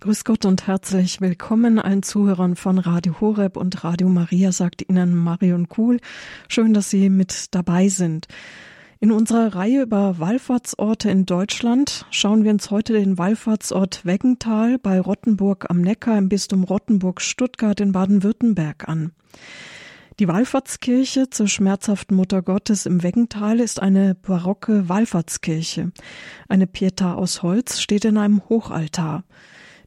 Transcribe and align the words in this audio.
Grüß 0.00 0.24
Gott 0.24 0.44
und 0.44 0.66
herzlich 0.66 1.22
willkommen 1.22 1.78
allen 1.78 2.02
Zuhörern 2.02 2.54
von 2.54 2.76
Radio 2.78 3.18
Horeb 3.18 3.56
und 3.56 3.82
Radio 3.82 4.10
Maria, 4.10 4.52
sagt 4.52 4.86
Ihnen 4.86 5.16
Marion 5.16 5.70
Kuhl. 5.70 6.00
Schön, 6.48 6.74
dass 6.74 6.90
Sie 6.90 7.08
mit 7.08 7.54
dabei 7.54 7.88
sind. 7.88 8.28
In 9.00 9.10
unserer 9.10 9.54
Reihe 9.54 9.80
über 9.80 10.18
Wallfahrtsorte 10.18 11.08
in 11.08 11.24
Deutschland 11.24 12.04
schauen 12.10 12.44
wir 12.44 12.50
uns 12.50 12.70
heute 12.70 12.92
den 12.92 13.16
Wallfahrtsort 13.16 14.04
Weggental 14.04 14.78
bei 14.78 15.00
Rottenburg 15.00 15.70
am 15.70 15.80
Neckar 15.80 16.18
im 16.18 16.28
Bistum 16.28 16.64
Rottenburg-Stuttgart 16.64 17.80
in 17.80 17.92
Baden-Württemberg 17.92 18.86
an. 18.90 19.12
Die 20.18 20.28
Wallfahrtskirche 20.28 21.30
zur 21.30 21.48
schmerzhaften 21.48 22.16
Mutter 22.16 22.42
Gottes 22.42 22.84
im 22.84 23.02
Weggental 23.02 23.60
ist 23.60 23.80
eine 23.80 24.14
barocke 24.14 24.90
Wallfahrtskirche. 24.90 25.90
Eine 26.48 26.66
Pietà 26.66 27.14
aus 27.14 27.42
Holz 27.42 27.80
steht 27.80 28.04
in 28.04 28.18
einem 28.18 28.42
Hochaltar. 28.50 29.24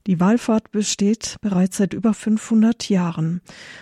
Die 0.09 0.19
Wallfahrt 0.19 0.71
besteht 0.71 1.35
bereits 1.39 1.77
seit 1.77 1.93
über 1.93 2.15
500 2.15 2.89
Jahren. 2.89 3.41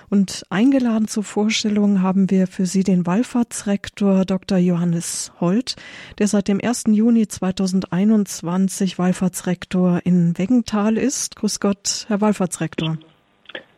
Und 0.09 0.43
eingeladen 0.49 1.07
zur 1.07 1.23
Vorstellung 1.23 2.01
haben 2.01 2.29
wir 2.29 2.47
für 2.47 2.65
Sie 2.65 2.83
den 2.83 3.07
Wallfahrtsrektor 3.07 4.25
Dr. 4.25 4.57
Johannes 4.57 5.31
Holt, 5.39 5.77
der 6.19 6.27
seit 6.27 6.49
dem 6.49 6.59
1. 6.61 6.83
Juni 6.89 7.29
2021 7.29 8.99
Wallfahrtsrektor 8.99 10.01
in 10.03 10.37
Weggental 10.37 10.97
ist. 10.97 11.37
Grüß 11.37 11.61
Gott, 11.61 12.03
Herr 12.09 12.19
Wallfahrtsrektor. 12.19 12.97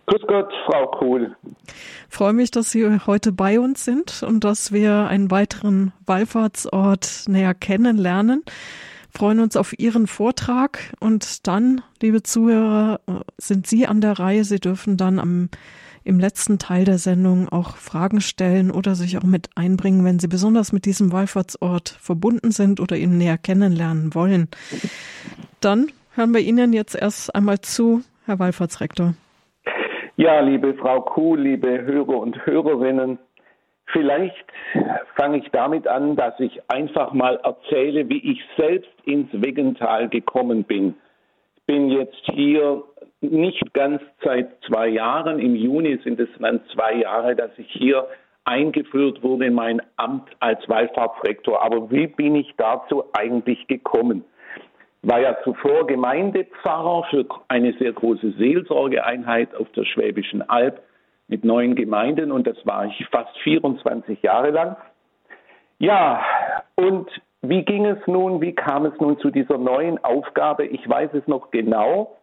Grüß 0.08 0.22
Gott, 0.28 0.52
Frau 0.66 0.88
Kohl. 0.88 1.36
Freue 2.10 2.34
mich, 2.34 2.50
dass 2.50 2.72
Sie 2.72 3.00
heute 3.06 3.32
bei 3.32 3.60
uns 3.60 3.86
sind 3.86 4.24
und 4.24 4.44
dass 4.44 4.72
wir 4.72 5.08
einen 5.08 5.30
weiteren 5.30 5.94
Wallfahrtsort 6.08 7.26
näher 7.28 7.54
kennenlernen 7.54 8.44
freuen 9.12 9.40
uns 9.40 9.58
auf 9.58 9.78
Ihren 9.78 10.08
Vortrag 10.08 10.94
und 11.00 11.48
dann, 11.48 11.82
liebe 12.02 12.24
Zuhörer, 12.24 13.00
sind 13.38 13.68
Sie 13.68 13.88
an 13.88 14.02
der 14.02 14.20
Reihe. 14.20 14.44
Sie 14.44 14.60
dürfen 14.60 14.98
dann 14.98 15.20
am, 15.20 15.50
im 16.04 16.20
letzten 16.20 16.60
Teil 16.60 16.86
der 16.86 16.98
Sendung 16.98 17.50
auch 17.50 17.76
Fragen 17.78 18.22
stellen 18.22 18.72
oder 18.72 18.96
sich 18.96 19.18
auch 19.18 19.24
mit 19.24 19.50
einbringen, 19.56 20.06
wenn 20.06 20.20
Sie 20.20 20.28
besonders 20.28 20.72
mit 20.72 20.86
diesem 20.86 21.12
Wallfahrtsort 21.12 21.90
verbunden 21.90 22.52
sind 22.52 22.80
oder 22.80 22.98
ihn 22.98 23.18
näher 23.18 23.38
kennenlernen 23.38 24.14
wollen. 24.16 24.48
Dann 25.62 25.88
hören 26.16 26.34
wir 26.34 26.42
Ihnen 26.42 26.74
jetzt 26.74 26.96
erst 26.96 27.34
einmal 27.36 27.62
zu, 27.62 28.02
Herr 28.26 28.40
Wallfahrtsrektor. 28.40 29.14
Ja, 30.20 30.42
liebe 30.42 30.74
Frau 30.74 31.02
Kuh, 31.02 31.36
liebe 31.36 31.82
Hörer 31.82 32.20
und 32.20 32.46
Hörerinnen, 32.46 33.20
Vielleicht 33.92 34.46
fange 35.16 35.40
ich 35.40 35.50
damit 35.52 35.88
an, 35.88 36.16
dass 36.16 36.40
ich 36.40 36.62
einfach 36.68 37.14
mal 37.14 37.40
erzähle, 37.44 38.08
wie 38.08 38.32
ich 38.32 38.44
selbst 38.58 38.92
ins 39.06 39.30
Weggental 39.32 40.10
gekommen 40.10 40.64
bin. 40.64 40.96
Ich 41.56 41.64
bin 41.66 41.90
jetzt 41.90 42.22
hier 42.34 42.84
nicht 43.22 43.74
ganz 43.74 44.02
seit 44.24 44.50
zwei 44.68 44.88
Jahren. 44.90 45.40
Im 45.40 45.56
Juni 45.56 46.00
sind 46.04 46.20
es 46.20 46.30
dann 46.40 46.62
zwei 46.74 46.96
Jahre, 46.96 47.36
dass 47.36 47.52
ich 47.58 47.72
hier 47.72 48.08
eingeführt 48.46 49.24
wurde 49.24 49.46
in 49.46 49.54
mein 49.54 49.82
Amt 49.98 50.30
als 50.40 50.68
Wallfahrtsrektor. 50.68 51.62
Aber 51.62 51.90
wie 51.92 52.08
bin 52.08 52.36
ich 52.36 52.54
dazu 52.58 53.04
eigentlich 53.14 53.68
gekommen? 53.68 54.24
War 55.02 55.22
ja 55.22 55.38
zuvor 55.44 55.88
Gemeindepfarrer 55.88 57.06
für 57.10 57.26
eine 57.48 57.74
sehr 57.74 57.94
große 57.94 58.34
Seelsorgeeinheit 58.38 59.56
auf 59.56 59.72
der 59.72 59.86
Schwäbischen 59.86 60.42
Alb 60.50 60.82
mit 61.30 61.46
neun 61.46 61.76
Gemeinden 61.76 62.32
und 62.32 62.46
das 62.48 62.58
war 62.66 62.86
ich 62.86 63.06
fast 63.12 63.38
24 63.44 64.22
Jahre 64.22 64.50
lang. 64.50 64.76
Ja, 65.78 66.22
und 66.76 67.08
wie 67.42 67.64
ging 67.64 67.86
es 67.86 68.00
nun, 68.08 68.42
wie 68.42 68.54
kam 68.54 68.86
es 68.86 69.00
nun 69.00 69.18
zu 69.20 69.30
dieser 69.30 69.58
neuen 69.58 70.04
Aufgabe? 70.04 70.66
Ich 70.66 70.88
weiß 70.90 71.12
es 71.14 71.26
noch 71.28 71.52
genau. 71.52 72.18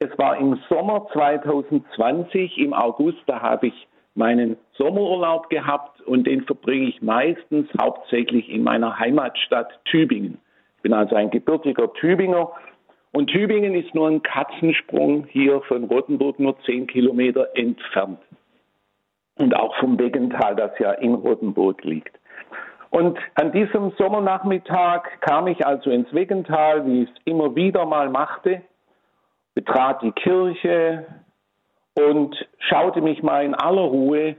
Es 0.00 0.10
war 0.18 0.36
im 0.36 0.58
Sommer 0.68 1.06
2020, 1.12 2.58
im 2.58 2.74
August, 2.74 3.18
da 3.26 3.40
habe 3.40 3.68
ich 3.68 3.88
meinen 4.14 4.56
Sommerurlaub 4.76 5.48
gehabt 5.48 6.00
und 6.02 6.26
den 6.26 6.42
verbringe 6.42 6.88
ich 6.88 7.00
meistens 7.00 7.68
hauptsächlich 7.80 8.50
in 8.50 8.64
meiner 8.64 8.98
Heimatstadt 8.98 9.80
Tübingen. 9.84 10.38
Ich 10.76 10.82
bin 10.82 10.92
also 10.92 11.14
ein 11.14 11.30
gebürtiger 11.30 11.92
Tübinger 11.94 12.50
und 13.12 13.28
Tübingen 13.28 13.74
ist 13.74 13.94
nur 13.94 14.08
ein 14.08 14.22
Katzensprung 14.22 15.26
hier 15.26 15.60
von 15.62 15.84
Rottenburg, 15.84 16.40
nur 16.40 16.58
zehn 16.64 16.86
Kilometer 16.86 17.48
entfernt 17.54 18.18
und 19.40 19.56
auch 19.56 19.74
vom 19.76 19.96
Begental, 19.96 20.54
das 20.54 20.70
ja 20.78 20.92
in 20.92 21.14
Rotenburg 21.14 21.82
liegt. 21.82 22.14
Und 22.90 23.18
an 23.36 23.52
diesem 23.52 23.92
Sommernachmittag 23.92 25.20
kam 25.20 25.46
ich 25.46 25.64
also 25.66 25.90
ins 25.90 26.12
Wegental, 26.12 26.86
wie 26.86 27.04
ich 27.04 27.10
es 27.10 27.16
immer 27.24 27.54
wieder 27.54 27.86
mal 27.86 28.10
machte, 28.10 28.62
betrat 29.54 30.02
die 30.02 30.12
Kirche 30.12 31.06
und 31.94 32.36
schaute 32.58 33.00
mich 33.00 33.22
mal 33.22 33.44
in 33.44 33.54
aller 33.54 33.82
Ruhe 33.82 34.36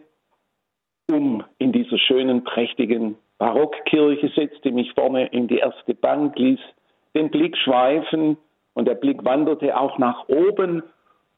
um 1.10 1.44
in 1.58 1.72
dieser 1.72 1.98
schönen, 1.98 2.44
prächtigen 2.44 3.18
Barockkirche, 3.38 4.32
setzte 4.36 4.72
mich 4.72 4.94
vorne 4.94 5.28
in 5.28 5.48
die 5.48 5.58
erste 5.58 5.94
Bank, 5.94 6.38
ließ 6.38 6.60
den 7.16 7.30
Blick 7.30 7.58
schweifen 7.58 8.38
und 8.74 8.88
der 8.88 8.96
Blick 8.96 9.26
wanderte 9.26 9.78
auch 9.78 9.98
nach 9.98 10.30
oben 10.30 10.84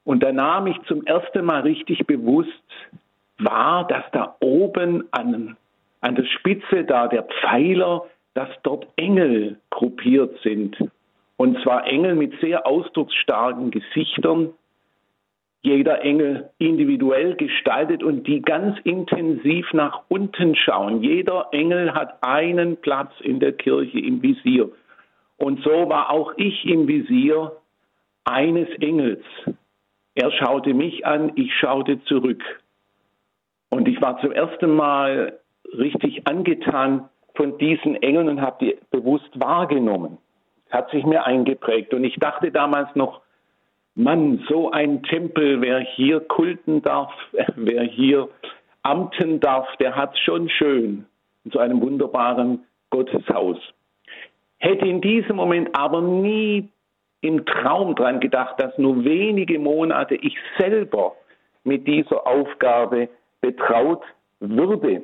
und 0.03 0.21
da 0.21 0.31
nahm 0.31 0.67
ich 0.67 0.79
zum 0.87 1.05
ersten 1.05 1.45
Mal 1.45 1.61
richtig 1.61 2.05
bewusst 2.05 2.49
war, 3.39 3.87
dass 3.87 4.03
da 4.11 4.35
oben 4.39 5.07
an, 5.11 5.57
an 6.01 6.15
der 6.15 6.25
Spitze 6.25 6.83
da 6.83 7.07
der 7.07 7.23
Pfeiler, 7.23 8.05
dass 8.33 8.49
dort 8.63 8.87
Engel 8.95 9.57
gruppiert 9.69 10.39
sind. 10.43 10.77
Und 11.37 11.61
zwar 11.63 11.85
Engel 11.87 12.15
mit 12.15 12.39
sehr 12.41 12.65
ausdrucksstarken 12.65 13.71
Gesichtern, 13.71 14.53
jeder 15.61 16.01
Engel 16.01 16.49
individuell 16.57 17.35
gestaltet 17.35 18.03
und 18.03 18.27
die 18.27 18.41
ganz 18.41 18.77
intensiv 18.83 19.71
nach 19.71 20.03
unten 20.09 20.55
schauen. 20.55 21.01
Jeder 21.01 21.47
Engel 21.51 21.93
hat 21.93 22.17
einen 22.21 22.77
Platz 22.77 23.13
in 23.21 23.39
der 23.39 23.53
Kirche 23.53 23.99
im 23.99 24.21
Visier. 24.21 24.69
Und 25.37 25.63
so 25.63 25.89
war 25.89 26.11
auch 26.11 26.33
ich 26.35 26.65
im 26.65 26.87
Visier 26.87 27.53
eines 28.25 28.69
Engels. 28.79 29.23
Er 30.15 30.31
schaute 30.31 30.73
mich 30.73 31.05
an, 31.05 31.31
ich 31.35 31.53
schaute 31.55 32.03
zurück. 32.03 32.43
Und 33.73 33.87
ich 33.87 33.99
war 34.01 34.19
zum 34.21 34.31
ersten 34.31 34.75
Mal 34.75 35.39
richtig 35.75 36.27
angetan 36.27 37.09
von 37.33 37.57
diesen 37.57 37.95
Engeln 38.03 38.29
und 38.29 38.39
habe 38.39 38.63
die 38.63 38.77
bewusst 38.91 39.31
wahrgenommen. 39.33 40.19
Hat 40.69 40.91
sich 40.91 41.03
mir 41.07 41.25
eingeprägt. 41.25 41.91
Und 41.95 42.03
ich 42.03 42.15
dachte 42.17 42.51
damals 42.51 42.95
noch, 42.95 43.21
Mann, 43.95 44.45
so 44.47 44.69
ein 44.69 45.01
Tempel, 45.01 45.59
wer 45.61 45.79
hier 45.79 46.19
kulten 46.19 46.83
darf, 46.83 47.11
wer 47.55 47.81
hier 47.81 48.29
amten 48.83 49.39
darf, 49.39 49.67
der 49.77 49.95
hat 49.95 50.19
schon 50.19 50.49
schön 50.49 51.07
in 51.43 51.51
so 51.51 51.57
einem 51.57 51.81
wunderbaren 51.81 52.65
Gotteshaus. 52.91 53.57
Hätte 54.59 54.85
in 54.85 55.01
diesem 55.01 55.35
Moment 55.35 55.75
aber 55.75 55.99
nie 55.99 56.69
im 57.21 57.43
Traum 57.47 57.95
dran 57.95 58.19
gedacht, 58.19 58.59
dass 58.59 58.77
nur 58.77 59.03
wenige 59.03 59.57
Monate 59.57 60.13
ich 60.13 60.35
selber 60.59 61.15
mit 61.63 61.87
dieser 61.87 62.27
Aufgabe 62.27 63.09
betraut 63.43 64.01
würde. 64.39 65.03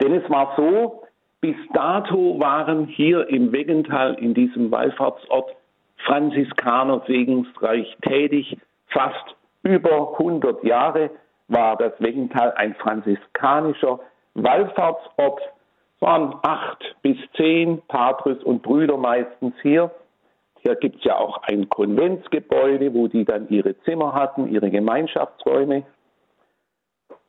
Denn 0.00 0.12
es 0.14 0.28
war 0.28 0.54
so, 0.56 1.04
bis 1.40 1.56
dato 1.72 2.38
waren 2.40 2.86
hier 2.86 3.28
im 3.28 3.52
Weggental, 3.52 4.14
in 4.14 4.34
diesem 4.34 4.70
Wallfahrtsort, 4.70 5.54
Franziskaner 6.04 7.02
segensreich 7.06 7.96
tätig. 8.02 8.58
Fast 8.88 9.36
über 9.62 10.12
100 10.18 10.64
Jahre 10.64 11.10
war 11.48 11.76
das 11.76 11.92
Weggental 12.00 12.52
ein 12.56 12.74
franziskanischer 12.74 14.00
Wallfahrtsort. 14.34 15.40
Es 15.96 16.02
waren 16.02 16.34
acht 16.42 16.96
bis 17.02 17.16
zehn 17.36 17.80
Patres 17.88 18.42
und 18.42 18.62
Brüder 18.62 18.96
meistens 18.96 19.54
hier. 19.62 19.90
Hier 20.62 20.74
gibt 20.76 20.96
es 20.96 21.04
ja 21.04 21.16
auch 21.16 21.42
ein 21.44 21.68
Konventsgebäude, 21.68 22.92
wo 22.92 23.06
die 23.06 23.24
dann 23.24 23.48
ihre 23.50 23.78
Zimmer 23.82 24.14
hatten, 24.14 24.48
ihre 24.48 24.70
Gemeinschaftsräume. 24.70 25.84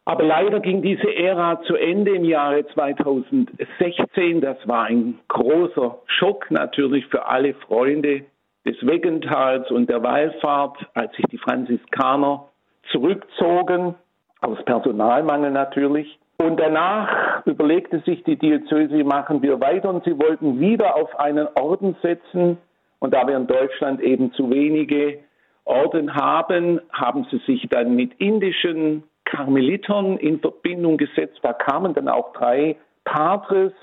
Aber 0.07 0.23
leider 0.23 0.59
ging 0.59 0.83
diese 0.83 1.15
Ära 1.15 1.61
zu 1.63 1.75
Ende 1.75 2.15
im 2.15 2.25
Jahre 2.25 2.65
2016. 2.67 4.39
Das 4.39 4.57
war 4.67 4.85
ein 4.85 5.19
großer 5.27 5.97
Schock 6.05 6.51
natürlich 6.51 7.07
für 7.07 7.25
alle 7.25 7.55
Freunde 7.55 8.23
des 8.65 8.75
Weggentals 8.85 9.69
und 9.71 9.89
der 9.89 10.03
Wallfahrt, 10.03 10.77
als 10.93 11.11
sich 11.15 11.25
die 11.31 11.39
Franziskaner 11.39 12.45
zurückzogen, 12.91 13.95
aus 14.41 14.63
Personalmangel 14.65 15.49
natürlich. 15.49 16.19
Und 16.37 16.59
danach 16.59 17.43
überlegte 17.45 17.99
sich 18.01 18.23
die 18.23 18.35
Diözese, 18.35 19.03
machen 19.03 19.41
wir 19.41 19.59
weiter 19.59 19.89
und 19.89 20.03
sie 20.03 20.17
wollten 20.19 20.59
wieder 20.59 20.95
auf 20.95 21.17
einen 21.19 21.47
Orden 21.55 21.95
setzen. 22.03 22.57
Und 22.99 23.13
da 23.13 23.27
wir 23.27 23.37
in 23.37 23.47
Deutschland 23.47 24.01
eben 24.01 24.31
zu 24.33 24.51
wenige 24.51 25.19
Orden 25.63 26.13
haben, 26.13 26.79
haben 26.91 27.25
sie 27.31 27.37
sich 27.47 27.67
dann 27.69 27.95
mit 27.95 28.13
indischen 28.19 29.03
Karmelitern 29.25 30.17
in 30.17 30.39
Verbindung 30.39 30.97
gesetzt. 30.97 31.39
Da 31.41 31.53
kamen 31.53 31.93
dann 31.93 32.07
auch 32.07 32.33
drei 32.33 32.77
Patres. 33.03 33.73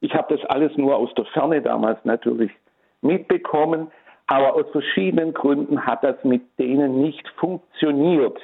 Ich 0.00 0.14
habe 0.14 0.36
das 0.36 0.44
alles 0.48 0.76
nur 0.76 0.96
aus 0.96 1.12
der 1.14 1.24
Ferne 1.26 1.60
damals 1.60 2.04
natürlich 2.04 2.50
mitbekommen. 3.02 3.90
aber 4.30 4.54
aus 4.54 4.66
verschiedenen 4.72 5.32
Gründen 5.32 5.86
hat 5.86 6.04
das 6.04 6.22
mit 6.22 6.42
denen 6.58 7.00
nicht 7.00 7.26
funktioniert. 7.38 8.38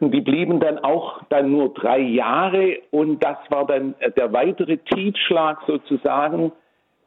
Die 0.00 0.20
blieben 0.20 0.60
dann 0.60 0.78
auch 0.78 1.22
dann 1.28 1.50
nur 1.50 1.74
drei 1.74 1.98
Jahre 1.98 2.78
und 2.90 3.22
das 3.22 3.36
war 3.50 3.66
dann 3.66 3.94
der 4.16 4.32
weitere 4.32 4.78
Tiefschlag 4.78 5.58
sozusagen 5.66 6.52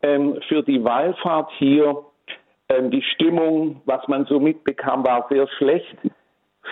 ähm, 0.01 0.39
für 0.47 0.61
die 0.61 0.83
Wallfahrt 0.83 1.49
hier. 1.57 2.03
Ähm, 2.69 2.91
die 2.91 3.01
Stimmung, 3.01 3.81
was 3.85 4.07
man 4.07 4.25
so 4.25 4.39
mitbekam, 4.39 5.05
war 5.05 5.25
sehr 5.29 5.47
schlecht. 5.57 5.97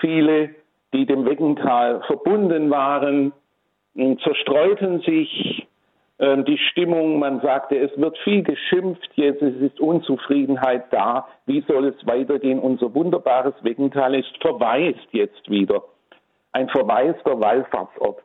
Viele, 0.00 0.54
die 0.96 1.04
dem 1.04 1.26
Weggental 1.26 2.00
verbunden 2.06 2.70
waren, 2.70 3.32
zerstreuten 4.22 5.00
sich. 5.00 5.66
Ähm, 6.18 6.46
die 6.46 6.56
Stimmung, 6.56 7.18
man 7.18 7.40
sagte, 7.40 7.76
es 7.76 7.90
wird 7.98 8.16
viel 8.24 8.42
geschimpft, 8.42 9.10
jetzt 9.16 9.42
ist 9.42 9.78
Unzufriedenheit 9.78 10.90
da. 10.90 11.28
Wie 11.44 11.62
soll 11.68 11.88
es 11.88 12.06
weitergehen? 12.06 12.58
Unser 12.58 12.94
wunderbares 12.94 13.54
Weggental 13.62 14.14
ist 14.14 14.32
verwaist 14.40 15.06
jetzt 15.12 15.50
wieder 15.50 15.82
ein 16.52 16.70
verwaister 16.70 17.38
Wallfahrtsort. 17.38 18.22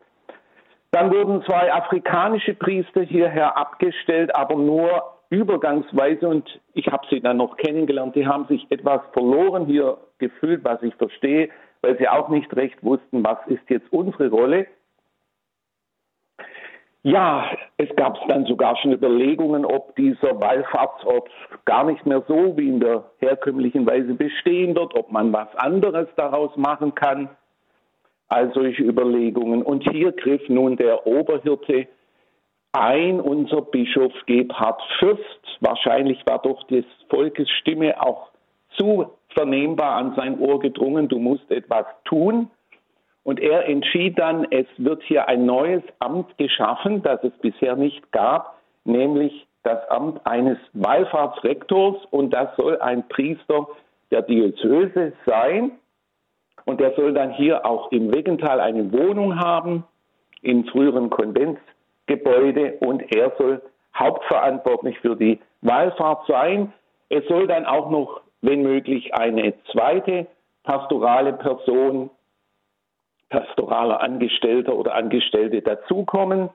Dann 0.91 1.11
wurden 1.11 1.43
zwei 1.43 1.73
afrikanische 1.73 2.53
Priester 2.53 3.01
hierher 3.01 3.57
abgestellt, 3.57 4.33
aber 4.33 4.55
nur 4.55 5.03
übergangsweise 5.29 6.27
und 6.27 6.59
ich 6.73 6.87
habe 6.87 7.05
sie 7.09 7.19
dann 7.19 7.37
noch 7.37 7.57
kennengelernt. 7.57 8.15
Die 8.15 8.27
haben 8.27 8.45
sich 8.47 8.65
etwas 8.69 9.01
verloren 9.11 9.65
hier 9.65 9.97
gefühlt, 10.17 10.63
was 10.63 10.81
ich 10.81 10.95
verstehe, 10.95 11.49
weil 11.81 11.97
sie 11.97 12.07
auch 12.07 12.29
nicht 12.29 12.55
recht 12.55 12.83
wussten, 12.83 13.23
was 13.23 13.39
ist 13.47 13.69
jetzt 13.69 13.91
unsere 13.91 14.29
Rolle. 14.29 14.67
Ja, 17.03 17.49
es 17.77 17.89
gab 17.95 18.27
dann 18.27 18.45
sogar 18.45 18.77
schon 18.77 18.93
Überlegungen, 18.93 19.65
ob 19.65 19.95
dieser 19.95 20.39
Wallfahrtsort 20.39 21.29
gar 21.65 21.83
nicht 21.85 22.05
mehr 22.05 22.23
so 22.27 22.55
wie 22.57 22.67
in 22.67 22.79
der 22.79 23.05
herkömmlichen 23.17 23.87
Weise 23.87 24.13
bestehen 24.13 24.75
wird, 24.75 24.93
ob 24.95 25.11
man 25.11 25.33
was 25.33 25.47
anderes 25.55 26.07
daraus 26.15 26.55
machen 26.57 26.93
kann 26.93 27.29
all 28.31 28.51
solche 28.53 28.83
Überlegungen. 28.83 29.61
Und 29.61 29.83
hier 29.91 30.13
griff 30.13 30.41
nun 30.47 30.77
der 30.77 31.05
Oberhirte 31.05 31.87
ein, 32.71 33.19
unser 33.19 33.61
Bischof 33.61 34.13
Gebhard 34.25 34.81
Fürst. 34.99 35.57
Wahrscheinlich 35.59 36.25
war 36.25 36.41
doch 36.41 36.63
des 36.67 36.85
Volkes 37.09 37.49
Stimme 37.49 38.01
auch 38.01 38.29
zu 38.77 39.11
vernehmbar 39.33 39.95
an 39.95 40.13
sein 40.15 40.39
Ohr 40.39 40.59
gedrungen, 40.59 41.07
du 41.07 41.19
musst 41.19 41.49
etwas 41.51 41.85
tun. 42.05 42.49
Und 43.23 43.39
er 43.39 43.67
entschied 43.67 44.17
dann, 44.17 44.47
es 44.49 44.65
wird 44.77 45.03
hier 45.03 45.27
ein 45.27 45.45
neues 45.45 45.83
Amt 45.99 46.37
geschaffen, 46.37 47.03
das 47.03 47.23
es 47.23 47.33
bisher 47.41 47.75
nicht 47.75 48.11
gab, 48.11 48.57
nämlich 48.83 49.45
das 49.63 49.87
Amt 49.89 50.25
eines 50.25 50.57
Wallfahrtsrektors 50.73 51.97
und 52.09 52.31
das 52.31 52.55
soll 52.55 52.79
ein 52.81 53.07
Priester 53.09 53.67
der 54.09 54.23
Diözese 54.23 55.13
sein. 55.25 55.71
Und 56.65 56.79
der 56.79 56.93
soll 56.95 57.13
dann 57.13 57.31
hier 57.33 57.65
auch 57.65 57.91
im 57.91 58.13
Wegental 58.13 58.59
eine 58.59 58.91
Wohnung 58.91 59.39
haben, 59.39 59.83
im 60.41 60.65
früheren 60.65 61.09
Konventsgebäude. 61.09 62.77
Und 62.79 63.15
er 63.15 63.31
soll 63.37 63.61
hauptverantwortlich 63.95 64.97
für 64.99 65.15
die 65.15 65.39
Wallfahrt 65.61 66.27
sein. 66.27 66.71
Es 67.09 67.25
soll 67.27 67.47
dann 67.47 67.65
auch 67.65 67.89
noch, 67.89 68.21
wenn 68.41 68.63
möglich, 68.63 69.13
eine 69.13 69.53
zweite 69.71 70.27
pastorale 70.63 71.33
Person, 71.33 72.09
pastoraler 73.29 74.01
Angestellter 74.01 74.75
oder 74.75 74.95
Angestellte 74.95 75.61
dazukommen. 75.61 76.49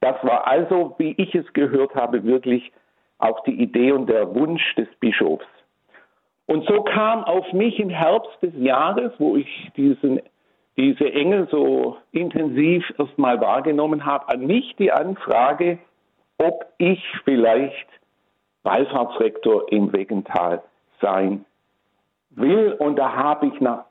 Das 0.00 0.16
war 0.22 0.46
also, 0.46 0.94
wie 0.98 1.14
ich 1.18 1.34
es 1.34 1.52
gehört 1.52 1.94
habe, 1.94 2.24
wirklich 2.24 2.72
auch 3.18 3.42
die 3.44 3.60
Idee 3.60 3.92
und 3.92 4.08
der 4.08 4.34
Wunsch 4.34 4.74
des 4.76 4.88
Bischofs. 5.00 5.46
Und 6.46 6.66
so 6.66 6.82
kam 6.82 7.24
auf 7.24 7.52
mich 7.52 7.78
im 7.80 7.90
Herbst 7.90 8.40
des 8.40 8.52
Jahres, 8.56 9.12
wo 9.18 9.36
ich 9.36 9.70
diesen, 9.76 10.20
diese 10.76 11.12
Engel 11.12 11.48
so 11.50 11.96
intensiv 12.12 12.84
erstmal 12.98 13.40
wahrgenommen 13.40 14.04
habe, 14.04 14.28
an 14.28 14.46
mich 14.46 14.76
die 14.76 14.92
Anfrage, 14.92 15.78
ob 16.38 16.66
ich 16.78 17.02
vielleicht 17.24 17.88
Wallfahrtsrektor 18.62 19.72
im 19.72 19.92
Wegental 19.92 20.62
sein 21.00 21.44
will. 22.30 22.72
Und 22.78 22.96
da 22.96 23.12
habe 23.14 23.46
ich 23.46 23.60
nach 23.60 23.84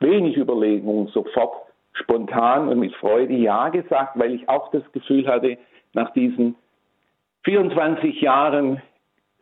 wenig 0.00 0.36
Überlegungen 0.36 1.08
sofort 1.08 1.54
spontan 1.92 2.68
und 2.68 2.78
mit 2.78 2.94
Freude 2.96 3.34
Ja 3.34 3.68
gesagt, 3.68 4.18
weil 4.18 4.34
ich 4.34 4.48
auch 4.48 4.70
das 4.70 4.82
Gefühl 4.92 5.26
hatte, 5.26 5.58
nach 5.92 6.12
diesen 6.12 6.56
24 7.44 8.20
Jahren 8.20 8.80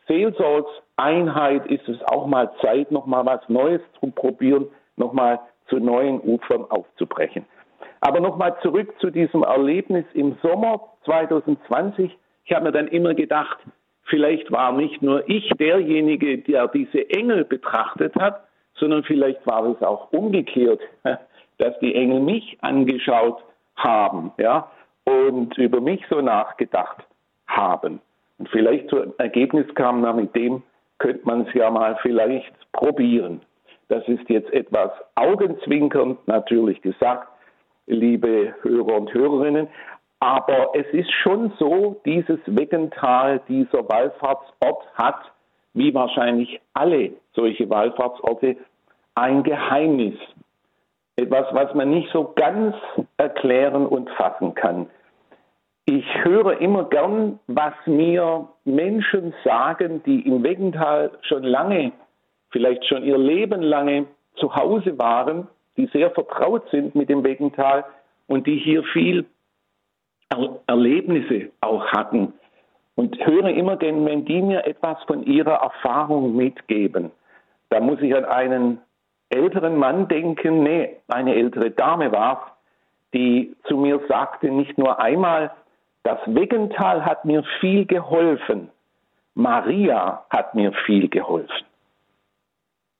Seelsorgseinheit 0.08 1.66
ist 1.66 1.88
es 1.88 2.02
auch 2.02 2.26
mal 2.26 2.50
Zeit, 2.60 2.90
nochmal 2.90 3.24
was 3.24 3.48
Neues 3.48 3.80
zu 4.00 4.10
probieren, 4.10 4.66
nochmal 4.96 5.38
zu 5.68 5.78
neuen 5.78 6.20
Ufern 6.20 6.64
aufzubrechen. 6.68 7.46
Aber 8.00 8.20
nochmal 8.20 8.56
zurück 8.62 8.92
zu 8.98 9.10
diesem 9.10 9.42
Erlebnis 9.44 10.04
im 10.14 10.36
Sommer 10.42 10.80
2020. 11.04 12.16
Ich 12.44 12.52
habe 12.52 12.64
mir 12.64 12.72
dann 12.72 12.88
immer 12.88 13.14
gedacht, 13.14 13.58
vielleicht 14.10 14.50
war 14.52 14.72
nicht 14.72 15.00
nur 15.00 15.28
ich 15.28 15.48
derjenige, 15.58 16.38
der 16.38 16.68
diese 16.68 17.08
Engel 17.10 17.44
betrachtet 17.44 18.14
hat, 18.16 18.44
sondern 18.74 19.04
vielleicht 19.04 19.46
war 19.46 19.64
es 19.66 19.80
auch 19.82 20.12
umgekehrt, 20.12 20.80
dass 21.58 21.78
die 21.80 21.94
Engel 21.94 22.20
mich 22.20 22.58
angeschaut 22.60 23.42
haben, 23.76 24.32
ja, 24.36 24.70
und 25.04 25.56
über 25.56 25.80
mich 25.80 26.02
so 26.10 26.20
nachgedacht 26.20 27.04
haben 27.46 28.00
und 28.40 28.48
vielleicht 28.48 28.88
zu 28.88 29.02
einem 29.02 29.12
Ergebnis 29.18 29.66
kam, 29.74 30.00
na, 30.00 30.12
mit 30.14 30.34
dem 30.34 30.62
könnte 30.98 31.20
man 31.24 31.42
es 31.42 31.54
ja 31.54 31.70
mal 31.70 31.96
vielleicht 32.00 32.52
probieren. 32.72 33.42
Das 33.88 34.06
ist 34.08 34.28
jetzt 34.28 34.50
etwas 34.52 34.90
augenzwinkernd 35.14 36.26
natürlich 36.26 36.80
gesagt, 36.80 37.28
liebe 37.86 38.54
Hörer 38.62 38.96
und 38.96 39.12
Hörerinnen, 39.12 39.68
aber 40.20 40.70
es 40.74 40.86
ist 40.92 41.10
schon 41.22 41.52
so, 41.58 42.00
dieses 42.04 42.38
Weggental, 42.46 43.40
dieser 43.48 43.88
Wallfahrtsort 43.88 44.86
hat, 44.94 45.32
wie 45.72 45.94
wahrscheinlich 45.94 46.60
alle 46.74 47.12
solche 47.32 47.68
Wallfahrtsorte, 47.70 48.56
ein 49.14 49.42
Geheimnis. 49.42 50.14
Etwas, 51.16 51.46
was 51.52 51.74
man 51.74 51.90
nicht 51.90 52.10
so 52.12 52.32
ganz 52.36 52.76
erklären 53.16 53.86
und 53.86 54.10
fassen 54.10 54.54
kann. 54.54 54.88
Ich 55.86 56.04
höre 56.22 56.60
immer 56.60 56.84
gern, 56.84 57.40
was 57.46 57.74
mir 57.86 58.46
Menschen 58.64 59.34
sagen, 59.42 60.02
die 60.04 60.20
im 60.26 60.44
Weggental 60.44 61.10
schon 61.22 61.42
lange, 61.42 61.92
vielleicht 62.50 62.84
schon 62.86 63.04
ihr 63.04 63.18
Leben 63.18 63.62
lange 63.62 64.06
zu 64.36 64.54
Hause 64.54 64.98
waren, 64.98 65.48
die 65.76 65.86
sehr 65.86 66.10
vertraut 66.10 66.68
sind 66.70 66.94
mit 66.94 67.08
dem 67.08 67.24
Weggental 67.24 67.84
und 68.26 68.46
die 68.46 68.58
hier 68.58 68.84
viel 68.92 69.26
er 70.30 70.60
Erlebnisse 70.66 71.50
auch 71.60 71.86
hatten. 71.86 72.32
Und 72.96 73.16
höre 73.24 73.48
immer 73.48 73.76
gern, 73.76 74.04
wenn 74.04 74.24
die 74.24 74.42
mir 74.42 74.66
etwas 74.66 75.02
von 75.04 75.22
ihrer 75.22 75.62
Erfahrung 75.62 76.36
mitgeben. 76.36 77.10
Da 77.70 77.80
muss 77.80 78.00
ich 78.00 78.14
an 78.14 78.24
einen 78.24 78.78
älteren 79.30 79.76
Mann 79.76 80.08
denken, 80.08 80.62
nee, 80.62 80.96
eine 81.08 81.34
ältere 81.34 81.70
Dame 81.70 82.12
war 82.12 82.58
die 83.12 83.56
zu 83.64 83.76
mir 83.76 84.00
sagte, 84.08 84.50
nicht 84.50 84.78
nur 84.78 85.00
einmal, 85.00 85.50
das 86.02 86.18
Weggental 86.26 87.04
hat 87.04 87.24
mir 87.24 87.42
viel 87.60 87.84
geholfen. 87.86 88.70
Maria 89.34 90.24
hat 90.30 90.54
mir 90.54 90.72
viel 90.86 91.08
geholfen. 91.08 91.66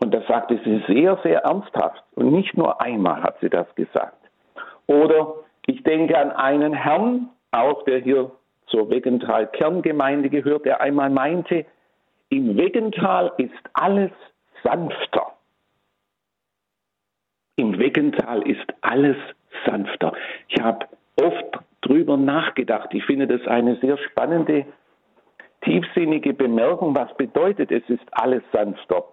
Und 0.02 0.12
das 0.14 0.26
sagte 0.26 0.58
sie 0.64 0.82
sehr, 0.86 1.18
sehr 1.22 1.40
ernsthaft. 1.44 2.02
Und 2.14 2.32
nicht 2.32 2.56
nur 2.56 2.80
einmal 2.80 3.22
hat 3.22 3.38
sie 3.40 3.50
das 3.50 3.72
gesagt. 3.74 4.16
Oder 4.86 5.34
ich 5.66 5.82
denke 5.82 6.18
an 6.18 6.32
einen 6.32 6.72
Herrn, 6.72 7.30
auch 7.50 7.84
der 7.84 7.98
hier 8.00 8.32
zur 8.66 8.88
Weggental 8.90 9.48
Kerngemeinde 9.48 10.30
gehört, 10.30 10.64
der 10.64 10.80
einmal 10.80 11.10
meinte, 11.10 11.66
im 12.28 12.56
Weggental 12.56 13.32
ist 13.38 13.52
alles 13.72 14.12
sanfter. 14.62 15.32
Im 17.56 17.78
Weggental 17.78 18.48
ist 18.48 18.66
alles 18.80 19.16
sanfter. 19.66 20.12
Ich 20.48 20.62
habe 20.62 20.86
oft 21.20 21.58
drüber 21.82 22.16
nachgedacht. 22.16 22.88
Ich 22.92 23.04
finde 23.04 23.26
das 23.26 23.46
eine 23.46 23.76
sehr 23.76 23.98
spannende, 23.98 24.64
tiefsinnige 25.62 26.32
Bemerkung. 26.32 26.94
Was 26.94 27.14
bedeutet, 27.16 27.70
es 27.72 27.82
ist 27.88 28.04
alles 28.12 28.42
sanfter? 28.52 29.04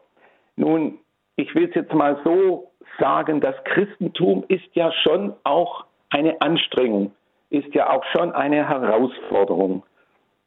Nun, 0.56 1.00
ich 1.36 1.54
will 1.56 1.68
es 1.68 1.76
jetzt 1.76 1.94
mal 1.94 2.20
so 2.24 2.72
sagen, 3.00 3.42
das 3.42 3.56
Christentum 3.64 4.46
ist 4.48 4.74
ja 4.74 4.92
schon 4.92 5.34
auch 5.44 5.87
eine 6.10 6.40
Anstrengung, 6.42 7.12
ist 7.50 7.74
ja 7.74 7.90
auch 7.90 8.04
schon 8.16 8.32
eine 8.34 8.68
Herausforderung. 8.68 9.84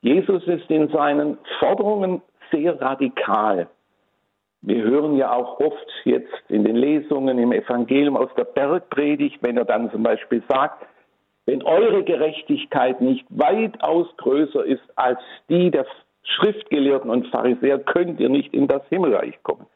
Jesus 0.02 0.47
ist 0.47 0.71
in 0.71 0.88
seinen 0.88 1.38
Forderungen 1.59 2.23
sehr 2.50 2.81
radikal. 2.81 3.69
Wir 4.62 4.83
hören 4.83 5.17
ja 5.17 5.33
auch 5.33 5.59
oft 5.61 5.87
jetzt 6.05 6.33
in 6.49 6.64
den 6.64 6.76
Lesungen 6.76 7.38
im 7.38 7.52
Evangelium 7.52 8.17
aus 8.17 8.31
der 8.37 8.45
Bergpredigt, 8.45 9.38
wenn 9.43 9.57
er 9.57 9.64
dann 9.64 9.90
zum 9.90 10.02
Beispiel 10.02 10.43
sagt, 10.49 10.85
wenn 11.47 11.62
eure 11.62 12.05
Gerechtigkeit 12.05 13.00
nicht 13.00 13.25
weitaus 13.31 14.07
größer 14.19 14.64
ist 14.64 14.83
als 14.97 15.19
die 15.49 15.71
der 15.71 15.87
Schriftgelehrten 16.23 17.11
und 17.11 17.26
Pharisäer 17.29 17.79
könnt 17.79 18.21
ihr 18.21 18.29
nicht 18.29 18.52
in 18.52 18.69
das 18.69 18.83
Himmelreich 18.88 19.43
kommen. 19.43 19.67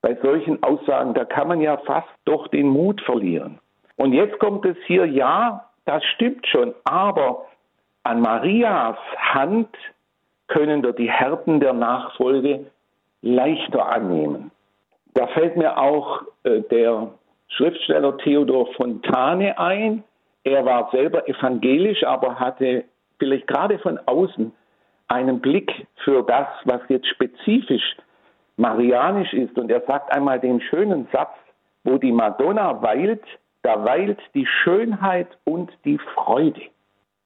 Bei 0.00 0.16
solchen 0.22 0.62
Aussagen, 0.62 1.14
da 1.14 1.24
kann 1.24 1.48
man 1.48 1.60
ja 1.60 1.76
fast 1.76 2.08
doch 2.24 2.48
den 2.48 2.68
Mut 2.68 3.00
verlieren. 3.02 3.60
Und 3.96 4.12
jetzt 4.12 4.38
kommt 4.38 4.64
es 4.64 4.76
hier, 4.86 5.06
ja, 5.06 5.68
das 5.84 6.04
stimmt 6.14 6.46
schon, 6.46 6.74
aber 6.84 7.46
an 8.04 8.20
Marias 8.20 8.96
Hand 9.16 9.68
können 10.48 10.82
wir 10.82 10.92
die 10.92 11.10
Härten 11.10 11.60
der 11.60 11.72
Nachfolge 11.72 12.66
leichter 13.22 13.86
annehmen. 13.86 14.50
Da 15.14 15.26
fällt 15.28 15.56
mir 15.56 15.78
auch 15.78 16.22
äh, 16.44 16.60
der 16.62 17.08
Schriftsteller 17.48 18.16
Theodor 18.18 18.72
Fontane 18.74 19.58
ein. 19.58 20.04
Er 20.44 20.64
war 20.64 20.90
selber 20.90 21.28
evangelisch, 21.28 22.02
aber 22.04 22.38
hatte 22.38 22.84
vielleicht 23.18 23.46
gerade 23.46 23.78
von 23.78 23.98
außen 24.06 24.52
einen 25.08 25.40
Blick 25.40 25.86
für 26.04 26.22
das, 26.22 26.46
was 26.64 26.80
jetzt 26.88 27.06
spezifisch 27.08 27.96
marianisch 28.56 29.32
ist. 29.32 29.56
Und 29.58 29.70
er 29.70 29.82
sagt 29.82 30.12
einmal 30.12 30.40
den 30.40 30.60
schönen 30.60 31.06
Satz, 31.12 31.34
wo 31.84 31.98
die 31.98 32.12
Madonna 32.12 32.82
weilt, 32.82 33.22
da 33.62 33.84
weilt 33.84 34.18
die 34.34 34.46
Schönheit 34.46 35.28
und 35.44 35.70
die 35.84 35.98
Freude. 36.14 36.62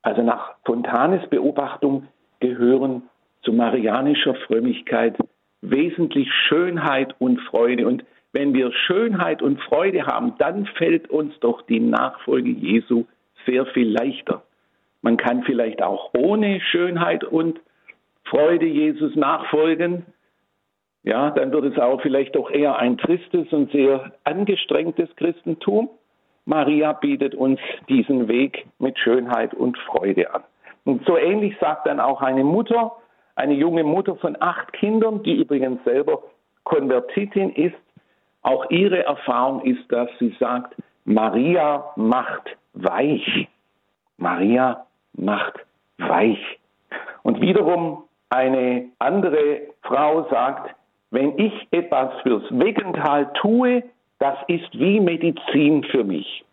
Also 0.02 0.22
nach 0.22 0.54
Fontanes 0.64 1.28
Beobachtung 1.28 2.08
gehören 2.40 3.02
zu 3.42 3.52
marianischer 3.52 4.34
Frömmigkeit 4.46 5.16
wesentlich 5.62 6.28
Schönheit 6.48 7.14
und 7.18 7.40
Freude. 7.40 7.86
Und 7.86 8.04
wenn 8.32 8.54
wir 8.54 8.72
Schönheit 8.72 9.42
und 9.42 9.60
Freude 9.62 10.06
haben, 10.06 10.34
dann 10.38 10.66
fällt 10.66 11.10
uns 11.10 11.38
doch 11.40 11.62
die 11.62 11.80
Nachfolge 11.80 12.50
Jesu 12.50 13.04
sehr 13.46 13.66
viel 13.66 13.90
leichter. 13.90 14.42
Man 15.02 15.16
kann 15.16 15.44
vielleicht 15.44 15.82
auch 15.82 16.10
ohne 16.14 16.60
Schönheit 16.60 17.24
und 17.24 17.60
Freude 18.24 18.66
Jesus 18.66 19.14
nachfolgen. 19.14 20.04
Ja, 21.04 21.30
dann 21.30 21.52
wird 21.52 21.64
es 21.66 21.78
auch 21.78 22.02
vielleicht 22.02 22.34
doch 22.34 22.50
eher 22.50 22.76
ein 22.78 22.98
tristes 22.98 23.52
und 23.52 23.70
sehr 23.70 24.12
angestrengtes 24.24 25.08
Christentum. 25.16 25.88
Maria 26.46 26.92
bietet 26.92 27.34
uns 27.34 27.60
diesen 27.88 28.28
Weg 28.28 28.66
mit 28.78 28.98
Schönheit 28.98 29.52
und 29.52 29.76
Freude 29.78 30.32
an. 30.32 30.42
Und 30.84 31.04
so 31.04 31.18
ähnlich 31.18 31.56
sagt 31.60 31.86
dann 31.86 32.00
auch 32.00 32.22
eine 32.22 32.44
Mutter, 32.44 32.92
eine 33.34 33.54
junge 33.54 33.82
Mutter 33.82 34.16
von 34.16 34.36
acht 34.40 34.72
Kindern, 34.72 35.22
die 35.24 35.34
übrigens 35.34 35.82
selber 35.84 36.22
Konvertitin 36.62 37.50
ist. 37.50 37.76
Auch 38.42 38.70
ihre 38.70 39.04
Erfahrung 39.04 39.60
ist, 39.62 39.90
dass 39.90 40.08
sie 40.20 40.34
sagt, 40.38 40.74
Maria 41.04 41.84
macht 41.96 42.56
weich. 42.74 43.48
Maria 44.16 44.86
macht 45.14 45.54
weich. 45.98 46.58
Und 47.24 47.40
wiederum 47.40 48.04
eine 48.30 48.86
andere 49.00 49.62
Frau 49.82 50.28
sagt, 50.30 50.74
wenn 51.10 51.36
ich 51.38 51.68
etwas 51.72 52.12
fürs 52.22 52.44
Wegental 52.50 53.32
tue, 53.34 53.82
das 54.18 54.38
ist 54.49 54.78
wie 54.78 55.00
Medizin 55.00 55.85
für 55.85 56.04
mich. 56.04 56.44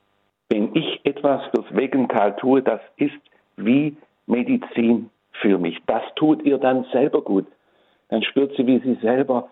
Wenn 0.50 0.75
ich 0.75 1.00
etwas 1.05 1.41
fürs 1.51 1.75
Wegental 1.75 2.36
tue, 2.36 2.62
das 2.62 2.82
ist 2.98 3.15
wie 3.55 3.96
Medizin 4.27 5.10
für 5.32 5.58
mich. 5.58 5.79
Das 5.88 6.03
tut 6.15 6.43
ihr 6.43 6.58
dann 6.58 6.86
selber 6.91 7.22
gut. 7.22 7.46
Dann 8.10 8.24
spürt 8.24 8.55
sie, 8.55 8.67
wie 8.67 8.79
sie 8.79 8.96
selber 9.01 9.50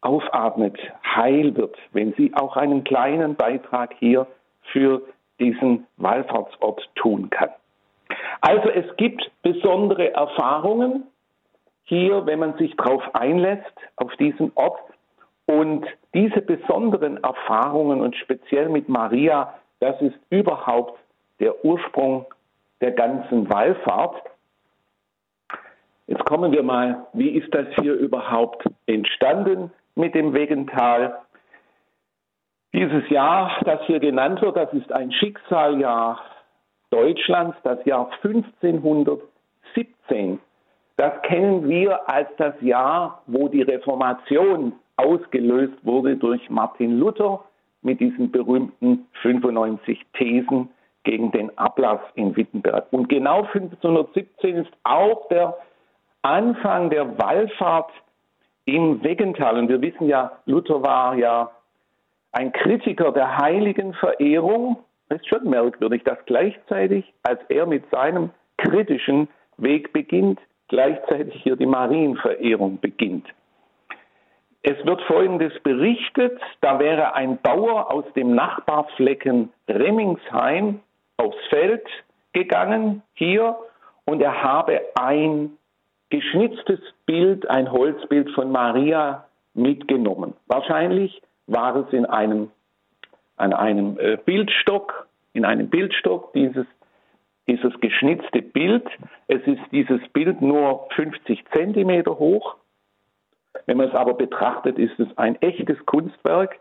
aufatmet, 0.00 0.78
heil 1.04 1.56
wird, 1.56 1.76
wenn 1.92 2.12
sie 2.14 2.32
auch 2.34 2.56
einen 2.56 2.84
kleinen 2.84 3.34
Beitrag 3.34 3.94
hier 3.98 4.26
für 4.72 5.02
diesen 5.40 5.86
Wallfahrtsort 5.96 6.88
tun 6.94 7.30
kann. 7.30 7.50
Also 8.40 8.68
es 8.70 8.96
gibt 8.96 9.30
besondere 9.42 10.12
Erfahrungen 10.14 11.04
hier, 11.84 12.24
wenn 12.26 12.38
man 12.38 12.56
sich 12.58 12.76
darauf 12.76 13.02
einlässt, 13.14 13.72
auf 13.96 14.14
diesen 14.16 14.52
Ort. 14.54 14.80
Und 15.46 15.86
diese 16.14 16.40
besonderen 16.40 17.22
Erfahrungen 17.22 18.00
und 18.00 18.16
speziell 18.16 18.68
mit 18.68 18.88
Maria, 18.88 19.54
das 19.80 20.00
ist 20.00 20.18
überhaupt 20.30 20.98
der 21.40 21.64
Ursprung 21.64 22.26
der 22.80 22.92
ganzen 22.92 23.50
Wallfahrt. 23.50 24.22
Jetzt 26.06 26.24
kommen 26.24 26.52
wir 26.52 26.62
mal, 26.62 27.06
wie 27.12 27.30
ist 27.30 27.52
das 27.54 27.66
hier 27.80 27.94
überhaupt 27.94 28.64
entstanden 28.86 29.70
mit 29.94 30.14
dem 30.14 30.32
Wegental? 30.32 31.18
Dieses 32.72 33.08
Jahr, 33.10 33.60
das 33.64 33.80
hier 33.86 34.00
genannt 34.00 34.40
wird, 34.40 34.56
das 34.56 34.72
ist 34.72 34.90
ein 34.92 35.12
Schicksaljahr 35.12 36.18
Deutschlands, 36.90 37.56
das 37.62 37.84
Jahr 37.84 38.10
1517. 38.22 40.40
Das 40.96 41.22
kennen 41.22 41.68
wir 41.68 42.08
als 42.08 42.28
das 42.38 42.54
Jahr, 42.60 43.22
wo 43.26 43.48
die 43.48 43.62
Reformation 43.62 44.72
ausgelöst 44.98 45.74
wurde 45.82 46.16
durch 46.16 46.50
Martin 46.50 46.98
Luther 46.98 47.44
mit 47.82 48.00
diesen 48.00 48.30
berühmten 48.30 49.06
95 49.22 50.04
Thesen 50.14 50.68
gegen 51.04 51.30
den 51.30 51.56
Ablass 51.56 52.00
in 52.14 52.36
Wittenberg. 52.36 52.86
Und 52.90 53.08
genau 53.08 53.44
1517 53.44 54.56
ist 54.56 54.72
auch 54.84 55.28
der 55.28 55.56
Anfang 56.22 56.90
der 56.90 57.18
Wallfahrt 57.18 57.90
im 58.64 59.02
Weggental. 59.02 59.58
Und 59.58 59.68
wir 59.68 59.80
wissen 59.80 60.08
ja, 60.08 60.32
Luther 60.44 60.82
war 60.82 61.14
ja 61.14 61.50
ein 62.32 62.52
Kritiker 62.52 63.12
der 63.12 63.38
heiligen 63.38 63.94
Verehrung. 63.94 64.78
Es 65.08 65.20
ist 65.20 65.28
schon 65.28 65.48
merkwürdig, 65.48 66.04
dass 66.04 66.18
gleichzeitig, 66.26 67.10
als 67.22 67.40
er 67.48 67.64
mit 67.66 67.88
seinem 67.90 68.30
kritischen 68.58 69.28
Weg 69.56 69.92
beginnt, 69.92 70.40
gleichzeitig 70.68 71.42
hier 71.42 71.56
die 71.56 71.66
Marienverehrung 71.66 72.78
beginnt. 72.80 73.26
Es 74.62 74.84
wird 74.84 75.00
Folgendes 75.02 75.52
berichtet, 75.62 76.40
da 76.60 76.78
wäre 76.78 77.14
ein 77.14 77.38
Bauer 77.38 77.92
aus 77.92 78.04
dem 78.14 78.34
Nachbarflecken 78.34 79.52
Remmingsheim 79.68 80.80
aufs 81.16 81.38
Feld 81.48 81.86
gegangen, 82.32 83.02
hier, 83.14 83.56
und 84.04 84.20
er 84.20 84.42
habe 84.42 84.80
ein 84.94 85.58
geschnitztes 86.10 86.80
Bild, 87.06 87.48
ein 87.48 87.70
Holzbild 87.70 88.30
von 88.30 88.50
Maria 88.50 89.26
mitgenommen. 89.54 90.34
Wahrscheinlich 90.46 91.22
war 91.46 91.76
es 91.76 91.92
in 91.92 92.06
einem, 92.06 92.50
an 93.36 93.52
einem 93.52 93.98
äh, 93.98 94.16
Bildstock, 94.16 95.06
in 95.34 95.44
einem 95.44 95.68
Bildstock 95.68 96.32
dieses, 96.32 96.66
dieses 97.46 97.78
geschnitzte 97.80 98.42
Bild. 98.42 98.86
Es 99.26 99.42
ist 99.46 99.60
dieses 99.72 100.00
Bild 100.12 100.40
nur 100.40 100.88
50 100.94 101.44
Zentimeter 101.52 102.18
hoch. 102.18 102.56
Wenn 103.66 103.76
man 103.76 103.88
es 103.88 103.94
aber 103.94 104.14
betrachtet, 104.14 104.78
ist 104.78 104.98
es 104.98 105.08
ein 105.16 105.40
echtes 105.42 105.78
Kunstwerk, 105.86 106.58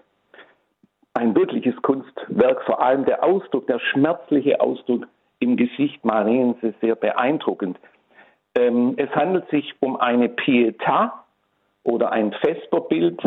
ein 1.14 1.36
wirkliches 1.36 1.76
Kunstwerk, 1.82 2.64
vor 2.64 2.82
allem 2.82 3.06
der 3.06 3.24
Ausdruck, 3.24 3.68
der 3.68 3.80
schmerzliche 3.80 4.62
Ausdruck 4.62 5.08
im 5.40 5.58
Gesicht 5.58 6.04
Mariens 6.04 6.58
ist 6.62 6.80
sehr 6.82 6.96
beeindruckend. 6.96 7.78
Ähm, 8.56 8.96
es 8.98 9.10
handelt 9.12 9.50
sich 9.50 9.76
um 9.80 9.98
eine 9.98 10.28
Pietà 10.28 11.12
oder 11.84 12.12
ein 12.12 12.34
Vesperbild. 12.34 13.22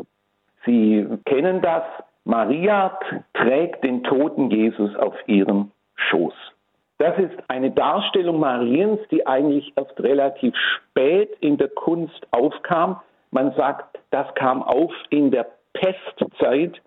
Sie 0.64 1.06
kennen 1.24 1.62
das. 1.62 1.84
Maria 2.24 2.98
trägt 3.34 3.82
den 3.84 4.02
toten 4.04 4.50
Jesus 4.50 4.94
auf 4.96 5.14
ihrem 5.26 5.70
Schoß. 5.94 6.34
Das 6.98 7.18
ist 7.18 7.34
eine 7.48 7.70
Darstellung 7.70 8.40
Mariens, 8.40 9.00
die 9.10 9.26
eigentlich 9.26 9.72
erst 9.76 9.98
relativ 10.00 10.54
spät 10.54 11.30
in 11.40 11.56
der 11.56 11.68
Kunst 11.68 12.26
aufkam. 12.30 13.00
Man 13.30 13.52
sagt, 13.54 13.98
das 14.10 14.32
kam 14.34 14.62
auf 14.62 14.92
in 15.10 15.30
der 15.30 15.46
Pestzeit 15.72 16.80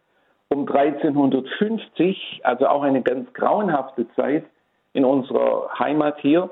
um 0.49 0.67
1350, 0.67 2.41
also 2.43 2.67
auch 2.67 2.83
eine 2.83 3.01
ganz 3.01 3.31
grauenhafte 3.33 4.07
Zeit 4.15 4.45
in 4.93 5.05
unserer 5.05 5.69
Heimat 5.79 6.19
hier. 6.19 6.49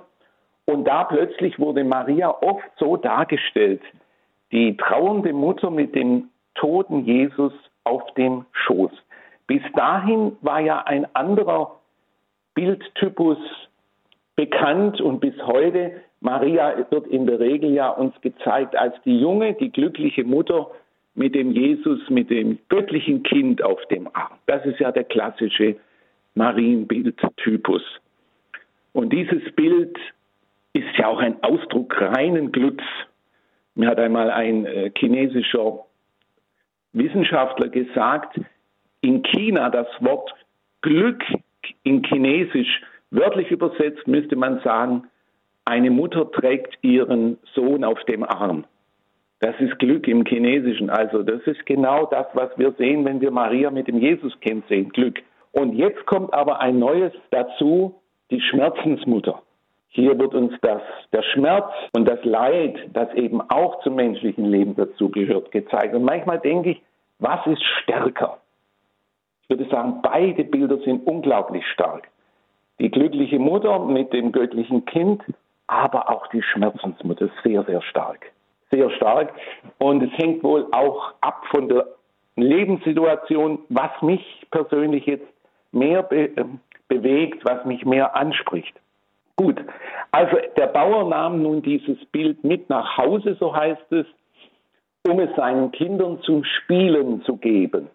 Und 0.65 0.85
da 0.85 1.03
plötzlich 1.03 1.59
wurde 1.59 1.83
Maria 1.83 2.29
oft 2.41 2.69
so 2.77 2.97
dargestellt, 2.97 3.81
die 4.51 4.75
trauernde 4.77 5.33
Mutter 5.33 5.69
mit 5.69 5.95
dem 5.95 6.29
toten 6.55 7.05
Jesus 7.05 7.53
auf 7.83 8.03
dem 8.15 8.45
Schoß. 8.51 8.91
Bis 9.47 9.61
dahin 9.75 10.37
war 10.41 10.59
ja 10.59 10.83
ein 10.85 11.07
anderer 11.15 11.79
Bildtypus 12.53 13.37
bekannt 14.35 15.01
und 15.01 15.19
bis 15.19 15.35
heute, 15.45 16.01
Maria 16.21 16.85
wird 16.91 17.07
in 17.07 17.25
der 17.25 17.39
Regel 17.39 17.71
ja 17.73 17.89
uns 17.89 18.13
gezeigt 18.21 18.75
als 18.75 18.93
die 19.03 19.19
junge, 19.19 19.53
die 19.55 19.71
glückliche 19.71 20.23
Mutter 20.23 20.69
mit 21.15 21.35
dem 21.35 21.51
Jesus, 21.51 21.99
mit 22.09 22.29
dem 22.29 22.59
göttlichen 22.69 23.23
Kind 23.23 23.61
auf 23.63 23.83
dem 23.87 24.07
Arm. 24.13 24.37
Das 24.45 24.65
ist 24.65 24.79
ja 24.79 24.91
der 24.91 25.03
klassische 25.03 25.75
Marienbildtypus. 26.35 27.81
Und 28.93 29.11
dieses 29.11 29.51
Bild 29.55 29.97
ist 30.73 30.97
ja 30.97 31.07
auch 31.07 31.19
ein 31.19 31.41
Ausdruck 31.43 31.99
reinen 31.99 32.51
Glücks. 32.51 32.85
Mir 33.75 33.89
hat 33.89 33.99
einmal 33.99 34.29
ein 34.29 34.65
äh, 34.65 34.91
chinesischer 34.95 35.79
Wissenschaftler 36.93 37.69
gesagt, 37.69 38.39
in 39.01 39.23
China 39.23 39.69
das 39.69 39.87
Wort 40.01 40.33
Glück 40.81 41.23
in 41.83 42.03
Chinesisch 42.03 42.81
wörtlich 43.11 43.49
übersetzt 43.51 44.07
müsste 44.07 44.35
man 44.35 44.59
sagen, 44.61 45.07
eine 45.71 45.89
Mutter 45.89 46.29
trägt 46.29 46.77
ihren 46.81 47.37
Sohn 47.55 47.85
auf 47.85 48.03
dem 48.03 48.23
Arm. 48.23 48.65
Das 49.39 49.55
ist 49.61 49.79
Glück 49.79 50.05
im 50.05 50.25
Chinesischen. 50.25 50.89
Also 50.89 51.23
das 51.23 51.41
ist 51.43 51.65
genau 51.65 52.07
das, 52.07 52.27
was 52.33 52.49
wir 52.57 52.73
sehen, 52.73 53.05
wenn 53.05 53.21
wir 53.21 53.31
Maria 53.31 53.71
mit 53.71 53.87
dem 53.87 53.97
Jesuskind 53.97 54.67
sehen. 54.67 54.89
Glück. 54.89 55.19
Und 55.53 55.73
jetzt 55.73 56.05
kommt 56.05 56.33
aber 56.33 56.59
ein 56.59 56.77
neues 56.77 57.13
dazu, 57.29 57.95
die 58.31 58.41
Schmerzensmutter. 58.41 59.41
Hier 59.87 60.19
wird 60.19 60.33
uns 60.33 60.53
das, 60.61 60.81
der 61.13 61.23
Schmerz 61.23 61.71
und 61.93 62.05
das 62.05 62.23
Leid, 62.25 62.75
das 62.91 63.13
eben 63.13 63.39
auch 63.39 63.81
zum 63.81 63.95
menschlichen 63.95 64.51
Leben 64.51 64.75
dazugehört, 64.75 65.53
gezeigt. 65.53 65.95
Und 65.95 66.03
manchmal 66.03 66.39
denke 66.39 66.71
ich, 66.71 66.81
was 67.19 67.45
ist 67.47 67.63
stärker? 67.81 68.39
Ich 69.43 69.49
würde 69.49 69.69
sagen, 69.69 70.01
beide 70.03 70.43
Bilder 70.43 70.79
sind 70.79 71.07
unglaublich 71.07 71.65
stark. 71.67 72.09
Die 72.79 72.91
glückliche 72.91 73.39
Mutter 73.39 73.79
mit 73.79 74.11
dem 74.11 74.33
göttlichen 74.33 74.85
Kind, 74.85 75.23
aber 75.71 76.09
auch 76.09 76.27
die 76.27 76.43
Schmerzensmutter 76.43 77.29
sehr, 77.43 77.63
sehr 77.63 77.81
stark. 77.81 78.31
Sehr 78.71 78.89
stark. 78.91 79.33
Und 79.77 80.03
es 80.03 80.11
hängt 80.17 80.43
wohl 80.43 80.67
auch 80.71 81.13
ab 81.21 81.45
von 81.49 81.69
der 81.69 81.87
Lebenssituation, 82.35 83.59
was 83.69 83.89
mich 84.01 84.21
persönlich 84.51 85.05
jetzt 85.05 85.27
mehr 85.71 86.03
be 86.03 86.25
äh, 86.35 86.45
bewegt, 86.89 87.45
was 87.45 87.63
mich 87.63 87.85
mehr 87.85 88.17
anspricht. 88.17 88.75
Gut, 89.37 89.63
also 90.11 90.35
der 90.57 90.67
Bauer 90.67 91.07
nahm 91.07 91.41
nun 91.41 91.61
dieses 91.61 92.03
Bild 92.11 92.43
mit 92.43 92.69
nach 92.69 92.97
Hause, 92.97 93.37
so 93.39 93.55
heißt 93.55 93.91
es, 93.93 94.05
um 95.07 95.21
es 95.21 95.33
seinen 95.37 95.71
Kindern 95.71 96.21
zum 96.23 96.43
Spielen 96.43 97.23
zu 97.23 97.37
geben. 97.37 97.89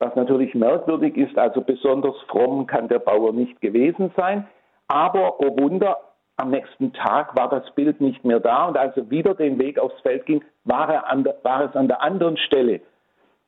Was 0.00 0.16
natürlich 0.16 0.56
merkwürdig 0.56 1.16
ist, 1.16 1.38
also 1.38 1.60
besonders 1.60 2.16
fromm 2.26 2.66
kann 2.66 2.88
der 2.88 2.98
Bauer 2.98 3.32
nicht 3.32 3.60
gewesen 3.60 4.10
sein. 4.16 4.48
Aber, 4.88 5.40
oh 5.40 5.56
Wunder, 5.56 5.96
am 6.36 6.50
nächsten 6.50 6.92
Tag 6.92 7.36
war 7.36 7.48
das 7.48 7.70
Bild 7.74 8.00
nicht 8.00 8.24
mehr 8.24 8.40
da 8.40 8.66
und 8.66 8.76
als 8.76 8.96
er 8.96 9.10
wieder 9.10 9.34
den 9.34 9.58
Weg 9.58 9.78
aufs 9.78 10.00
Feld 10.00 10.26
ging, 10.26 10.42
war, 10.64 10.86
der, 10.86 11.36
war 11.42 11.64
es 11.64 11.76
an 11.76 11.88
der 11.88 12.02
anderen 12.02 12.36
Stelle. 12.36 12.80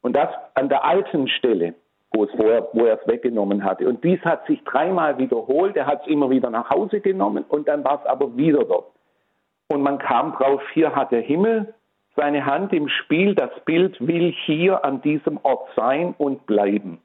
Und 0.02 0.14
das 0.14 0.28
an 0.54 0.68
der 0.68 0.84
alten 0.84 1.28
Stelle 1.28 1.74
wo, 2.14 2.24
es 2.24 2.30
vorher, 2.32 2.68
wo 2.72 2.86
er 2.86 3.00
es 3.00 3.06
weggenommen 3.06 3.64
hatte. 3.64 3.88
Und 3.88 4.02
dies 4.04 4.20
hat 4.20 4.46
sich 4.46 4.62
dreimal 4.64 5.18
wiederholt. 5.18 5.76
Er 5.76 5.86
hat 5.86 6.02
es 6.02 6.06
immer 6.06 6.30
wieder 6.30 6.50
nach 6.50 6.70
Hause 6.70 7.00
genommen 7.00 7.44
und 7.48 7.68
dann 7.68 7.84
war 7.84 8.00
es 8.00 8.06
aber 8.06 8.36
wieder 8.36 8.64
dort. 8.64 8.86
Und 9.68 9.82
man 9.82 9.98
kam 9.98 10.32
drauf, 10.32 10.62
hier 10.72 10.94
hat 10.94 11.10
der 11.10 11.22
Himmel 11.22 11.74
seine 12.16 12.46
Hand 12.46 12.72
im 12.72 12.88
Spiel. 12.88 13.34
Das 13.34 13.50
Bild 13.64 13.96
will 14.06 14.32
hier 14.44 14.84
an 14.84 15.02
diesem 15.02 15.38
Ort 15.42 15.68
sein 15.74 16.14
und 16.16 16.46
bleiben. 16.46 17.00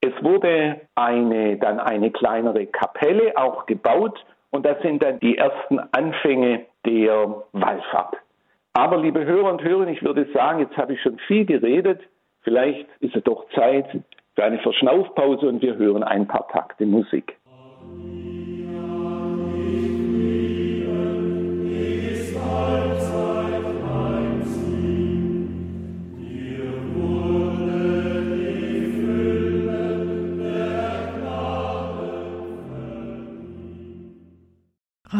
Es 0.00 0.12
wurde 0.22 0.80
eine, 0.94 1.56
dann 1.58 1.80
eine 1.80 2.10
kleinere 2.10 2.66
Kapelle 2.66 3.36
auch 3.36 3.66
gebaut 3.66 4.24
und 4.50 4.64
das 4.64 4.80
sind 4.82 5.02
dann 5.02 5.20
die 5.20 5.36
ersten 5.38 5.78
Anfänge 5.92 6.66
der 6.86 7.42
Wallfahrt. 7.52 8.16
Aber 8.72 8.96
liebe 8.98 9.24
Hörer 9.24 9.50
und 9.50 9.62
Hörerinnen, 9.62 9.94
ich 9.94 10.02
würde 10.02 10.26
sagen, 10.32 10.60
jetzt 10.60 10.76
habe 10.76 10.94
ich 10.94 11.02
schon 11.02 11.18
viel 11.26 11.44
geredet. 11.44 12.00
Vielleicht 12.42 12.86
ist 13.00 13.16
es 13.16 13.24
doch 13.24 13.48
Zeit, 13.50 13.86
für 14.34 14.44
eine 14.44 14.60
Verschnaufpause 14.60 15.48
und 15.48 15.60
wir 15.62 15.76
hören 15.76 16.04
ein 16.04 16.28
paar 16.28 16.46
Takte 16.46 16.86
Musik. 16.86 17.36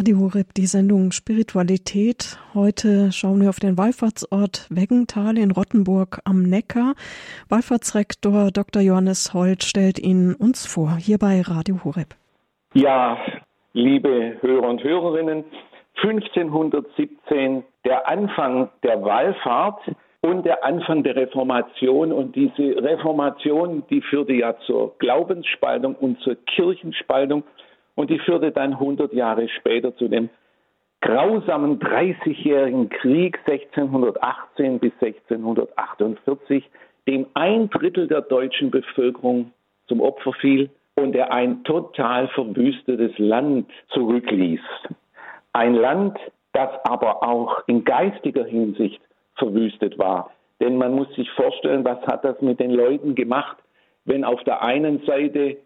Radio 0.09 0.21
Horeb, 0.21 0.55
die 0.57 0.65
Sendung 0.65 1.13
Spiritualität. 1.13 2.39
Heute 2.55 3.13
schauen 3.13 3.43
wir 3.43 3.51
auf 3.51 3.61
den 3.61 3.77
Wallfahrtsort 3.77 4.67
Weggenthal 4.71 5.37
in 5.37 5.51
Rottenburg 5.51 6.21
am 6.25 6.45
Neckar. 6.45 6.95
Wallfahrtsrektor 7.51 8.51
Dr. 8.51 8.81
Johannes 8.81 9.35
Holt 9.35 9.65
stellt 9.65 9.99
ihn 9.99 10.35
uns 10.35 10.67
vor, 10.67 10.97
hier 10.97 11.19
bei 11.19 11.43
Radio 11.43 11.85
Horeb. 11.85 12.15
Ja, 12.73 13.19
liebe 13.75 14.39
Hörer 14.41 14.71
und 14.71 14.83
Hörerinnen, 14.83 15.45
1517 16.03 17.63
der 17.85 18.09
Anfang 18.09 18.71
der 18.83 19.03
Wallfahrt 19.03 19.83
und 20.23 20.47
der 20.47 20.65
Anfang 20.65 21.03
der 21.03 21.17
Reformation. 21.17 22.13
Und 22.13 22.35
diese 22.35 22.83
Reformation, 22.83 23.83
die 23.91 24.01
führte 24.01 24.33
ja 24.33 24.57
zur 24.65 24.97
Glaubensspaltung 25.01 25.97
und 25.97 26.19
zur 26.21 26.37
Kirchenspaltung. 26.47 27.45
Und 27.99 28.11
die 28.11 28.21
führte 28.21 28.53
dann 28.53 28.75
100 28.75 29.13
Jahre 29.13 29.49
später 29.49 29.93
zu 29.97 30.07
dem 30.07 30.31
grausamen 31.01 31.81
30-jährigen 31.81 32.91
Krieg 32.91 33.41
1618 33.45 34.79
bis 34.79 34.93
1648, 35.01 36.71
dem 37.09 37.27
ein 37.35 37.69
Drittel 37.71 38.07
der 38.07 38.21
deutschen 38.21 38.71
Bevölkerung 38.71 39.51
zum 39.89 40.01
Opfer 40.01 40.33
fiel 40.35 40.71
und 40.95 41.11
der 41.11 41.33
ein 41.33 41.65
total 41.65 42.29
verwüstetes 42.29 43.19
Land 43.19 43.69
zurückließ. 43.89 44.61
Ein 45.53 45.75
Land, 45.75 46.17
das 46.53 46.71
aber 46.85 47.25
auch 47.25 47.65
in 47.67 47.83
geistiger 47.83 48.45
Hinsicht 48.45 49.01
verwüstet 49.35 49.99
war. 49.99 50.31
Denn 50.61 50.77
man 50.77 50.95
muss 50.95 51.13
sich 51.17 51.29
vorstellen, 51.33 51.85
was 51.85 52.01
hat 52.07 52.25
das 52.25 52.41
mit 52.43 52.61
den 52.61 52.71
Leuten 52.71 53.17
gemacht, 53.17 53.57
wenn 54.05 54.23
auf 54.23 54.45
der 54.45 54.63
einen 54.63 55.05
Seite 55.05 55.57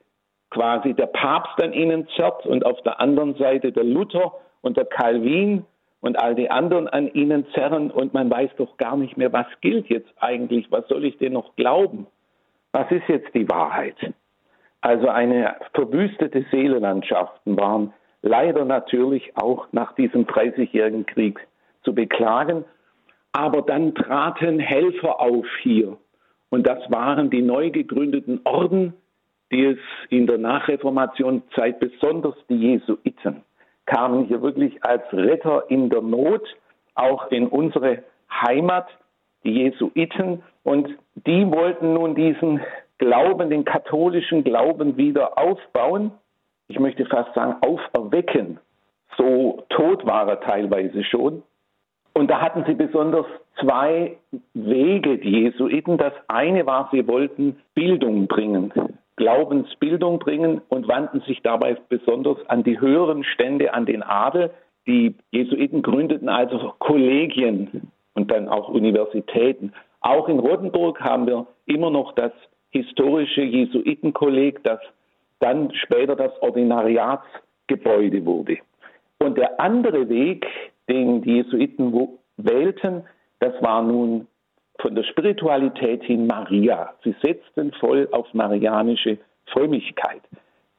quasi 0.52 0.94
der 0.94 1.06
Papst 1.06 1.62
an 1.62 1.72
ihnen 1.72 2.06
zerrt 2.14 2.46
und 2.46 2.64
auf 2.64 2.80
der 2.82 3.00
anderen 3.00 3.34
Seite 3.36 3.72
der 3.72 3.84
Luther 3.84 4.32
und 4.60 4.76
der 4.76 4.84
Calvin 4.84 5.64
und 6.00 6.18
all 6.18 6.34
die 6.34 6.50
anderen 6.50 6.88
an 6.88 7.08
ihnen 7.14 7.46
zerren 7.54 7.90
und 7.90 8.12
man 8.12 8.30
weiß 8.30 8.50
doch 8.58 8.76
gar 8.76 8.96
nicht 8.96 9.16
mehr, 9.16 9.32
was 9.32 9.46
gilt 9.60 9.88
jetzt 9.88 10.12
eigentlich, 10.20 10.70
was 10.70 10.86
soll 10.88 11.04
ich 11.04 11.16
denn 11.18 11.32
noch 11.32 11.56
glauben? 11.56 12.06
Was 12.72 12.90
ist 12.90 13.08
jetzt 13.08 13.34
die 13.34 13.48
Wahrheit? 13.48 13.96
Also 14.82 15.08
eine 15.08 15.56
verwüstete 15.74 16.44
Seelenlandschaften 16.50 17.56
waren 17.56 17.92
leider 18.20 18.64
natürlich 18.64 19.32
auch 19.36 19.68
nach 19.72 19.94
diesem 19.94 20.26
30-jährigen 20.26 21.06
Krieg 21.06 21.38
zu 21.84 21.94
beklagen. 21.94 22.64
Aber 23.32 23.62
dann 23.62 23.94
traten 23.94 24.58
Helfer 24.58 25.20
auf 25.20 25.46
hier. 25.62 25.96
Und 26.50 26.66
das 26.66 26.78
waren 26.90 27.30
die 27.30 27.42
neu 27.42 27.70
gegründeten 27.70 28.40
Orden, 28.44 28.94
die 29.52 29.64
es 29.66 29.78
in 30.08 30.26
der 30.26 30.38
Nachreformation 30.38 31.42
Zeit 31.54 31.78
besonders 31.78 32.34
die 32.48 32.56
Jesuiten 32.56 33.42
kamen 33.86 34.26
hier 34.26 34.42
wirklich 34.42 34.82
als 34.84 35.02
Retter 35.12 35.64
in 35.68 35.90
der 35.90 36.02
Not 36.02 36.42
auch 36.94 37.30
in 37.30 37.48
unsere 37.48 38.02
Heimat, 38.30 38.86
die 39.44 39.52
Jesuiten. 39.52 40.42
Und 40.62 40.88
die 41.14 41.50
wollten 41.50 41.94
nun 41.94 42.14
diesen 42.14 42.60
Glauben, 42.98 43.50
den 43.50 43.64
katholischen 43.64 44.44
Glauben 44.44 44.96
wieder 44.96 45.38
aufbauen. 45.38 46.12
Ich 46.68 46.78
möchte 46.78 47.04
fast 47.06 47.34
sagen, 47.34 47.56
auferwecken. 47.60 48.58
So 49.16 49.64
tot 49.70 50.06
war 50.06 50.28
er 50.28 50.40
teilweise 50.40 51.02
schon. 51.04 51.42
Und 52.14 52.30
da 52.30 52.40
hatten 52.40 52.64
sie 52.66 52.74
besonders 52.74 53.26
zwei 53.60 54.16
Wege, 54.54 55.18
die 55.18 55.42
Jesuiten. 55.42 55.98
Das 55.98 56.12
eine 56.28 56.66
war, 56.66 56.88
sie 56.92 57.06
wollten 57.08 57.60
Bildung 57.74 58.26
bringen. 58.26 58.72
Glaubensbildung 59.16 60.18
bringen 60.18 60.62
und 60.68 60.88
wandten 60.88 61.20
sich 61.22 61.42
dabei 61.42 61.76
besonders 61.88 62.38
an 62.48 62.62
die 62.64 62.80
höheren 62.80 63.24
Stände, 63.24 63.74
an 63.74 63.86
den 63.86 64.02
Adel. 64.02 64.50
Die 64.86 65.14
Jesuiten 65.30 65.82
gründeten 65.82 66.28
also 66.28 66.72
Kollegien 66.78 67.92
und 68.14 68.30
dann 68.30 68.48
auch 68.48 68.68
Universitäten. 68.68 69.72
Auch 70.00 70.28
in 70.28 70.38
Rottenburg 70.38 71.00
haben 71.00 71.26
wir 71.26 71.46
immer 71.66 71.90
noch 71.90 72.12
das 72.14 72.32
historische 72.70 73.42
Jesuitenkolleg, 73.42 74.62
das 74.64 74.80
dann 75.38 75.72
später 75.74 76.16
das 76.16 76.32
Ordinariatsgebäude 76.40 78.24
wurde. 78.24 78.58
Und 79.18 79.36
der 79.38 79.60
andere 79.60 80.08
Weg, 80.08 80.46
den 80.88 81.22
die 81.22 81.36
Jesuiten 81.36 82.08
wählten, 82.36 83.04
das 83.38 83.52
war 83.60 83.82
nun 83.82 84.26
von 84.80 84.94
der 84.94 85.04
Spiritualität 85.04 86.02
hin 86.04 86.26
Maria. 86.26 86.94
Sie 87.04 87.14
setzten 87.22 87.72
voll 87.72 88.08
auf 88.12 88.32
marianische 88.34 89.18
Frömmigkeit. 89.46 90.22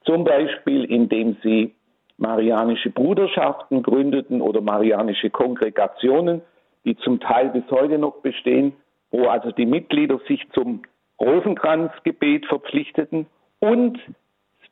Zum 0.05 0.23
Beispiel, 0.23 0.83
indem 0.85 1.37
sie 1.43 1.73
marianische 2.17 2.89
Bruderschaften 2.89 3.83
gründeten 3.83 4.41
oder 4.41 4.61
marianische 4.61 5.29
Kongregationen, 5.29 6.41
die 6.85 6.95
zum 6.97 7.19
Teil 7.19 7.49
bis 7.49 7.63
heute 7.71 7.97
noch 7.97 8.21
bestehen, 8.21 8.73
wo 9.11 9.27
also 9.27 9.51
die 9.51 9.65
Mitglieder 9.65 10.19
sich 10.27 10.45
zum 10.53 10.81
Rosenkranzgebet 11.19 12.45
verpflichteten 12.47 13.27
und 13.59 13.99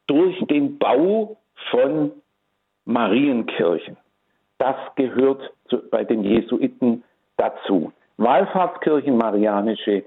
durch 0.08 0.38
den 0.48 0.78
Bau 0.78 1.38
von 1.70 2.12
Marienkirchen. 2.86 3.98
Das 4.58 4.76
gehört 4.96 5.54
zu, 5.70 5.78
bei 5.90 6.04
den 6.04 6.24
Jesuiten 6.24 7.04
dazu. 7.38 7.94
Wallfahrtskirchen, 8.22 9.18
marianische 9.18 10.04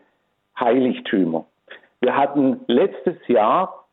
Heiligtümer. 0.59 1.47
Wir 2.01 2.17
hatten 2.17 2.61
letztes 2.69 3.17
Jahr 3.27 3.87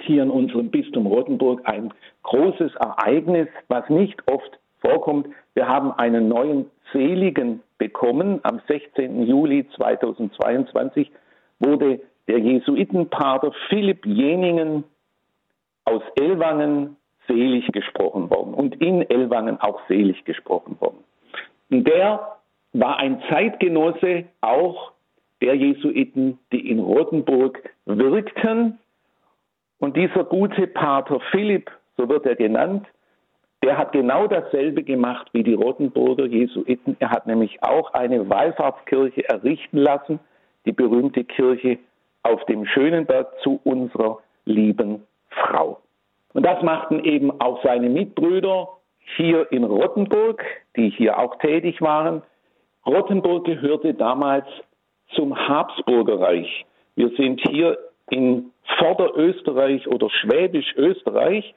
hier 0.00 0.24
in 0.24 0.30
unserem 0.30 0.70
Bistum 0.70 1.06
Rottenburg 1.06 1.60
ein 1.64 1.94
großes 2.24 2.74
Ereignis, 2.74 3.46
was 3.68 3.88
nicht 3.88 4.20
oft 4.28 4.58
vorkommt. 4.80 5.28
Wir 5.54 5.68
haben 5.68 5.92
einen 5.92 6.28
neuen 6.28 6.70
seligen 6.92 7.62
bekommen. 7.78 8.40
Am 8.42 8.60
16. 8.66 9.26
Juli 9.26 9.66
2022 9.76 11.10
wurde 11.60 12.00
der 12.26 12.40
Jesuitenpater 12.40 13.52
Philipp 13.68 14.04
Jeningen 14.04 14.82
aus 15.84 16.02
Ellwangen 16.16 16.96
selig 17.28 17.70
gesprochen 17.72 18.28
worden 18.28 18.54
und 18.54 18.74
in 18.80 19.08
Ellwangen 19.08 19.60
auch 19.60 19.80
selig 19.88 20.24
gesprochen 20.24 20.76
worden. 20.80 21.04
Und 21.70 21.86
der 21.86 22.36
war 22.80 22.98
ein 22.98 23.22
Zeitgenosse 23.28 24.24
auch 24.40 24.92
der 25.42 25.54
Jesuiten, 25.54 26.38
die 26.52 26.70
in 26.70 26.78
Rothenburg 26.78 27.62
wirkten. 27.84 28.78
Und 29.78 29.96
dieser 29.96 30.24
gute 30.24 30.66
Pater 30.66 31.20
Philipp, 31.30 31.70
so 31.96 32.08
wird 32.08 32.26
er 32.26 32.36
genannt, 32.36 32.86
der 33.62 33.78
hat 33.78 33.92
genau 33.92 34.26
dasselbe 34.26 34.82
gemacht 34.82 35.28
wie 35.32 35.42
die 35.42 35.54
Rothenburger 35.54 36.26
Jesuiten. 36.26 36.96
Er 37.00 37.10
hat 37.10 37.26
nämlich 37.26 37.62
auch 37.62 37.92
eine 37.94 38.28
Wallfahrtskirche 38.28 39.28
errichten 39.28 39.78
lassen, 39.78 40.20
die 40.66 40.72
berühmte 40.72 41.24
Kirche 41.24 41.78
auf 42.22 42.44
dem 42.46 42.66
Schönenberg 42.66 43.28
zu 43.42 43.60
unserer 43.64 44.18
lieben 44.44 45.02
Frau. 45.30 45.80
Und 46.32 46.44
das 46.44 46.62
machten 46.62 47.00
eben 47.04 47.40
auch 47.40 47.62
seine 47.62 47.88
Mitbrüder 47.88 48.68
hier 49.16 49.50
in 49.50 49.64
Rottenburg, 49.64 50.44
die 50.76 50.90
hier 50.90 51.18
auch 51.18 51.36
tätig 51.38 51.80
waren. 51.80 52.22
Rottenburg 52.86 53.44
gehörte 53.44 53.94
damals 53.94 54.46
zum 55.14 55.36
Habsburgerreich. 55.36 56.64
Wir 56.94 57.10
sind 57.16 57.40
hier 57.48 57.78
in 58.10 58.52
Vorderösterreich 58.78 59.86
oder 59.88 60.08
Schwäbisch-Österreich. 60.10 61.54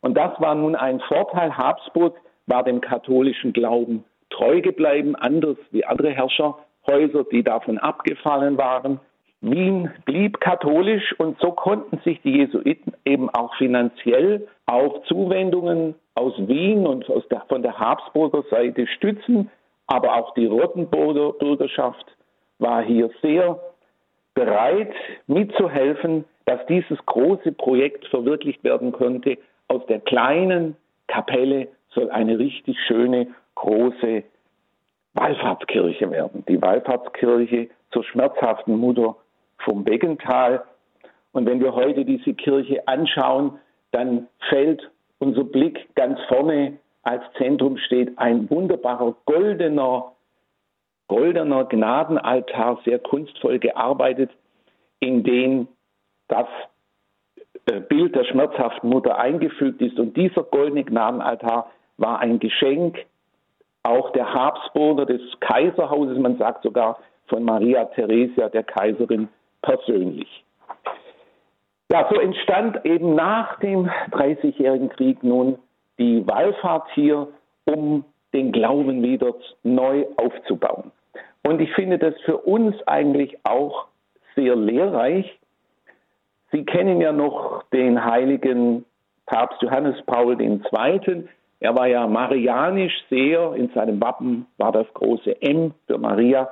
Und 0.00 0.16
das 0.16 0.40
war 0.40 0.54
nun 0.54 0.76
ein 0.76 1.00
Vorteil. 1.00 1.56
Habsburg 1.56 2.16
war 2.46 2.62
dem 2.62 2.80
katholischen 2.80 3.52
Glauben 3.52 4.04
treu 4.30 4.60
geblieben, 4.60 5.16
anders 5.16 5.56
wie 5.70 5.84
andere 5.84 6.10
Herrscherhäuser, 6.10 7.24
die 7.32 7.42
davon 7.42 7.78
abgefallen 7.78 8.56
waren. 8.58 9.00
Wien 9.40 9.90
blieb 10.04 10.40
katholisch 10.40 11.14
und 11.18 11.38
so 11.40 11.52
konnten 11.52 11.98
sich 12.04 12.20
die 12.22 12.38
Jesuiten 12.38 12.92
eben 13.04 13.30
auch 13.30 13.54
finanziell 13.56 14.48
auf 14.66 15.04
Zuwendungen 15.04 15.94
aus 16.14 16.34
Wien 16.38 16.86
und 16.86 17.08
aus 17.08 17.26
der, 17.28 17.42
von 17.48 17.62
der 17.62 17.78
Habsburger 17.78 18.42
Seite 18.50 18.86
stützen. 18.88 19.50
Aber 19.88 20.14
auch 20.14 20.34
die 20.34 20.46
Rottenburger 20.46 21.32
Bürgerschaft 21.32 22.06
war 22.58 22.82
hier 22.82 23.10
sehr 23.22 23.58
bereit 24.34 24.92
mitzuhelfen, 25.26 26.24
dass 26.44 26.64
dieses 26.66 26.98
große 27.06 27.52
Projekt 27.52 28.06
verwirklicht 28.06 28.62
werden 28.62 28.92
konnte. 28.92 29.38
Aus 29.66 29.84
der 29.86 30.00
kleinen 30.00 30.76
Kapelle 31.08 31.68
soll 31.90 32.10
eine 32.10 32.38
richtig 32.38 32.78
schöne, 32.86 33.28
große 33.54 34.22
Wallfahrtskirche 35.14 36.10
werden. 36.10 36.44
Die 36.48 36.60
Wallfahrtskirche 36.60 37.68
zur 37.90 38.04
schmerzhaften 38.04 38.76
Mutter 38.76 39.16
vom 39.58 39.84
Beckental. 39.84 40.64
Und 41.32 41.46
wenn 41.46 41.60
wir 41.60 41.74
heute 41.74 42.04
diese 42.04 42.34
Kirche 42.34 42.86
anschauen, 42.86 43.58
dann 43.90 44.28
fällt 44.48 44.90
unser 45.18 45.44
Blick 45.44 45.88
ganz 45.94 46.20
vorne 46.28 46.78
als 47.02 47.22
Zentrum 47.38 47.78
steht 47.78 48.18
ein 48.18 48.50
wunderbarer 48.50 49.14
goldener, 49.24 50.12
goldener 51.08 51.64
Gnadenaltar, 51.64 52.80
sehr 52.84 52.98
kunstvoll 52.98 53.58
gearbeitet, 53.58 54.30
in 55.00 55.22
den 55.22 55.68
das 56.28 56.46
äh, 57.66 57.80
Bild 57.80 58.14
der 58.14 58.24
schmerzhaften 58.24 58.90
Mutter 58.90 59.18
eingefügt 59.18 59.80
ist. 59.80 59.98
Und 59.98 60.16
dieser 60.16 60.42
goldene 60.42 60.84
Gnadenaltar 60.84 61.70
war 61.96 62.20
ein 62.20 62.38
Geschenk 62.38 62.98
auch 63.82 64.10
der 64.12 64.32
Habsburger 64.32 65.06
des 65.06 65.22
Kaiserhauses, 65.40 66.18
man 66.18 66.36
sagt 66.36 66.62
sogar 66.62 66.98
von 67.28 67.42
Maria 67.42 67.84
Theresia, 67.86 68.48
der 68.48 68.64
Kaiserin 68.64 69.28
persönlich. 69.62 70.44
Ja, 71.90 72.06
so 72.10 72.20
entstand 72.20 72.84
eben 72.84 73.14
nach 73.14 73.58
dem 73.60 73.88
Dreißigjährigen 74.10 74.90
Krieg 74.90 75.22
nun 75.22 75.58
die 75.98 76.26
Wallfahrt 76.26 76.88
hier, 76.94 77.28
um 77.64 78.04
den 78.32 78.52
Glauben 78.52 79.02
wieder 79.02 79.34
neu 79.62 80.06
aufzubauen. 80.16 80.90
Und 81.42 81.60
ich 81.60 81.72
finde 81.74 81.98
das 81.98 82.14
für 82.24 82.36
uns 82.36 82.76
eigentlich 82.86 83.38
auch 83.44 83.86
sehr 84.34 84.54
lehrreich. 84.54 85.38
Sie 86.52 86.64
kennen 86.64 87.00
ja 87.00 87.12
noch 87.12 87.64
den 87.72 88.04
heiligen 88.04 88.84
Papst 89.26 89.60
Johannes 89.62 90.00
Paul 90.06 90.40
II. 90.40 91.28
Er 91.60 91.76
war 91.76 91.86
ja 91.86 92.06
marianisch 92.06 92.94
sehr, 93.10 93.54
in 93.54 93.68
seinem 93.70 94.00
Wappen 94.00 94.46
war 94.58 94.72
das 94.72 94.86
große 94.94 95.42
M 95.42 95.74
für 95.86 95.98
Maria. 95.98 96.50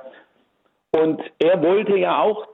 Und 0.91 1.21
er 1.39 1.61
wollte 1.63 1.97
ja 1.97 2.21
auch 2.21 2.47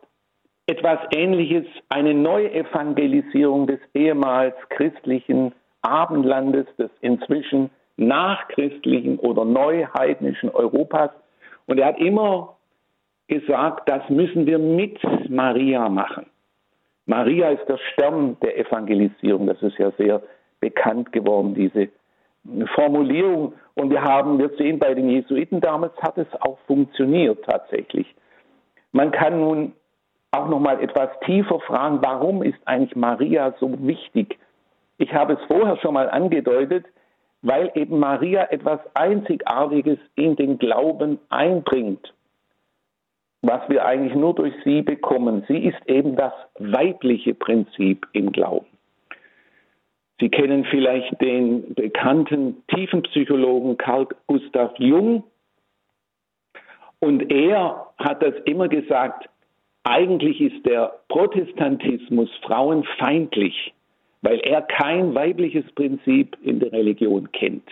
etwas 0.67 0.99
Ähnliches, 1.13 1.65
eine 1.89 2.13
Neuevangelisierung 2.13 3.67
des 3.67 3.79
ehemals 3.93 4.55
christlichen 4.69 5.53
Abendlandes, 5.83 6.65
des 6.77 6.89
inzwischen 7.01 7.69
nachchristlichen 7.97 9.19
oder 9.19 9.45
neuheidnischen 9.45 10.49
Europas. 10.49 11.11
Und 11.67 11.79
er 11.79 11.87
hat 11.87 11.99
immer 11.99 12.57
gesagt, 13.27 13.87
das 13.87 14.07
müssen 14.09 14.45
wir 14.45 14.59
mit 14.59 14.99
Maria 15.29 15.87
machen. 15.89 16.25
Maria 17.05 17.49
ist 17.49 17.67
der 17.67 17.77
Stern 17.93 18.37
der 18.41 18.57
Evangelisierung. 18.57 19.47
Das 19.47 19.61
ist 19.61 19.77
ja 19.77 19.91
sehr 19.97 20.21
bekannt 20.59 21.11
geworden, 21.11 21.53
diese 21.53 21.89
Formulierung. 22.75 23.53
Und 23.75 23.89
wir 23.89 24.01
haben, 24.01 24.39
wir 24.39 24.49
sehen 24.57 24.79
bei 24.79 24.93
den 24.93 25.09
Jesuiten 25.09 25.61
damals 25.61 25.93
hat 26.01 26.17
es 26.17 26.27
auch 26.41 26.57
funktioniert 26.67 27.43
tatsächlich. 27.45 28.13
Man 28.91 29.11
kann 29.11 29.39
nun 29.39 29.73
auch 30.31 30.47
noch 30.47 30.59
mal 30.59 30.81
etwas 30.81 31.09
tiefer 31.25 31.59
fragen, 31.59 31.99
warum 32.01 32.43
ist 32.43 32.59
eigentlich 32.65 32.95
Maria 32.95 33.53
so 33.59 33.71
wichtig? 33.85 34.37
Ich 35.03 35.13
habe 35.13 35.33
es 35.33 35.39
vorher 35.47 35.75
schon 35.81 35.95
mal 35.95 36.09
angedeutet, 36.09 36.85
weil 37.41 37.69
eben 37.75 37.99
Maria 37.99 38.45
etwas 38.51 38.79
Einzigartiges 38.93 39.99
in 40.15 40.37
den 40.37 40.57
Glauben 40.59 41.19
einbringt, 41.27 42.13
was 43.41 43.67
wir 43.67 43.83
eigentlich 43.83 44.15
nur 44.15 44.33
durch 44.33 44.53
sie 44.63 44.81
bekommen. 44.81 45.43
Sie 45.49 45.57
ist 45.57 45.89
eben 45.89 46.15
das 46.15 46.31
weibliche 46.57 47.33
Prinzip 47.33 48.07
im 48.13 48.31
Glauben. 48.31 48.65
Sie 50.21 50.29
kennen 50.29 50.63
vielleicht 50.71 51.19
den 51.19 51.73
bekannten 51.73 52.63
Tiefenpsychologen 52.69 53.77
Carl 53.77 54.07
Gustav 54.27 54.71
Jung. 54.77 55.25
Und 56.99 57.29
er 57.29 57.87
hat 57.97 58.23
das 58.23 58.35
immer 58.45 58.69
gesagt, 58.69 59.27
eigentlich 59.83 60.39
ist 60.39 60.65
der 60.65 60.93
Protestantismus 61.09 62.29
frauenfeindlich, 62.41 63.73
weil 64.23 64.39
er 64.39 64.61
kein 64.61 65.13
weibliches 65.13 65.69
Prinzip 65.75 66.35
in 66.41 66.59
der 66.59 66.71
Religion 66.71 67.31
kennt. 67.33 67.69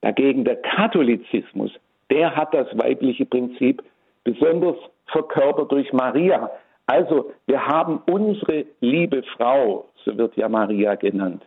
Dagegen 0.00 0.44
der 0.44 0.56
Katholizismus, 0.56 1.72
der 2.10 2.34
hat 2.34 2.54
das 2.54 2.66
weibliche 2.78 3.26
Prinzip 3.26 3.82
besonders 4.24 4.76
verkörpert 5.06 5.70
durch 5.72 5.92
Maria. 5.92 6.50
Also 6.86 7.32
wir 7.46 7.66
haben 7.66 8.00
unsere 8.06 8.64
liebe 8.80 9.22
Frau, 9.36 9.86
so 10.04 10.16
wird 10.16 10.36
ja 10.36 10.48
Maria 10.48 10.94
genannt. 10.94 11.42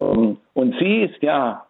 Ähm, 0.00 0.36
und 0.54 0.74
sie 0.78 1.02
ist 1.02 1.22
ja 1.22 1.64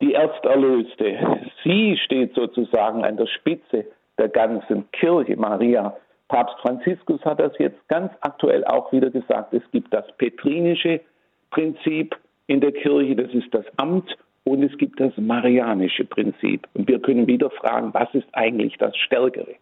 die 0.00 0.14
Ersterlöste. 0.14 1.40
Sie 1.62 1.96
steht 1.98 2.34
sozusagen 2.34 3.04
an 3.04 3.16
der 3.16 3.26
Spitze 3.26 3.84
der 4.18 4.28
ganzen 4.28 4.90
Kirche, 4.92 5.36
Maria. 5.36 5.94
Papst 6.32 6.58
Franziskus 6.62 7.22
hat 7.26 7.40
das 7.40 7.52
jetzt 7.58 7.86
ganz 7.88 8.10
aktuell 8.22 8.64
auch 8.64 8.90
wieder 8.90 9.10
gesagt. 9.10 9.52
Es 9.52 9.62
gibt 9.70 9.92
das 9.92 10.06
petrinische 10.16 11.02
Prinzip 11.50 12.16
in 12.46 12.62
der 12.62 12.72
Kirche, 12.72 13.14
das 13.14 13.30
ist 13.34 13.52
das 13.52 13.66
Amt, 13.76 14.16
und 14.44 14.62
es 14.62 14.74
gibt 14.78 14.98
das 14.98 15.12
marianische 15.18 16.06
Prinzip. 16.06 16.66
Und 16.72 16.88
wir 16.88 17.00
können 17.00 17.26
wieder 17.26 17.50
fragen, 17.50 17.92
was 17.92 18.08
ist 18.14 18.26
eigentlich 18.32 18.78
das 18.78 18.96
Stärkere? 18.96 19.56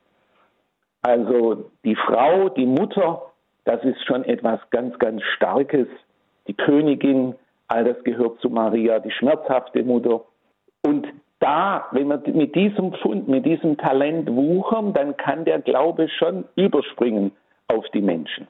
Also 1.02 1.72
die 1.85 1.96
Frau, 1.96 2.48
die 2.50 2.66
Mutter, 2.66 3.20
das 3.64 3.83
ist 3.83 4.06
schon 4.06 4.22
etwas 4.22 4.61
ganz, 4.70 4.96
ganz 5.00 5.22
Starkes. 5.35 5.88
Die 6.46 6.54
Königin, 6.54 7.35
all 7.66 7.83
das 7.83 8.02
gehört 8.04 8.40
zu 8.40 8.48
Maria, 8.48 9.00
die 9.00 9.11
schmerzhafte 9.11 9.83
Mutter. 9.83 10.20
Und 10.83 11.09
da, 11.40 11.87
wenn 11.92 12.09
wir 12.09 12.22
mit 12.33 12.55
diesem 12.55 12.92
Fund, 12.94 13.29
mit 13.29 13.44
diesem 13.44 13.76
Talent 13.76 14.31
wuchern, 14.31 14.92
dann 14.92 15.16
kann 15.16 15.44
der 15.44 15.61
Glaube 15.61 16.09
schon 16.09 16.44
überspringen 16.55 17.33
auf 17.68 17.85
die 17.92 18.03
Menschen. 18.03 18.46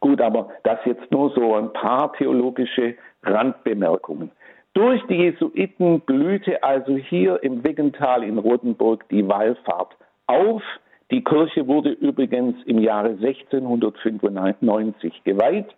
Gut, 0.00 0.20
aber 0.20 0.50
das 0.62 0.78
jetzt 0.84 1.10
nur 1.10 1.32
so 1.34 1.56
ein 1.56 1.72
paar 1.72 2.12
theologische 2.12 2.94
Randbemerkungen. 3.24 4.30
Durch 4.74 5.02
die 5.06 5.16
Jesuiten 5.16 6.00
blühte 6.00 6.62
also 6.62 6.96
hier 6.96 7.42
im 7.42 7.64
Wiggental 7.64 8.22
in 8.22 8.38
Rotenburg 8.38 9.08
die 9.08 9.26
Wallfahrt 9.26 9.96
auf. 10.26 10.62
Die 11.10 11.24
Kirche 11.24 11.66
wurde 11.66 11.90
übrigens 11.90 12.62
im 12.64 12.78
Jahre 12.78 13.08
1695 13.08 15.24
geweiht. 15.24 15.74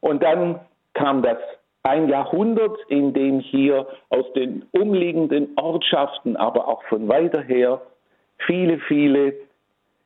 Und 0.00 0.22
dann 0.22 0.60
kam 0.94 1.22
das 1.22 1.36
ein 1.88 2.08
Jahrhundert, 2.08 2.78
in 2.88 3.12
dem 3.12 3.40
hier 3.40 3.86
aus 4.10 4.30
den 4.34 4.66
umliegenden 4.72 5.48
Ortschaften, 5.56 6.36
aber 6.36 6.68
auch 6.68 6.82
von 6.84 7.08
weiter 7.08 7.42
her 7.42 7.80
viele, 8.46 8.78
viele 8.80 9.34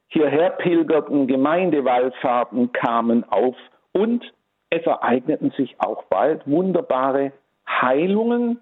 hierher 0.08 0.50
pilgerten 0.50 1.26
Gemeindewallfahrten 1.26 2.72
kamen 2.72 3.24
auf 3.30 3.56
und 3.92 4.32
es 4.70 4.84
ereigneten 4.86 5.50
sich 5.56 5.74
auch 5.78 6.04
bald 6.04 6.46
wunderbare 6.46 7.32
Heilungen 7.68 8.60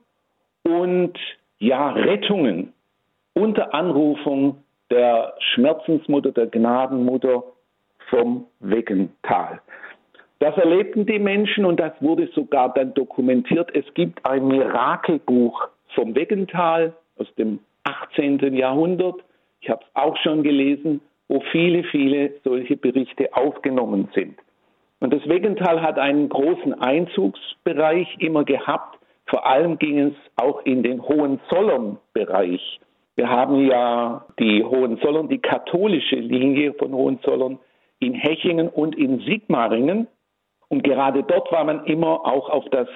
und 0.62 1.18
ja, 1.58 1.90
Rettungen 1.90 2.72
unter 3.34 3.74
Anrufung 3.74 4.62
der 4.90 5.34
Schmerzensmutter, 5.38 6.32
der 6.32 6.46
Gnadenmutter 6.46 7.44
vom 8.08 8.46
Weggental. 8.58 9.60
Das 10.40 10.56
erlebten 10.56 11.04
die 11.04 11.18
Menschen 11.18 11.66
und 11.66 11.78
das 11.78 11.92
wurde 12.00 12.26
sogar 12.34 12.72
dann 12.72 12.94
dokumentiert. 12.94 13.70
Es 13.74 13.84
gibt 13.92 14.24
ein 14.24 14.48
Mirakelbuch 14.48 15.68
vom 15.94 16.14
Weggental 16.14 16.94
aus 17.18 17.26
dem 17.34 17.58
18. 17.84 18.54
Jahrhundert. 18.54 19.16
Ich 19.60 19.68
habe 19.68 19.82
es 19.84 19.90
auch 19.94 20.16
schon 20.16 20.42
gelesen, 20.42 21.02
wo 21.28 21.40
viele, 21.52 21.84
viele 21.84 22.32
solche 22.42 22.78
Berichte 22.78 23.34
aufgenommen 23.34 24.08
sind. 24.14 24.38
Und 25.00 25.12
das 25.12 25.28
Weggental 25.28 25.82
hat 25.82 25.98
einen 25.98 26.30
großen 26.30 26.72
Einzugsbereich 26.72 28.08
immer 28.18 28.44
gehabt. 28.44 28.98
Vor 29.26 29.46
allem 29.46 29.78
ging 29.78 29.98
es 29.98 30.14
auch 30.36 30.64
in 30.64 30.82
den 30.82 31.02
Hohenzollern-Bereich. 31.02 32.80
Wir 33.14 33.28
haben 33.28 33.66
ja 33.66 34.24
die 34.38 34.64
Hohenzollern, 34.64 35.28
die 35.28 35.38
katholische 35.38 36.16
Linie 36.16 36.72
von 36.72 36.94
Hohenzollern 36.94 37.58
in 37.98 38.14
Hechingen 38.14 38.70
und 38.70 38.96
in 38.96 39.20
Sigmaringen. 39.20 40.06
Und 40.70 40.82
gerade 40.82 41.22
dort 41.22 41.52
war 41.52 41.64
man 41.64 41.84
immer 41.84 42.24
auch 42.24 42.48
auf 42.48 42.64
das 42.70 42.88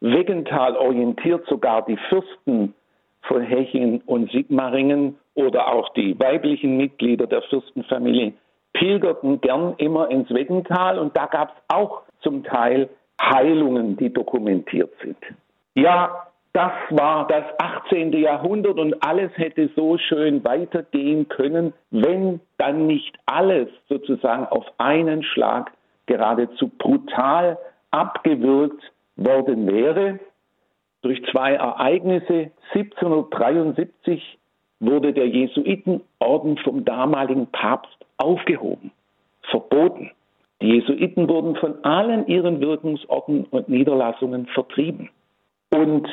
Weggental 0.00 0.76
orientiert, 0.76 1.46
sogar 1.48 1.84
die 1.84 1.96
Fürsten 2.08 2.74
von 3.22 3.42
Hechingen 3.42 4.02
und 4.06 4.30
Sigmaringen 4.30 5.18
oder 5.34 5.72
auch 5.72 5.88
die 5.94 6.18
weiblichen 6.20 6.76
Mitglieder 6.76 7.26
der 7.26 7.42
Fürstenfamilie 7.42 8.34
pilgerten 8.74 9.40
gern 9.40 9.74
immer 9.78 10.10
ins 10.10 10.28
Weggental 10.30 10.98
und 10.98 11.16
da 11.16 11.26
gab 11.26 11.50
es 11.50 11.74
auch 11.74 12.02
zum 12.20 12.44
Teil 12.44 12.90
Heilungen, 13.20 13.96
die 13.96 14.12
dokumentiert 14.12 14.92
sind. 15.02 15.16
Ja, 15.74 16.26
das 16.52 16.72
war 16.90 17.26
das 17.26 17.44
18. 17.58 18.12
Jahrhundert 18.12 18.78
und 18.78 18.94
alles 19.04 19.30
hätte 19.36 19.70
so 19.74 19.96
schön 19.98 20.44
weitergehen 20.44 21.28
können, 21.28 21.72
wenn 21.90 22.40
dann 22.58 22.86
nicht 22.86 23.16
alles 23.26 23.68
sozusagen 23.88 24.46
auf 24.46 24.66
einen 24.78 25.22
Schlag 25.22 25.72
geradezu 26.06 26.68
brutal 26.78 27.58
abgewürgt 27.90 28.92
worden 29.16 29.66
wäre. 29.66 30.18
Durch 31.02 31.22
zwei 31.30 31.54
Ereignisse 31.54 32.50
1773 32.72 34.38
wurde 34.80 35.12
der 35.12 35.28
Jesuitenorden 35.28 36.58
vom 36.58 36.84
damaligen 36.84 37.46
Papst 37.48 37.96
aufgehoben, 38.16 38.90
verboten. 39.50 40.10
Die 40.62 40.68
Jesuiten 40.68 41.28
wurden 41.28 41.56
von 41.56 41.84
allen 41.84 42.26
ihren 42.26 42.60
Wirkungsorten 42.60 43.44
und 43.50 43.68
Niederlassungen 43.68 44.46
vertrieben. 44.46 45.10
Und 45.70 46.08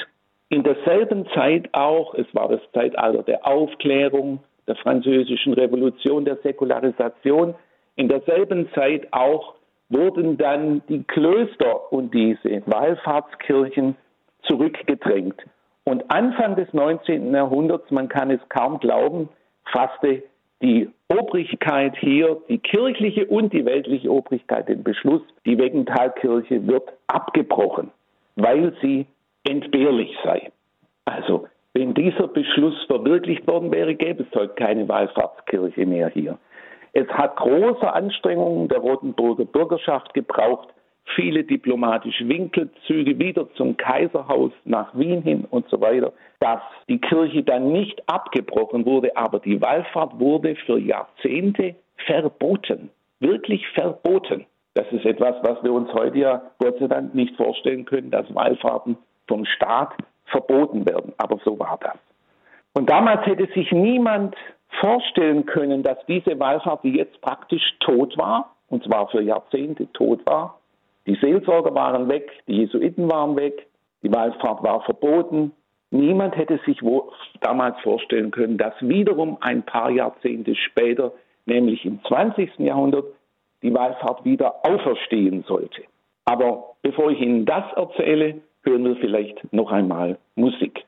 in 0.49 0.63
derselben 0.63 1.25
Zeit 1.33 1.69
auch, 1.73 2.13
es 2.15 2.27
war 2.33 2.49
das 2.49 2.61
Zeitalter 2.73 3.23
der 3.23 3.47
Aufklärung, 3.47 4.39
der 4.67 4.75
französischen 4.75 5.53
Revolution, 5.53 6.25
der 6.25 6.37
Säkularisation, 6.37 7.55
in 7.95 8.09
derselben 8.09 8.69
Zeit 8.73 9.07
auch 9.11 9.55
wurden 9.91 10.37
dann 10.37 10.81
die 10.87 11.03
Klöster 11.03 11.91
und 11.91 12.13
diese 12.13 12.63
Wallfahrtskirchen 12.65 13.95
zurückgedrängt. 14.43 15.41
Und 15.83 16.09
Anfang 16.09 16.55
des 16.55 16.71
19. 16.73 17.33
Jahrhunderts, 17.33 17.89
man 17.91 18.07
kann 18.07 18.31
es 18.31 18.39
kaum 18.49 18.79
glauben, 18.79 19.29
fasste 19.65 20.23
die 20.61 20.89
Obrigkeit 21.07 21.95
hier, 21.97 22.37
die 22.47 22.59
kirchliche 22.59 23.25
und 23.25 23.51
die 23.51 23.65
weltliche 23.65 24.11
Obrigkeit, 24.11 24.69
den 24.69 24.83
Beschluss, 24.83 25.21
die 25.45 25.57
Wegenthalkirche 25.57 26.67
wird 26.67 26.93
abgebrochen, 27.07 27.91
weil 28.35 28.73
sie 28.81 29.07
entbehrlich 29.43 30.15
sei. 30.23 30.51
Also, 31.05 31.47
wenn 31.73 31.93
dieser 31.93 32.27
Beschluss 32.27 32.75
verwirklicht 32.85 33.47
worden 33.47 33.71
wäre, 33.71 33.95
gäbe 33.95 34.23
es 34.23 34.39
heute 34.39 34.53
keine 34.53 34.87
Wallfahrtskirche 34.87 35.85
mehr 35.85 36.09
hier. 36.09 36.37
Es 36.93 37.07
hat 37.09 37.37
große 37.37 37.91
Anstrengungen 37.91 38.67
der 38.67 38.79
Rotenburger 38.79 39.45
Bürgerschaft 39.45 40.13
gebraucht, 40.13 40.69
viele 41.15 41.43
diplomatische 41.43 42.27
Winkelzüge 42.27 43.17
wieder 43.17 43.47
zum 43.55 43.77
Kaiserhaus 43.77 44.51
nach 44.65 44.93
Wien 44.93 45.21
hin 45.21 45.45
und 45.49 45.67
so 45.69 45.79
weiter, 45.79 46.13
dass 46.39 46.61
die 46.87 46.99
Kirche 46.99 47.43
dann 47.43 47.71
nicht 47.71 48.01
abgebrochen 48.07 48.85
wurde, 48.85 49.15
aber 49.15 49.39
die 49.39 49.61
Wallfahrt 49.61 50.19
wurde 50.19 50.55
für 50.65 50.79
Jahrzehnte 50.79 51.75
verboten, 52.05 52.89
wirklich 53.19 53.67
verboten. 53.69 54.45
Das 54.73 54.85
ist 54.91 55.05
etwas, 55.05 55.35
was 55.43 55.61
wir 55.63 55.73
uns 55.73 55.91
heute 55.93 56.17
ja 56.17 56.41
Gott 56.59 56.77
sei 56.79 56.87
Dank 56.87 57.13
nicht 57.13 57.35
vorstellen 57.35 57.85
können, 57.85 58.09
dass 58.09 58.33
Wallfahrten 58.33 58.97
vom 59.27 59.45
Staat 59.45 59.93
verboten 60.25 60.85
werden. 60.85 61.13
Aber 61.17 61.39
so 61.43 61.59
war 61.59 61.77
das. 61.81 61.97
Und 62.73 62.89
damals 62.89 63.25
hätte 63.25 63.47
sich 63.53 63.69
niemand 63.71 64.35
vorstellen 64.79 65.45
können, 65.45 65.83
dass 65.83 65.97
diese 66.07 66.39
Wallfahrt, 66.39 66.83
die 66.83 66.95
jetzt 66.95 67.19
praktisch 67.21 67.63
tot 67.79 68.17
war, 68.17 68.55
und 68.69 68.83
zwar 68.83 69.07
für 69.09 69.21
Jahrzehnte 69.21 69.91
tot 69.93 70.25
war, 70.25 70.59
die 71.07 71.15
Seelsorger 71.15 71.73
waren 71.73 72.09
weg, 72.09 72.31
die 72.47 72.57
Jesuiten 72.57 73.11
waren 73.11 73.35
weg, 73.35 73.67
die 74.03 74.13
Wallfahrt 74.13 74.63
war 74.63 74.81
verboten. 74.81 75.51
Niemand 75.89 76.37
hätte 76.37 76.59
sich 76.65 76.79
damals 77.41 77.79
vorstellen 77.81 78.31
können, 78.31 78.57
dass 78.57 78.73
wiederum 78.79 79.37
ein 79.41 79.63
paar 79.63 79.89
Jahrzehnte 79.89 80.55
später, 80.55 81.11
nämlich 81.45 81.85
im 81.85 81.99
20. 82.05 82.59
Jahrhundert, 82.59 83.05
die 83.61 83.73
Wallfahrt 83.73 84.23
wieder 84.23 84.65
auferstehen 84.65 85.43
sollte. 85.47 85.83
Aber 86.25 86.75
bevor 86.81 87.11
ich 87.11 87.19
Ihnen 87.19 87.45
das 87.45 87.63
erzähle, 87.75 88.41
hören 88.63 88.85
wir 88.85 88.95
vielleicht 88.97 89.51
noch 89.53 89.71
einmal 89.71 90.17
Musik. 90.35 90.85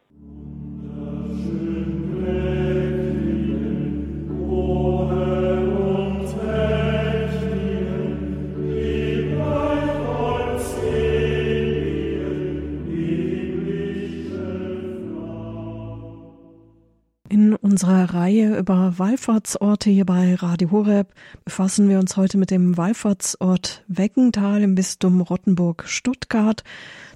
Unserer 17.74 18.14
Reihe 18.14 18.56
über 18.56 19.00
Wallfahrtsorte 19.00 19.90
hier 19.90 20.06
bei 20.06 20.36
Radio 20.36 20.70
Horeb 20.70 21.08
befassen 21.44 21.90
wir 21.90 21.98
uns 21.98 22.18
heute 22.18 22.38
mit 22.38 22.52
dem 22.52 22.78
Wallfahrtsort 22.78 23.84
Weckental 23.88 24.62
im 24.62 24.76
Bistum 24.76 25.22
Rottenburg-Stuttgart. 25.22 26.64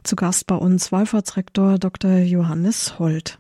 Zu 0.01 0.15
Gast 0.15 0.47
bei 0.47 0.55
uns 0.55 0.91
Wallfahrtsrektor 0.91 1.77
Dr. 1.77 2.21
Johannes 2.21 2.97
Holt. 2.97 3.37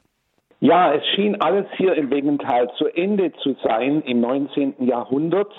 Ja, 0.59 0.93
es 0.93 1.03
schien 1.15 1.41
alles 1.41 1.65
hier 1.77 1.95
im 1.95 2.11
Weggental 2.11 2.69
zu 2.77 2.85
Ende 2.85 3.33
zu 3.41 3.55
sein 3.63 4.03
im 4.03 4.21
19. 4.21 4.75
Jahrhundert, 4.85 5.51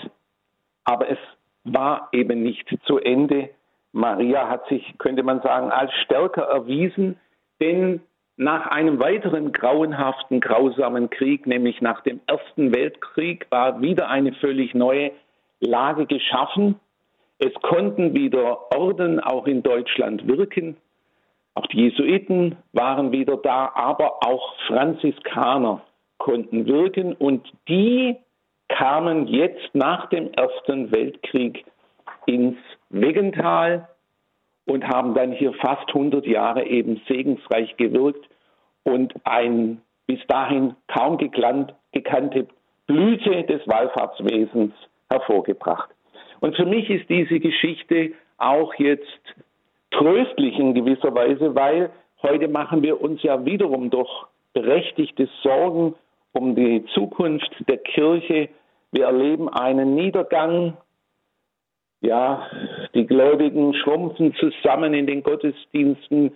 aber 0.85 1.11
es 1.11 1.19
war 1.65 2.09
eben 2.13 2.41
nicht 2.45 2.69
zu 2.85 2.99
Ende. 2.99 3.51
Maria 3.91 4.49
hat 4.49 4.69
sich, 4.69 4.95
könnte 4.99 5.25
man 5.25 5.43
sagen, 5.43 5.73
als 5.73 5.91
stärker 6.05 6.43
erwiesen, 6.43 7.17
denn 7.61 8.01
nach 8.39 8.69
einem 8.69 9.01
weiteren 9.01 9.53
grauenhaften, 9.53 10.41
grausamen 10.41 11.11
Krieg, 11.11 11.47
nämlich 11.47 11.81
nach 11.81 12.03
dem 12.03 12.21
Ersten 12.29 12.73
Weltkrieg, 12.73 13.47
war 13.51 13.83
wieder 13.83 14.09
eine 14.09 14.33
völlig 14.35 14.75
neue 14.75 15.11
Lage 15.61 16.07
geschaffen. 16.07 16.77
Es 17.41 17.53
konnten 17.63 18.15
wieder 18.15 18.73
Orden 18.73 19.19
auch 19.19 19.47
in 19.47 19.65
Deutschland 19.65 20.29
wirken. 20.29 20.77
Auch 21.55 21.67
die 21.67 21.89
Jesuiten 21.89 22.57
waren 22.73 23.11
wieder 23.11 23.37
da, 23.37 23.73
aber 23.75 24.25
auch 24.25 24.55
Franziskaner 24.69 25.83
konnten 26.19 26.67
wirken 26.67 27.15
und 27.15 27.49
die 27.69 28.17
kamen 28.69 29.27
jetzt 29.27 29.75
nach 29.75 30.09
dem 30.11 30.33
Ersten 30.35 30.93
Weltkrieg 30.93 31.65
ins 32.27 32.57
Weggental 32.91 33.89
und 34.69 34.87
haben 34.87 35.15
dann 35.15 35.33
hier 35.33 35.53
fast 35.55 35.89
100 35.89 36.27
Jahre 36.27 36.67
eben 36.67 37.01
segensreich 37.09 37.77
gewirkt 37.77 38.29
und 38.85 39.15
ein 39.25 39.81
bis 40.07 40.21
dahin 40.29 40.75
kaum 40.89 41.19
gekannte 41.19 42.47
Blüte 42.87 43.45
des 43.45 43.67
Wallfahrtswesens 43.67 44.73
hervorgebracht. 45.11 45.91
Und 46.41 46.57
für 46.57 46.67
mich 46.67 46.89
ist 46.89 47.09
diese 47.09 47.41
Geschichte 47.41 48.13
auch 48.37 48.75
jetzt 48.75 49.21
tröstlich 49.91 50.59
in 50.59 50.75
gewisser 50.75 51.15
Weise, 51.15 51.55
weil 51.55 51.91
heute 52.23 52.49
machen 52.49 52.83
wir 52.83 53.01
uns 53.01 53.23
ja 53.23 53.45
wiederum 53.45 53.91
doch 53.91 54.29
berechtigte 54.53 55.29
Sorgen 55.43 55.95
um 56.33 56.55
die 56.55 56.85
Zukunft 56.95 57.51
der 57.69 57.79
Kirche. 57.79 58.49
Wir 58.93 59.07
erleben 59.07 59.49
einen 59.49 59.95
Niedergang. 59.95 60.77
Ja, 62.01 62.47
die 62.95 63.07
Gläubigen 63.07 63.75
schrumpfen 63.75 64.35
zusammen 64.37 64.95
in 64.95 65.07
den 65.07 65.23
Gottesdiensten. 65.23 66.33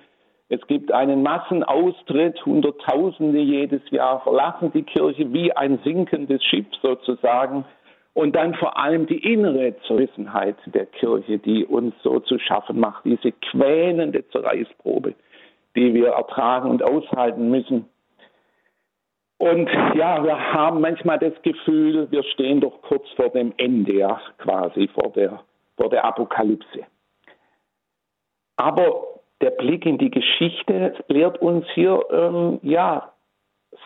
Es 0.48 0.60
gibt 0.66 0.92
einen 0.92 1.22
Massenaustritt, 1.22 2.44
Hunderttausende 2.44 3.38
jedes 3.38 3.82
Jahr 3.90 4.20
verlassen 4.22 4.72
die 4.74 4.82
Kirche 4.82 5.32
wie 5.32 5.52
ein 5.52 5.78
sinkendes 5.84 6.42
Schiff 6.44 6.66
sozusagen. 6.82 7.64
Und 8.14 8.36
dann 8.36 8.54
vor 8.54 8.76
allem 8.76 9.06
die 9.06 9.32
innere 9.32 9.74
Zerrissenheit 9.86 10.56
der 10.66 10.86
Kirche, 10.86 11.38
die 11.38 11.64
uns 11.64 11.94
so 12.02 12.20
zu 12.20 12.38
schaffen 12.38 12.78
macht, 12.78 13.04
diese 13.04 13.32
quälende 13.32 14.28
Zerreißprobe, 14.28 15.14
die 15.76 15.94
wir 15.94 16.08
ertragen 16.08 16.68
und 16.70 16.82
aushalten 16.82 17.50
müssen. 17.50 17.86
Und 19.38 19.68
ja, 19.94 20.22
wir 20.22 20.52
haben 20.52 20.80
manchmal 20.80 21.18
das 21.18 21.32
Gefühl, 21.42 22.08
wir 22.10 22.22
stehen 22.24 22.60
doch 22.60 22.82
kurz 22.82 23.08
vor 23.16 23.30
dem 23.30 23.54
Ende, 23.56 23.94
ja, 23.94 24.20
quasi 24.38 24.88
vor 24.88 25.10
der, 25.12 25.42
vor 25.76 25.90
der 25.90 26.04
Apokalypse. 26.04 26.86
Aber 28.56 29.04
der 29.40 29.50
Blick 29.50 29.86
in 29.86 29.98
die 29.98 30.10
Geschichte 30.10 30.94
lehrt 31.08 31.40
uns 31.42 31.66
hier, 31.74 32.00
ähm, 32.10 32.60
ja, 32.62 33.12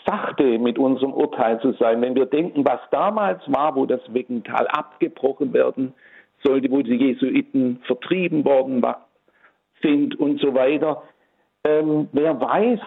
sachte 0.04 0.58
mit 0.58 0.78
unserem 0.78 1.12
Urteil 1.12 1.60
zu 1.60 1.72
sein. 1.72 2.02
Wenn 2.02 2.14
wir 2.14 2.26
denken, 2.26 2.64
was 2.64 2.80
damals 2.90 3.40
war, 3.46 3.74
wo 3.76 3.86
das 3.86 4.00
Weggental 4.12 4.66
abgebrochen 4.68 5.52
werden 5.52 5.94
sollte, 6.44 6.70
wo 6.70 6.82
die 6.82 6.96
Jesuiten 6.96 7.80
vertrieben 7.86 8.44
worden 8.44 8.84
sind 9.82 10.18
und 10.18 10.40
so 10.40 10.54
weiter, 10.54 11.02
ähm, 11.64 12.08
wer 12.12 12.40
weiß, 12.40 12.80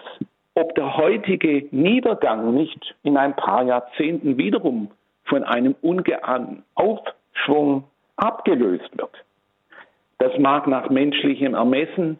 ob 0.54 0.74
der 0.74 0.96
heutige 0.96 1.68
Niedergang 1.70 2.54
nicht 2.54 2.94
in 3.02 3.16
ein 3.16 3.34
paar 3.36 3.64
Jahrzehnten 3.64 4.36
wiederum 4.36 4.90
von 5.24 5.44
einem 5.44 5.74
ungeahnten 5.80 6.64
Aufschwung 6.74 7.84
abgelöst 8.20 8.90
wird. 8.96 9.24
Das 10.18 10.36
mag 10.38 10.66
nach 10.66 10.90
menschlichem 10.90 11.54
Ermessen 11.54 12.18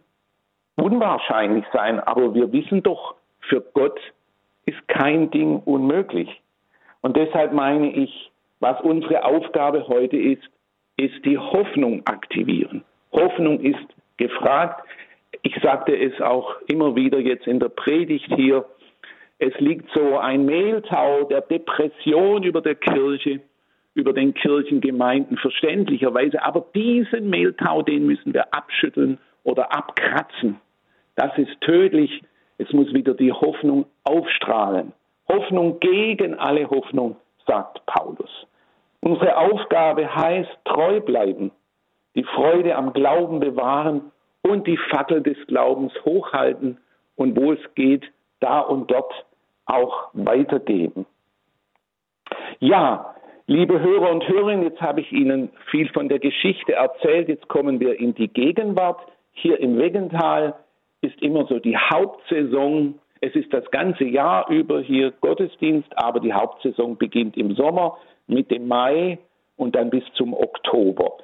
unwahrscheinlich 0.76 1.64
sein, 1.72 2.00
aber 2.00 2.34
wir 2.34 2.52
wissen 2.52 2.82
doch, 2.82 3.14
für 3.40 3.60
Gott 3.74 4.00
ist 4.64 4.88
kein 4.88 5.30
Ding 5.30 5.60
unmöglich. 5.64 6.40
Und 7.02 7.16
deshalb 7.16 7.52
meine 7.52 7.92
ich, 7.92 8.30
was 8.60 8.80
unsere 8.82 9.24
Aufgabe 9.24 9.86
heute 9.88 10.16
ist, 10.16 10.42
ist 10.96 11.24
die 11.24 11.38
Hoffnung 11.38 12.02
aktivieren. 12.06 12.84
Hoffnung 13.12 13.60
ist 13.60 13.86
gefragt. 14.16 14.86
Ich 15.42 15.54
sagte 15.62 15.96
es 15.96 16.20
auch 16.20 16.56
immer 16.66 16.94
wieder 16.94 17.18
jetzt 17.18 17.46
in 17.46 17.58
der 17.58 17.70
Predigt 17.70 18.32
hier. 18.34 18.64
Es 19.38 19.58
liegt 19.58 19.90
so 19.94 20.18
ein 20.18 20.44
Mehltau 20.44 21.24
der 21.24 21.40
Depression 21.40 22.42
über 22.42 22.60
der 22.60 22.74
Kirche, 22.74 23.40
über 24.00 24.12
den 24.12 24.34
Kirchengemeinden 24.34 25.36
verständlicherweise. 25.36 26.42
Aber 26.42 26.64
diesen 26.74 27.30
Mehltau, 27.30 27.82
den 27.82 28.06
müssen 28.06 28.34
wir 28.34 28.52
abschütteln 28.52 29.18
oder 29.44 29.72
abkratzen. 29.72 30.60
Das 31.16 31.36
ist 31.36 31.60
tödlich. 31.60 32.22
Es 32.58 32.72
muss 32.72 32.92
wieder 32.92 33.14
die 33.14 33.32
Hoffnung 33.32 33.86
aufstrahlen. 34.04 34.92
Hoffnung 35.28 35.78
gegen 35.80 36.34
alle 36.34 36.68
Hoffnung, 36.68 37.16
sagt 37.46 37.84
Paulus. 37.86 38.30
Unsere 39.00 39.36
Aufgabe 39.36 40.14
heißt 40.14 40.50
treu 40.64 41.00
bleiben, 41.00 41.52
die 42.14 42.24
Freude 42.24 42.74
am 42.76 42.92
Glauben 42.92 43.40
bewahren 43.40 44.10
und 44.42 44.66
die 44.66 44.76
Fackel 44.76 45.22
des 45.22 45.36
Glaubens 45.46 45.92
hochhalten 46.04 46.78
und 47.16 47.36
wo 47.36 47.52
es 47.52 47.60
geht, 47.74 48.04
da 48.40 48.60
und 48.60 48.90
dort 48.90 49.12
auch 49.66 50.08
weitergeben. 50.12 51.06
Ja, 52.58 53.14
liebe 53.50 53.80
Hörer 53.80 54.10
und 54.12 54.26
Hörerinnen, 54.28 54.62
jetzt 54.62 54.80
habe 54.80 55.00
ich 55.00 55.10
Ihnen 55.10 55.50
viel 55.72 55.88
von 55.88 56.08
der 56.08 56.20
Geschichte 56.20 56.74
erzählt. 56.74 57.28
Jetzt 57.28 57.48
kommen 57.48 57.80
wir 57.80 57.98
in 57.98 58.14
die 58.14 58.28
Gegenwart. 58.28 59.00
Hier 59.32 59.58
im 59.58 59.76
Wegental 59.76 60.54
ist 61.00 61.20
immer 61.20 61.46
so 61.46 61.58
die 61.58 61.76
Hauptsaison. 61.76 63.00
Es 63.20 63.34
ist 63.34 63.52
das 63.52 63.68
ganze 63.72 64.04
Jahr 64.04 64.48
über 64.50 64.80
hier 64.80 65.10
Gottesdienst, 65.20 65.88
aber 65.96 66.20
die 66.20 66.32
Hauptsaison 66.32 66.96
beginnt 66.96 67.36
im 67.36 67.56
Sommer 67.56 67.98
mit 68.28 68.52
dem 68.52 68.68
Mai 68.68 69.18
und 69.56 69.74
dann 69.74 69.90
bis 69.90 70.04
zum 70.14 70.32
Oktober. 70.32 71.16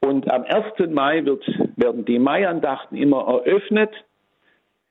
Und 0.00 0.30
am 0.32 0.44
1. 0.44 0.90
Mai 0.90 1.22
wird, 1.26 1.44
werden 1.76 2.06
die 2.06 2.18
Maiandachten 2.18 2.96
immer 2.96 3.26
eröffnet 3.26 3.90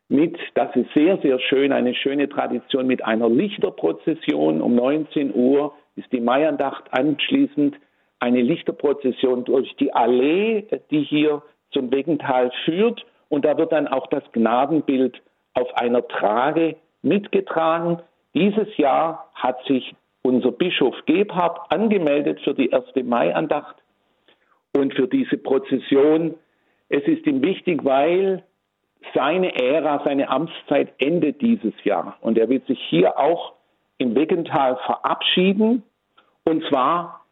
mit, 0.09 0.37
das 0.53 0.75
ist 0.75 0.93
sehr, 0.93 1.17
sehr 1.23 1.39
schön, 1.39 1.71
eine 1.71 1.95
schöne 1.95 2.29
Tradition 2.29 2.85
mit 2.85 3.03
einer 3.03 3.29
Lichterprozession. 3.29 4.61
Um 4.61 4.75
19 4.75 5.33
Uhr 5.33 5.73
ist 5.95 6.11
die 6.11 6.21
Maiandacht 6.21 6.85
anschließend 6.91 7.75
eine 8.19 8.41
Lichterprozession 8.41 9.43
durch 9.43 9.75
die 9.75 9.93
Allee, 9.93 10.65
die 10.91 11.03
hier 11.03 11.41
zum 11.71 11.91
Wegental 11.91 12.51
führt. 12.65 13.05
Und 13.29 13.45
da 13.45 13.57
wird 13.57 13.71
dann 13.71 13.87
auch 13.87 14.07
das 14.07 14.23
Gnadenbild 14.31 15.21
auf 15.53 15.73
einer 15.75 16.07
Trage 16.07 16.75
mitgetragen. 17.01 18.01
Dieses 18.33 18.75
Jahr 18.77 19.29
hat 19.35 19.63
sich 19.65 19.95
unser 20.21 20.51
Bischof 20.51 20.95
Gebhardt 21.05 21.59
angemeldet 21.69 22.39
für 22.41 22.53
die 22.53 22.69
erste 22.69 23.03
Maiandacht 23.03 23.75
und 24.73 24.93
für 24.93 25.07
diese 25.07 25.37
Prozession. 25.37 26.35
Es 26.89 27.03
ist 27.03 27.25
ihm 27.27 27.41
wichtig, 27.41 27.83
weil 27.83 28.43
seine 29.13 29.53
Ära, 29.61 30.01
seine 30.05 30.29
Amtszeit 30.29 30.93
endet 30.97 31.41
dieses 31.41 31.73
Jahr. 31.83 32.17
Und 32.21 32.37
er 32.37 32.49
wird 32.49 32.65
sich 32.67 32.79
hier 32.89 33.17
auch 33.19 33.53
im 33.97 34.15
Weggental 34.15 34.77
verabschieden. 34.85 35.83
Und 36.43 36.63
zwar 36.65 37.25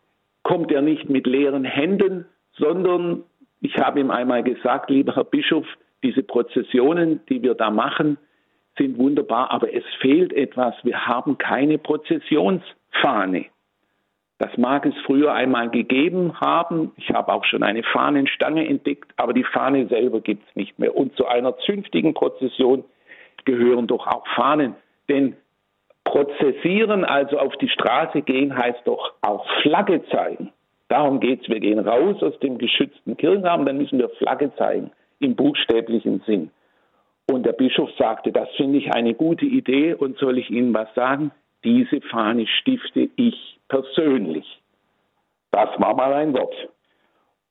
kommt 0.43 0.71
er 0.71 0.81
nicht 0.81 1.09
mit 1.09 1.27
leeren 1.27 1.65
Händen, 1.65 2.25
sondern 2.53 3.23
ich 3.61 3.77
habe 3.77 3.99
ihm 3.99 4.11
einmal 4.11 4.43
gesagt, 4.43 4.89
lieber 4.89 5.15
Herr 5.15 5.23
Bischof, 5.23 5.65
diese 6.03 6.23
Prozessionen, 6.23 7.19
die 7.29 7.41
wir 7.43 7.53
da 7.53 7.69
machen, 7.69 8.17
sind 8.77 8.97
wunderbar, 8.97 9.51
aber 9.51 9.73
es 9.73 9.83
fehlt 9.99 10.33
etwas. 10.33 10.73
Wir 10.83 11.05
haben 11.05 11.37
keine 11.37 11.77
Prozessionsfahne. 11.77 13.45
Das 14.39 14.57
mag 14.57 14.87
es 14.87 14.95
früher 15.05 15.33
einmal 15.33 15.69
gegeben 15.69 16.39
haben. 16.39 16.91
Ich 16.95 17.11
habe 17.11 17.31
auch 17.31 17.45
schon 17.45 17.61
eine 17.61 17.83
Fahnenstange 17.83 18.67
entdeckt, 18.67 19.11
aber 19.17 19.33
die 19.33 19.43
Fahne 19.43 19.87
selber 19.87 20.19
gibt 20.21 20.47
es 20.49 20.55
nicht 20.55 20.79
mehr. 20.79 20.95
Und 20.95 21.15
zu 21.15 21.27
einer 21.27 21.55
zünftigen 21.59 22.15
Prozession 22.15 22.83
gehören 23.45 23.85
doch 23.85 24.07
auch 24.07 24.25
Fahnen. 24.35 24.75
Denn 25.09 25.35
prozessieren, 26.11 27.05
also 27.05 27.39
auf 27.39 27.55
die 27.57 27.69
Straße 27.69 28.21
gehen, 28.21 28.55
heißt 28.55 28.81
doch 28.83 29.13
auch 29.21 29.45
Flagge 29.61 30.03
zeigen. 30.09 30.51
Darum 30.89 31.21
geht 31.21 31.41
es. 31.41 31.49
Wir 31.49 31.61
gehen 31.61 31.79
raus 31.79 32.21
aus 32.21 32.37
dem 32.39 32.57
geschützten 32.57 33.15
Kirchenrahmen, 33.15 33.65
dann 33.65 33.77
müssen 33.77 33.97
wir 33.97 34.09
Flagge 34.09 34.53
zeigen 34.55 34.91
im 35.19 35.35
buchstäblichen 35.35 36.21
Sinn. 36.25 36.51
Und 37.31 37.45
der 37.45 37.53
Bischof 37.53 37.89
sagte, 37.97 38.33
das 38.33 38.49
finde 38.57 38.79
ich 38.79 38.93
eine 38.93 39.13
gute 39.13 39.45
Idee 39.45 39.93
und 39.93 40.17
soll 40.17 40.37
ich 40.37 40.49
Ihnen 40.49 40.73
was 40.73 40.93
sagen? 40.95 41.31
Diese 41.63 42.01
Fahne 42.01 42.45
stifte 42.45 43.07
ich 43.15 43.59
persönlich. 43.69 44.59
Das 45.51 45.69
war 45.77 45.95
mal 45.95 46.13
ein 46.13 46.33
Wort. 46.33 46.55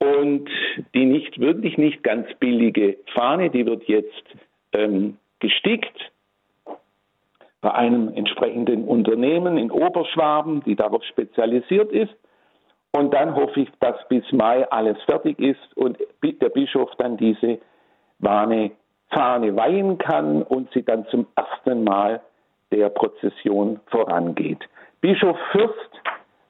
Und 0.00 0.50
die 0.94 1.06
nicht 1.06 1.40
wirklich 1.40 1.78
nicht 1.78 2.02
ganz 2.02 2.26
billige 2.40 2.98
Fahne, 3.14 3.48
die 3.48 3.64
wird 3.64 3.84
jetzt 3.84 4.24
ähm, 4.72 5.16
gestickt 5.38 6.10
bei 7.60 7.72
einem 7.72 8.12
entsprechenden 8.14 8.84
Unternehmen 8.84 9.58
in 9.58 9.70
Oberschwaben, 9.70 10.62
die 10.64 10.76
darauf 10.76 11.04
spezialisiert 11.04 11.92
ist. 11.92 12.14
Und 12.92 13.14
dann 13.14 13.34
hoffe 13.36 13.60
ich, 13.60 13.68
dass 13.80 13.96
bis 14.08 14.24
Mai 14.32 14.68
alles 14.70 15.00
fertig 15.02 15.38
ist 15.38 15.76
und 15.76 15.98
der 16.22 16.48
Bischof 16.48 16.90
dann 16.98 17.16
diese 17.16 17.58
Fahne, 18.22 18.72
Fahne 19.10 19.56
weihen 19.56 19.98
kann 19.98 20.42
und 20.42 20.72
sie 20.72 20.82
dann 20.82 21.06
zum 21.06 21.26
ersten 21.36 21.84
Mal 21.84 22.20
der 22.72 22.88
Prozession 22.88 23.80
vorangeht. 23.86 24.68
Bischof 25.00 25.36
Fürst 25.52 25.90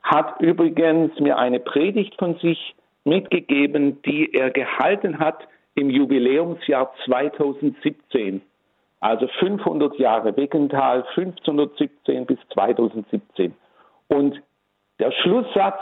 hat 0.03 0.41
übrigens 0.41 1.19
mir 1.21 1.39
eine 1.39 1.61
Predigt 1.61 2.15
von 2.19 2.37
sich 2.39 2.75
mitgegeben, 3.05 4.01
die 4.03 4.33
er 4.33 4.51
gehalten 4.51 5.19
hat 5.19 5.47
im 5.75 5.91
Jubiläumsjahr 5.91 6.93
2017. 7.05 8.43
Also 9.01 9.27
500 9.39 9.99
Jahre 9.99 10.37
Weckental, 10.37 11.05
1517 11.17 12.27
bis 12.27 12.39
2017. 12.53 13.55
Und 14.09 14.43
der 14.99 15.11
Schlusssatz 15.11 15.81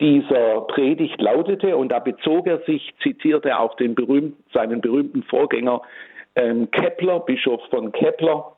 dieser 0.00 0.60
Predigt 0.62 1.20
lautete, 1.20 1.76
und 1.76 1.88
da 1.88 1.98
bezog 1.98 2.46
er 2.46 2.60
sich, 2.60 2.94
zitierte 3.02 3.58
auch 3.58 3.74
den 3.76 3.94
berühmten, 3.94 4.44
seinen 4.52 4.80
berühmten 4.80 5.22
Vorgänger 5.24 5.82
ähm, 6.36 6.70
Kepler, 6.70 7.20
Bischof 7.20 7.60
von 7.70 7.92
Kepler, 7.92 8.56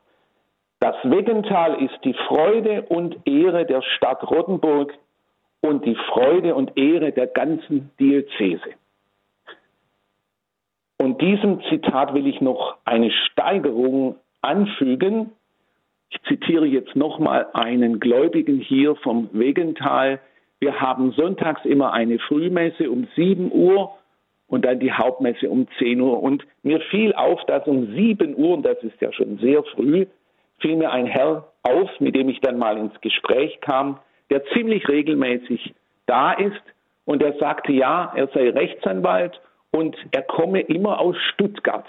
das 0.81 0.95
Weggental 1.03 1.83
ist 1.83 1.99
die 2.05 2.15
Freude 2.15 2.83
und 2.83 3.17
Ehre 3.27 3.67
der 3.67 3.83
Stadt 3.83 4.23
Rottenburg 4.31 4.95
und 5.61 5.85
die 5.85 5.97
Freude 6.13 6.55
und 6.55 6.77
Ehre 6.77 7.11
der 7.11 7.27
ganzen 7.27 7.91
Diözese. 7.99 8.71
Und 10.99 11.21
diesem 11.23 11.63
Zitat 11.69 12.13
will 12.13 12.27
ich 12.27 12.41
noch 12.41 12.77
eine 12.85 13.11
Steigerung 13.11 14.17
anfügen. 14.43 15.31
Ich 16.11 16.21
zitiere 16.23 16.67
jetzt 16.67 16.97
nochmal 16.97 17.47
einen 17.53 18.01
Gläubigen 18.01 18.59
hier 18.59 18.97
vom 18.97 19.29
Wegental. 19.33 20.21
Wir 20.59 20.81
haben 20.81 21.13
sonntags 21.13 21.65
immer 21.65 21.93
eine 21.93 22.19
Frühmesse 22.19 22.91
um 22.91 23.07
7 23.15 23.53
Uhr 23.53 23.95
und 24.49 24.65
dann 24.65 24.81
die 24.81 24.93
Hauptmesse 24.93 25.49
um 25.49 25.69
10 25.79 26.01
Uhr. 26.01 26.21
Und 26.21 26.45
mir 26.63 26.81
fiel 26.91 27.13
auf, 27.15 27.45
dass 27.47 27.67
um 27.67 27.95
7 27.95 28.35
Uhr, 28.37 28.55
und 28.55 28.65
das 28.65 28.83
ist 28.83 29.01
ja 29.01 29.13
schon 29.13 29.39
sehr 29.39 29.63
früh, 29.63 30.07
fiel 30.59 30.77
mir 30.77 30.91
ein 30.91 31.07
Herr 31.07 31.53
auf, 31.63 31.91
mit 32.01 32.17
dem 32.17 32.29
ich 32.29 32.41
dann 32.41 32.59
mal 32.59 32.77
ins 32.77 33.01
Gespräch 33.01 33.61
kam, 33.61 34.01
der 34.31 34.45
ziemlich 34.47 34.89
regelmäßig 34.89 35.75
da 36.07 36.33
ist 36.33 36.63
und 37.05 37.23
er 37.23 37.35
sagte, 37.39 37.73
ja, 37.73 38.13
er 38.17 38.27
sei 38.29 38.51
Rechtsanwalt 38.51 39.41
und 39.71 39.97
er 40.13 40.23
komme 40.23 40.61
immer 40.61 41.01
aus 41.01 41.17
Stuttgart. 41.33 41.87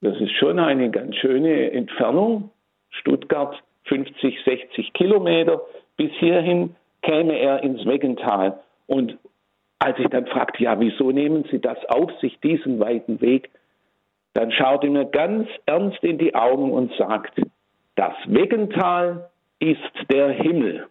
Das 0.00 0.20
ist 0.20 0.32
schon 0.32 0.58
eine 0.58 0.90
ganz 0.90 1.16
schöne 1.16 1.72
Entfernung. 1.72 2.50
Stuttgart 2.90 3.62
50, 3.84 4.44
60 4.44 4.92
Kilometer. 4.92 5.62
Bis 5.96 6.10
hierhin 6.18 6.76
käme 7.02 7.38
er 7.38 7.62
ins 7.62 7.84
Weggental. 7.86 8.60
Und 8.86 9.16
als 9.78 9.98
ich 9.98 10.08
dann 10.08 10.26
fragte, 10.26 10.62
ja, 10.62 10.78
wieso 10.78 11.10
nehmen 11.10 11.44
Sie 11.50 11.60
das 11.60 11.78
auf 11.86 12.10
sich, 12.20 12.38
diesen 12.40 12.80
weiten 12.80 13.20
Weg? 13.20 13.50
Dann 14.34 14.50
schaut 14.50 14.84
er 14.84 14.90
mir 14.90 15.04
ganz 15.06 15.48
ernst 15.66 16.02
in 16.02 16.18
die 16.18 16.34
Augen 16.34 16.72
und 16.72 16.92
sagt, 16.96 17.40
das 17.94 18.14
Weggental 18.26 19.30
ist 19.60 20.10
der 20.10 20.30
Himmel. 20.30 20.86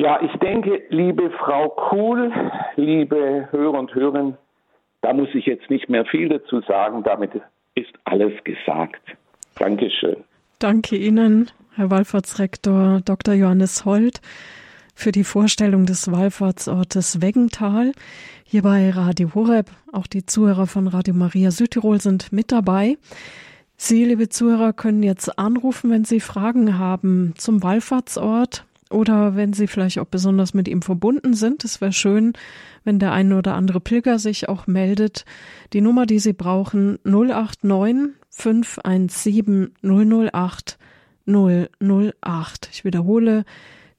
Ja, 0.00 0.18
ich 0.22 0.32
denke, 0.38 0.82
liebe 0.88 1.30
Frau 1.32 1.68
Kuhl, 1.68 2.32
liebe 2.76 3.48
Hörer 3.50 3.78
und 3.78 3.94
Hörerinnen, 3.94 4.38
da 5.02 5.12
muss 5.12 5.28
ich 5.34 5.44
jetzt 5.44 5.68
nicht 5.68 5.90
mehr 5.90 6.06
viel 6.06 6.30
dazu 6.30 6.62
sagen. 6.62 7.02
Damit 7.02 7.32
ist 7.74 7.92
alles 8.04 8.32
gesagt. 8.44 9.02
Dankeschön. 9.58 10.16
Danke 10.58 10.96
Ihnen, 10.96 11.50
Herr 11.74 11.90
Wallfahrtsrektor 11.90 13.02
Dr. 13.04 13.34
Johannes 13.34 13.84
Holt, 13.84 14.22
für 14.94 15.12
die 15.12 15.22
Vorstellung 15.22 15.84
des 15.84 16.10
Wallfahrtsortes 16.10 17.20
Weggental. 17.20 17.92
Hier 18.44 18.62
bei 18.62 18.88
Radio 18.88 19.34
Horeb, 19.34 19.66
auch 19.92 20.06
die 20.06 20.24
Zuhörer 20.24 20.66
von 20.66 20.86
Radio 20.86 21.12
Maria 21.12 21.50
Südtirol 21.50 22.00
sind 22.00 22.32
mit 22.32 22.52
dabei. 22.52 22.96
Sie, 23.76 24.06
liebe 24.06 24.30
Zuhörer, 24.30 24.72
können 24.72 25.02
jetzt 25.02 25.38
anrufen, 25.38 25.90
wenn 25.90 26.06
Sie 26.06 26.20
Fragen 26.20 26.78
haben 26.78 27.34
zum 27.36 27.62
Wallfahrtsort 27.62 28.64
oder 28.90 29.36
wenn 29.36 29.52
Sie 29.52 29.66
vielleicht 29.66 29.98
auch 29.98 30.06
besonders 30.06 30.52
mit 30.52 30.68
ihm 30.68 30.82
verbunden 30.82 31.34
sind. 31.34 31.64
Es 31.64 31.80
wäre 31.80 31.92
schön, 31.92 32.32
wenn 32.84 32.98
der 32.98 33.12
eine 33.12 33.38
oder 33.38 33.54
andere 33.54 33.80
Pilger 33.80 34.18
sich 34.18 34.48
auch 34.48 34.66
meldet. 34.66 35.24
Die 35.72 35.80
Nummer, 35.80 36.06
die 36.06 36.18
Sie 36.18 36.32
brauchen, 36.32 36.98
089 37.04 38.14
517 38.30 39.74
008 39.82 40.78
008. 41.26 42.68
Ich 42.72 42.84
wiederhole 42.84 43.44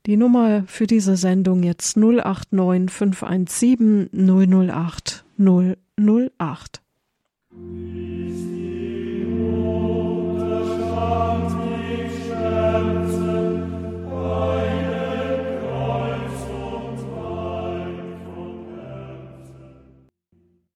die 0.06 0.18
Nummer 0.18 0.64
für 0.68 0.88
diese 0.88 1.16
Sendung 1.16 1.64
jetzt 1.64 1.96
089 1.96 2.92
517 2.92 4.10
008 4.14 5.26
008. 5.38 6.82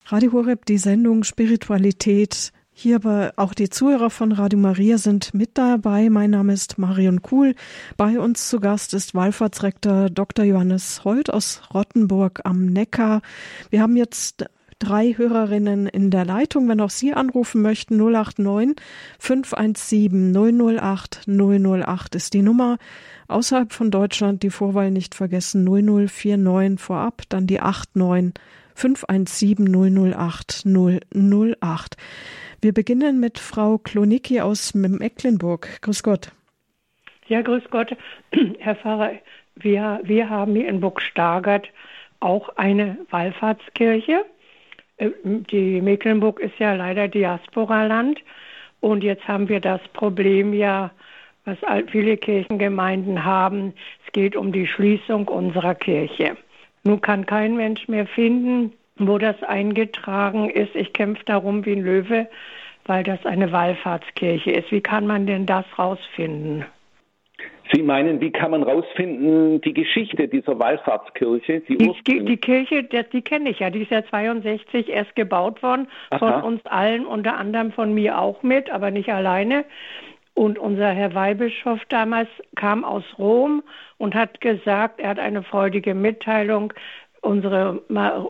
Radio 0.07 0.33
Horeb, 0.33 0.67
die 0.67 0.77
Sendung 0.77 1.23
Spiritualität. 1.23 2.51
Hier 2.71 2.97
aber 2.97 3.33
auch 3.37 3.55
die 3.55 3.71
Zuhörer 3.71 4.11
von 4.11 4.31
Radio 4.31 4.59
Maria 4.59 4.99
sind 4.99 5.33
mit 5.33 5.57
dabei. 5.57 6.11
Mein 6.11 6.29
Name 6.29 6.53
ist 6.53 6.77
Marion 6.77 7.23
Kuhl. 7.23 7.55
Bei 7.97 8.19
uns 8.19 8.47
zu 8.47 8.59
Gast 8.59 8.93
ist 8.93 9.15
Wallfahrtsrektor 9.15 10.11
Dr. 10.11 10.45
Johannes 10.45 11.03
Holt 11.05 11.33
aus 11.33 11.63
Rottenburg 11.73 12.41
am 12.43 12.67
Neckar. 12.67 13.23
Wir 13.71 13.81
haben 13.81 13.97
jetzt 13.97 14.45
drei 14.77 15.15
Hörerinnen 15.17 15.87
in 15.87 16.11
der 16.11 16.23
Leitung. 16.23 16.69
Wenn 16.69 16.81
auch 16.81 16.91
Sie 16.91 17.11
anrufen 17.11 17.63
möchten, 17.63 17.97
089 17.97 18.75
517 19.17 20.35
008 20.35 21.21
008 21.27 22.13
ist 22.13 22.35
die 22.35 22.43
Nummer. 22.43 22.77
Außerhalb 23.27 23.73
von 23.73 23.89
Deutschland 23.89 24.43
die 24.43 24.51
Vorwahl 24.51 24.91
nicht 24.91 25.15
vergessen 25.15 25.63
0049 25.63 26.79
vorab, 26.79 27.23
dann 27.29 27.47
die 27.47 27.59
89 27.59 28.39
517 28.75 30.13
008 30.13 30.65
008. 30.65 31.97
Wir 32.61 32.73
beginnen 32.73 33.19
mit 33.19 33.39
Frau 33.39 33.77
Klonicki 33.77 34.41
aus 34.41 34.73
Mecklenburg. 34.73 35.81
Grüß 35.81 36.03
Gott. 36.03 36.31
Ja, 37.27 37.41
grüß 37.41 37.63
Gott. 37.71 37.95
Herr 38.59 38.75
Pfarrer, 38.75 39.13
wir, 39.55 40.01
wir 40.03 40.29
haben 40.29 40.55
hier 40.55 40.67
in 40.67 40.79
Burgstagert 40.79 41.69
auch 42.19 42.49
eine 42.57 42.97
Wallfahrtskirche. 43.09 44.25
Äh, 44.97 45.09
die 45.23 45.81
Mecklenburg 45.81 46.39
ist 46.39 46.57
ja 46.59 46.75
leider 46.75 47.07
Diasporaland 47.07 48.19
und 48.79 49.03
jetzt 49.03 49.27
haben 49.27 49.49
wir 49.49 49.59
das 49.59 49.81
Problem 49.93 50.53
ja, 50.53 50.91
was 51.45 51.57
viele 51.91 52.17
Kirchengemeinden 52.17 53.23
haben. 53.23 53.73
Es 54.05 54.11
geht 54.11 54.35
um 54.35 54.51
die 54.51 54.67
Schließung 54.67 55.27
unserer 55.27 55.75
Kirche. 55.75 56.37
Nun 56.85 57.01
kann 57.01 57.25
kein 57.25 57.55
Mensch 57.57 57.87
mehr 57.87 58.05
finden, 58.05 58.73
wo 58.97 59.17
das 59.17 59.41
eingetragen 59.43 60.49
ist. 60.49 60.75
Ich 60.75 60.93
kämpfe 60.93 61.23
darum 61.25 61.65
wie 61.65 61.73
ein 61.73 61.81
Löwe, 61.81 62.27
weil 62.85 63.03
das 63.03 63.25
eine 63.25 63.51
Wallfahrtskirche 63.51 64.51
ist. 64.51 64.71
Wie 64.71 64.81
kann 64.81 65.07
man 65.07 65.25
denn 65.25 65.47
das 65.47 65.65
rausfinden? 65.77 66.65
Sie 67.73 67.81
meinen, 67.81 68.21
wie 68.21 68.31
kann 68.31 68.51
man 68.51 68.61
rausfinden 68.61 69.59
die 69.61 69.73
Geschichte 69.73 70.27
dieser 70.27 70.59
Wallfahrtskirche? 70.59 71.61
Die, 71.61 71.77
die, 72.05 72.23
die 72.23 72.37
Kirche, 72.37 72.83
das, 72.83 73.09
die 73.09 73.23
kenne 73.23 73.49
ich 73.49 73.59
ja, 73.59 73.71
die 73.71 73.81
ist 73.81 73.91
ja 73.91 74.05
62 74.05 74.87
erst 74.89 75.15
gebaut 75.15 75.63
worden, 75.63 75.87
Aha. 76.11 76.19
von 76.19 76.43
uns 76.43 76.65
allen, 76.67 77.07
unter 77.07 77.37
anderem 77.37 77.71
von 77.71 77.93
mir 77.95 78.19
auch 78.19 78.43
mit, 78.43 78.69
aber 78.69 78.91
nicht 78.91 79.09
alleine. 79.09 79.65
Und 80.35 80.59
unser 80.59 80.89
Herr 80.89 81.15
Weihbischof 81.15 81.79
damals 81.89 82.27
kam 82.55 82.83
aus 82.83 83.03
Rom 83.17 83.63
und 83.97 84.13
hat 84.13 84.41
gesagt, 84.41 84.99
er 84.99 85.09
hat 85.09 85.19
eine 85.19 85.43
freudige 85.43 85.95
Mitteilung, 85.95 86.73
unsere 87.21 87.81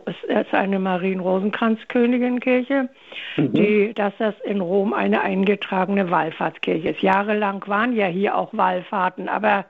es 0.06 0.14
ist 0.24 0.54
eine 0.54 0.78
Marien-Rosenkranz-Königin-Kirche, 0.78 2.88
mhm. 3.36 3.52
die, 3.52 3.92
dass 3.94 4.14
das 4.18 4.34
in 4.44 4.60
Rom 4.60 4.94
eine 4.94 5.20
eingetragene 5.20 6.10
Wallfahrtskirche 6.10 6.90
ist. 6.90 7.02
Jahrelang 7.02 7.62
waren 7.66 7.94
ja 7.94 8.06
hier 8.06 8.36
auch 8.36 8.50
Wallfahrten, 8.52 9.28
aber 9.28 9.66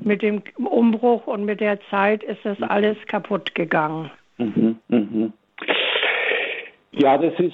mit 0.00 0.22
dem 0.22 0.42
Umbruch 0.56 1.26
und 1.26 1.44
mit 1.44 1.60
der 1.60 1.78
Zeit 1.90 2.22
ist 2.22 2.44
das 2.44 2.62
alles 2.62 2.96
kaputt 3.06 3.54
gegangen. 3.54 4.10
Mhm. 4.38 4.78
Mhm. 4.88 5.32
Ja, 6.92 7.18
das 7.18 7.34
ist 7.38 7.52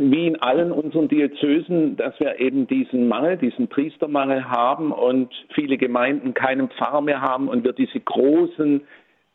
wie 0.00 0.26
in 0.26 0.40
allen 0.40 0.72
unseren 0.72 1.08
Diözesen, 1.08 1.96
dass 1.96 2.18
wir 2.20 2.40
eben 2.40 2.66
diesen 2.66 3.08
Mangel, 3.08 3.36
diesen 3.36 3.68
Priestermangel 3.68 4.48
haben 4.48 4.92
und 4.92 5.32
viele 5.54 5.76
Gemeinden 5.76 6.34
keinen 6.34 6.68
Pfarrer 6.70 7.00
mehr 7.00 7.20
haben 7.20 7.48
und 7.48 7.64
wir 7.64 7.72
diese 7.72 8.00
großen 8.00 8.82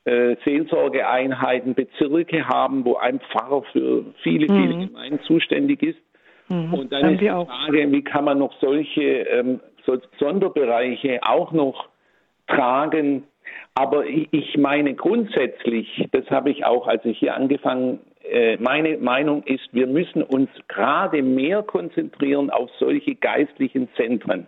äh, 0.05 0.35
Seelsorgeeinheiten, 0.43 1.75
Bezirke 1.75 2.47
haben, 2.47 2.83
wo 2.85 2.95
ein 2.95 3.19
Pfarrer 3.19 3.63
für 3.71 4.05
viele, 4.21 4.51
mhm. 4.51 4.61
viele 4.61 4.87
Gemeinden 4.87 5.19
zuständig 5.23 5.81
ist. 5.83 5.99
Mhm. 6.49 6.73
Und 6.73 6.91
dann 6.91 7.13
ist 7.13 7.21
die 7.21 7.29
Frage, 7.29 7.91
wie 7.91 8.03
kann 8.03 8.25
man 8.25 8.39
noch 8.39 8.53
solche 8.59 9.01
ähm, 9.01 9.59
so 9.85 9.97
Sonderbereiche 10.19 11.19
auch 11.23 11.51
noch 11.51 11.89
tragen? 12.47 13.23
Aber 13.75 14.05
ich, 14.05 14.27
ich 14.31 14.57
meine 14.57 14.93
grundsätzlich, 14.93 16.07
das 16.11 16.29
habe 16.29 16.51
ich 16.51 16.65
auch, 16.65 16.87
als 16.87 17.03
ich 17.05 17.17
hier 17.17 17.35
angefangen 17.35 17.99
meine 18.59 18.97
Meinung 18.97 19.43
ist, 19.43 19.67
wir 19.73 19.87
müssen 19.87 20.23
uns 20.23 20.49
gerade 20.67 21.21
mehr 21.21 21.61
konzentrieren 21.61 22.49
auf 22.49 22.69
solche 22.79 23.15
geistlichen 23.15 23.89
Zentren. 23.95 24.47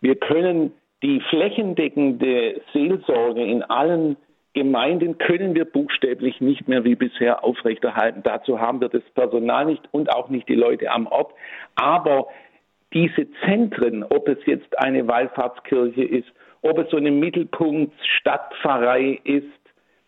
Wir 0.00 0.16
können 0.16 0.72
die 1.02 1.20
flächendeckende 1.30 2.60
Seelsorge 2.72 3.42
in 3.42 3.62
allen 3.62 4.16
Gemeinden 4.52 5.16
können 5.18 5.54
wir 5.54 5.64
buchstäblich 5.64 6.40
nicht 6.40 6.66
mehr 6.66 6.84
wie 6.84 6.96
bisher 6.96 7.44
aufrechterhalten. 7.44 8.22
Dazu 8.24 8.58
haben 8.58 8.80
wir 8.80 8.88
das 8.88 9.02
Personal 9.14 9.66
nicht 9.66 9.82
und 9.92 10.12
auch 10.12 10.28
nicht 10.28 10.48
die 10.48 10.56
Leute 10.56 10.90
am 10.90 11.06
Ort. 11.06 11.32
Aber 11.76 12.26
diese 12.92 13.28
Zentren, 13.44 14.02
ob 14.02 14.28
es 14.28 14.38
jetzt 14.46 14.76
eine 14.80 15.06
Wallfahrtskirche 15.06 16.02
ist, 16.02 16.26
ob 16.62 16.78
es 16.78 16.90
so 16.90 16.96
eine 16.96 17.12
Mittelpunkt 17.12 17.94
Stadtpfarrei 18.18 19.20
ist 19.22 19.46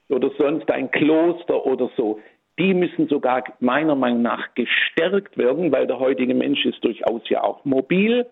oder 0.08 0.30
sonst 0.36 0.68
ein 0.72 0.90
Kloster 0.90 1.64
oder 1.64 1.88
so, 1.96 2.18
die 2.58 2.74
müssen 2.74 3.08
sogar 3.08 3.44
meiner 3.60 3.94
Meinung 3.94 4.22
nach 4.22 4.54
gestärkt 4.54 5.38
werden, 5.38 5.72
weil 5.72 5.86
der 5.86 5.98
heutige 5.98 6.34
Mensch 6.34 6.64
ist 6.64 6.84
durchaus 6.84 7.22
ja 7.28 7.42
auch 7.42 7.64
mobil. 7.64 8.26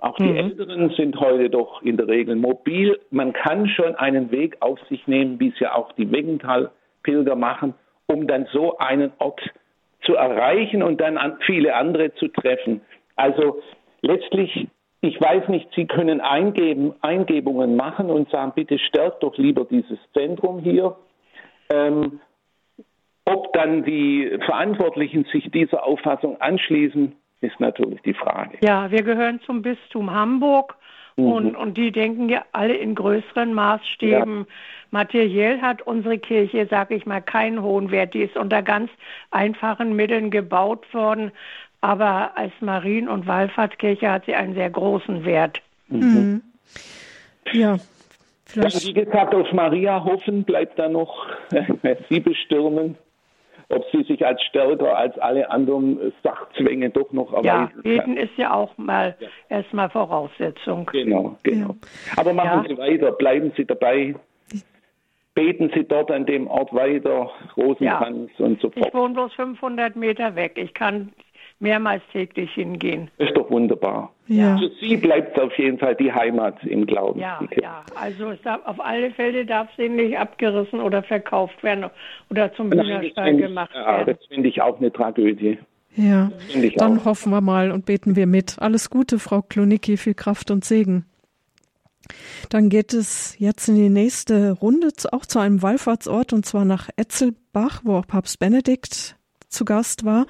Auch 0.00 0.16
die 0.16 0.24
mhm. 0.24 0.36
Älteren 0.36 0.90
sind 0.90 1.18
heute 1.18 1.50
doch 1.50 1.82
in 1.82 1.96
der 1.96 2.06
Regel 2.06 2.36
mobil. 2.36 2.98
Man 3.10 3.32
kann 3.32 3.68
schon 3.68 3.94
einen 3.96 4.30
Weg 4.30 4.56
auf 4.60 4.78
sich 4.88 5.06
nehmen, 5.06 5.40
wie 5.40 5.48
es 5.48 5.58
ja 5.58 5.74
auch 5.74 5.92
die 5.92 6.10
Weggental-Pilger 6.10 7.34
machen, 7.34 7.74
um 8.06 8.26
dann 8.26 8.46
so 8.52 8.76
einen 8.78 9.12
Ort 9.18 9.40
zu 10.02 10.14
erreichen 10.14 10.82
und 10.82 11.00
dann 11.00 11.16
an 11.16 11.38
viele 11.46 11.74
andere 11.74 12.14
zu 12.14 12.28
treffen. 12.28 12.82
Also 13.16 13.62
letztlich, 14.02 14.68
ich 15.00 15.20
weiß 15.20 15.48
nicht, 15.48 15.68
Sie 15.74 15.86
können 15.86 16.20
Eingeben, 16.20 16.94
Eingebungen 17.00 17.74
machen 17.74 18.10
und 18.10 18.30
sagen, 18.30 18.52
bitte 18.54 18.78
stärkt 18.78 19.22
doch 19.22 19.36
lieber 19.38 19.64
dieses 19.64 19.98
Zentrum 20.12 20.60
hier. 20.60 20.94
Ähm, 21.70 22.20
ob 23.26 23.52
dann 23.52 23.84
die 23.84 24.38
Verantwortlichen 24.44 25.26
sich 25.32 25.50
dieser 25.50 25.84
Auffassung 25.84 26.40
anschließen, 26.40 27.12
ist 27.40 27.60
natürlich 27.60 28.00
die 28.02 28.14
Frage. 28.14 28.56
Ja, 28.62 28.90
wir 28.90 29.02
gehören 29.02 29.40
zum 29.44 29.62
Bistum 29.62 30.10
Hamburg 30.10 30.76
mhm. 31.16 31.24
und, 31.24 31.56
und 31.56 31.76
die 31.76 31.92
denken 31.92 32.28
ja 32.28 32.44
alle 32.52 32.74
in 32.74 32.94
größeren 32.94 33.52
Maßstäben. 33.52 34.38
Ja. 34.38 34.46
Materiell 34.92 35.60
hat 35.60 35.82
unsere 35.82 36.18
Kirche, 36.18 36.66
sage 36.70 36.94
ich 36.94 37.04
mal, 37.04 37.20
keinen 37.20 37.62
hohen 37.62 37.90
Wert. 37.90 38.14
Die 38.14 38.22
ist 38.22 38.36
unter 38.36 38.62
ganz 38.62 38.90
einfachen 39.30 39.94
Mitteln 39.96 40.30
gebaut 40.30 40.94
worden, 40.94 41.32
aber 41.80 42.36
als 42.36 42.52
Marien- 42.60 43.08
und 43.08 43.26
Wallfahrtskirche 43.26 44.10
hat 44.10 44.24
sie 44.26 44.34
einen 44.34 44.54
sehr 44.54 44.70
großen 44.70 45.24
Wert. 45.24 45.60
Mhm. 45.88 46.00
mhm. 46.00 46.42
Ja, 47.52 47.76
Vielleicht. 48.46 48.86
Wie 48.86 48.92
gesagt, 48.92 49.34
aus 49.34 49.52
Maria 49.52 50.02
hoffen 50.04 50.44
bleibt 50.44 50.78
da 50.78 50.88
noch 50.88 51.26
Sie 52.08 52.20
bestürmen, 52.20 52.96
ob 53.68 53.84
sie 53.92 54.02
sich 54.04 54.24
als 54.24 54.42
stärker 54.42 54.96
als 54.96 55.18
alle 55.18 55.50
anderen 55.50 56.12
Sachzwänge 56.22 56.90
doch 56.90 57.12
noch 57.12 57.32
erweisen 57.32 57.46
Ja, 57.48 57.82
beten 57.82 58.00
kann. 58.00 58.16
ist 58.16 58.36
ja 58.36 58.54
auch 58.54 58.76
mal 58.78 59.16
ja. 59.18 59.28
erstmal 59.48 59.90
Voraussetzung. 59.90 60.86
Genau, 60.92 61.36
genau. 61.42 61.68
Ja. 61.68 61.74
Aber 62.16 62.32
machen 62.32 62.64
ja. 62.64 62.68
Sie 62.68 62.78
weiter, 62.78 63.12
bleiben 63.12 63.52
Sie 63.56 63.64
dabei. 63.64 64.14
Beten 65.34 65.70
Sie 65.74 65.84
dort 65.84 66.10
an 66.10 66.24
dem 66.24 66.46
Ort 66.46 66.72
weiter, 66.72 67.30
Rosenkranz 67.58 68.30
und 68.38 68.58
so 68.60 68.70
fort. 68.70 68.86
Ich 68.86 68.94
wohne 68.94 69.12
bloß 69.12 69.34
500 69.34 69.94
Meter 69.94 70.34
weg. 70.34 70.52
Ich 70.56 70.72
kann 70.72 71.12
mehrmals 71.58 72.02
täglich 72.12 72.52
hingehen. 72.52 73.10
Ist 73.18 73.36
doch 73.36 73.50
wunderbar. 73.50 74.12
Ja. 74.26 74.58
Für 74.58 74.70
Sie 74.80 74.96
bleibt 74.96 75.36
es 75.36 75.42
auf 75.42 75.56
jeden 75.58 75.78
Fall 75.78 75.94
die 75.94 76.12
Heimat 76.12 76.62
im 76.64 76.86
Glauben. 76.86 77.20
Ja, 77.20 77.40
ja. 77.60 77.84
Also 77.94 78.32
darf, 78.42 78.60
auf 78.66 78.80
alle 78.80 79.10
Fälle 79.12 79.46
darf 79.46 79.68
sie 79.76 79.88
nicht 79.88 80.18
abgerissen 80.18 80.80
oder 80.80 81.02
verkauft 81.02 81.62
werden 81.62 81.86
oder 82.30 82.52
zum 82.54 82.72
Hühnerstall 82.72 83.36
gemacht 83.36 83.70
ich, 83.72 83.76
werden. 83.76 83.98
Ja, 83.98 84.04
das 84.04 84.26
finde 84.26 84.48
ich 84.48 84.60
auch 84.60 84.78
eine 84.78 84.92
Tragödie. 84.92 85.58
Ja, 85.94 86.30
dann 86.76 86.98
auch. 86.98 87.04
hoffen 87.06 87.32
wir 87.32 87.40
mal 87.40 87.70
und 87.70 87.86
beten 87.86 88.16
wir 88.16 88.26
mit. 88.26 88.56
Alles 88.58 88.90
Gute, 88.90 89.18
Frau 89.18 89.40
Klonicki, 89.40 89.96
viel 89.96 90.14
Kraft 90.14 90.50
und 90.50 90.64
Segen. 90.64 91.06
Dann 92.50 92.68
geht 92.68 92.92
es 92.92 93.36
jetzt 93.38 93.68
in 93.68 93.76
die 93.76 93.88
nächste 93.88 94.52
Runde, 94.52 94.90
auch 95.10 95.24
zu 95.24 95.38
einem 95.38 95.62
Wallfahrtsort, 95.62 96.32
und 96.32 96.44
zwar 96.44 96.64
nach 96.64 96.90
Etzelbach, 96.96 97.80
wo 97.84 97.96
auch 97.96 98.06
Papst 98.06 98.38
Benedikt 98.38 99.16
zu 99.56 99.64
Gast 99.64 100.04
war. 100.04 100.26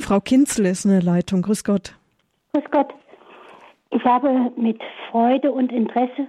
Frau 0.00 0.20
Kinzel 0.20 0.66
ist 0.66 0.84
in 0.84 0.90
der 0.90 1.02
Leitung. 1.02 1.42
Grüß 1.42 1.62
Gott. 1.64 1.94
Grüß 2.52 2.64
Gott. 2.70 2.88
Ich 3.90 4.04
habe 4.04 4.50
mit 4.56 4.80
Freude 5.10 5.52
und 5.52 5.70
Interesse 5.70 6.26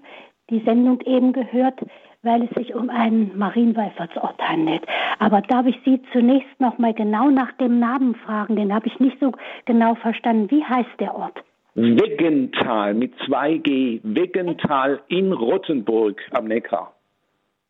die 0.49 0.61
Sendung 0.65 0.99
eben 1.01 1.31
gehört, 1.31 1.79
weil 2.21 2.43
es 2.43 2.49
sich 2.57 2.75
um 2.75 2.89
einen 2.89 3.37
Marienwallfahrtsort 3.37 4.41
handelt. 4.41 4.83
Aber 5.19 5.41
darf 5.41 5.65
ich 5.65 5.77
Sie 5.85 6.01
zunächst 6.11 6.59
noch 6.59 6.77
mal 6.77 6.93
genau 6.93 7.29
nach 7.29 7.51
dem 7.53 7.79
Namen 7.79 8.15
fragen? 8.15 8.57
Den 8.57 8.73
habe 8.73 8.87
ich 8.87 8.99
nicht 8.99 9.17
so 9.19 9.31
genau 9.65 9.95
verstanden. 9.95 10.51
Wie 10.51 10.63
heißt 10.63 10.99
der 10.99 11.15
Ort? 11.15 11.43
Weggental 11.75 12.93
mit 12.93 13.15
2G. 13.21 14.01
Weggental 14.03 15.01
in 15.07 15.31
Rottenburg 15.31 16.21
am 16.31 16.45
Neckar. 16.45 16.93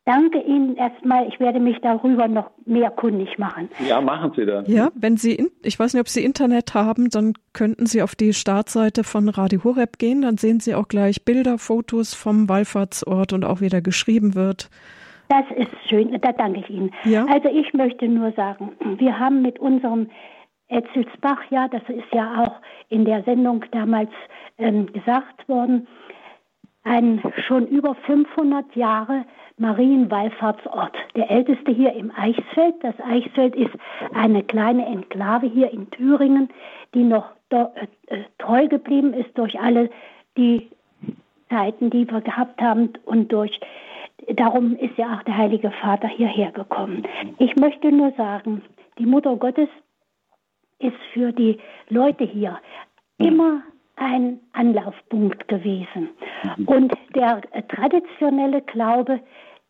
Danke 0.06 0.38
Ihnen 0.42 0.76
erstmal. 0.76 1.26
Ich 1.28 1.40
werde 1.40 1.60
mich 1.60 1.78
darüber 1.80 2.28
noch 2.28 2.50
mehr 2.66 2.90
kundig 2.90 3.38
machen. 3.38 3.70
Ja, 3.88 4.02
machen 4.02 4.32
Sie 4.36 4.44
das. 4.44 4.68
Ja, 4.68 4.90
wenn 4.94 5.16
Sie, 5.16 5.34
in, 5.34 5.50
ich 5.62 5.78
weiß 5.78 5.94
nicht, 5.94 6.00
ob 6.00 6.08
Sie 6.08 6.22
Internet 6.22 6.74
haben, 6.74 7.08
dann 7.08 7.32
könnten 7.54 7.86
Sie 7.86 8.02
auf 8.02 8.14
die 8.14 8.34
Startseite 8.34 9.02
von 9.02 9.30
Radio 9.30 9.64
Horeb 9.64 9.98
gehen. 9.98 10.20
Dann 10.20 10.36
sehen 10.36 10.60
Sie 10.60 10.74
auch 10.74 10.88
gleich 10.88 11.24
Bilder, 11.24 11.56
Fotos 11.56 12.12
vom 12.12 12.50
Wallfahrtsort 12.50 13.32
und 13.32 13.44
auch 13.46 13.62
wie 13.62 13.70
der 13.70 13.80
geschrieben 13.80 14.34
wird. 14.34 14.68
Das 15.28 15.44
ist 15.56 15.70
schön, 15.88 16.18
da 16.20 16.32
danke 16.32 16.60
ich 16.60 16.68
Ihnen. 16.68 16.90
Ja? 17.04 17.24
Also 17.24 17.48
ich 17.48 17.72
möchte 17.72 18.06
nur 18.06 18.32
sagen, 18.32 18.72
wir 18.98 19.18
haben 19.18 19.40
mit 19.40 19.58
unserem 19.58 20.10
Etzelsbach, 20.68 21.40
ja, 21.50 21.68
das 21.68 21.82
ist 21.88 22.12
ja 22.12 22.44
auch 22.44 22.60
in 22.90 23.06
der 23.06 23.22
Sendung 23.24 23.64
damals 23.70 24.10
ähm, 24.58 24.92
gesagt 24.92 25.48
worden, 25.48 25.86
ein 26.84 27.22
schon 27.46 27.66
über 27.66 27.94
500 27.94 28.76
Jahre 28.76 29.24
Marienwallfahrtsort. 29.56 30.96
Der 31.16 31.30
älteste 31.30 31.72
hier 31.72 31.92
im 31.94 32.12
Eichsfeld. 32.14 32.74
Das 32.82 32.94
Eichsfeld 33.00 33.56
ist 33.56 33.74
eine 34.14 34.42
kleine 34.42 34.84
Enklave 34.86 35.46
hier 35.46 35.70
in 35.72 35.90
Thüringen, 35.90 36.48
die 36.94 37.04
noch 37.04 37.30
äh, 37.50 37.64
äh, 38.06 38.24
treu 38.38 38.68
geblieben 38.68 39.14
ist 39.14 39.36
durch 39.38 39.58
alle 39.58 39.90
die 40.36 40.68
Zeiten, 41.48 41.90
die 41.90 42.10
wir 42.10 42.20
gehabt 42.20 42.60
haben 42.60 42.90
und 43.04 43.32
durch 43.32 43.60
Darum 44.28 44.76
ist 44.76 44.96
ja 44.96 45.16
auch 45.16 45.22
der 45.24 45.36
Heilige 45.36 45.70
Vater 45.70 46.08
hierher 46.08 46.50
gekommen. 46.52 47.06
Ich 47.38 47.56
möchte 47.56 47.92
nur 47.92 48.12
sagen, 48.12 48.62
die 48.98 49.06
Mutter 49.06 49.36
Gottes 49.36 49.68
ist 50.78 50.96
für 51.12 51.32
die 51.32 51.58
Leute 51.88 52.24
hier 52.24 52.58
immer 53.18 53.62
ein 53.96 54.40
Anlaufpunkt 54.52 55.48
gewesen. 55.48 56.10
Mhm. 56.56 56.64
Und 56.66 56.94
der 57.14 57.40
äh, 57.52 57.62
traditionelle 57.62 58.62
Glaube, 58.62 59.20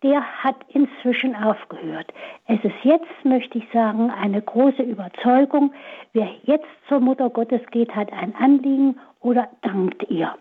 der 0.03 0.23
hat 0.23 0.57
inzwischen 0.69 1.35
aufgehört. 1.35 2.13
Es 2.47 2.63
ist 2.63 2.75
jetzt, 2.83 3.25
möchte 3.25 3.59
ich 3.59 3.65
sagen, 3.73 4.11
eine 4.11 4.43
große 4.43 4.83
Überzeugung. 4.83 5.73
Wer 6.13 6.29
jetzt 6.43 6.67
zur 6.89 7.01
Mutter 7.01 7.31
Gottes 7.31 7.63
geht, 7.71 7.95
hat 7.95 8.13
ein 8.13 8.35
Anliegen 8.37 8.97
oder 9.21 9.49
dankt 9.63 10.05
ihr. 10.11 10.35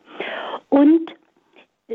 Und 0.69 1.13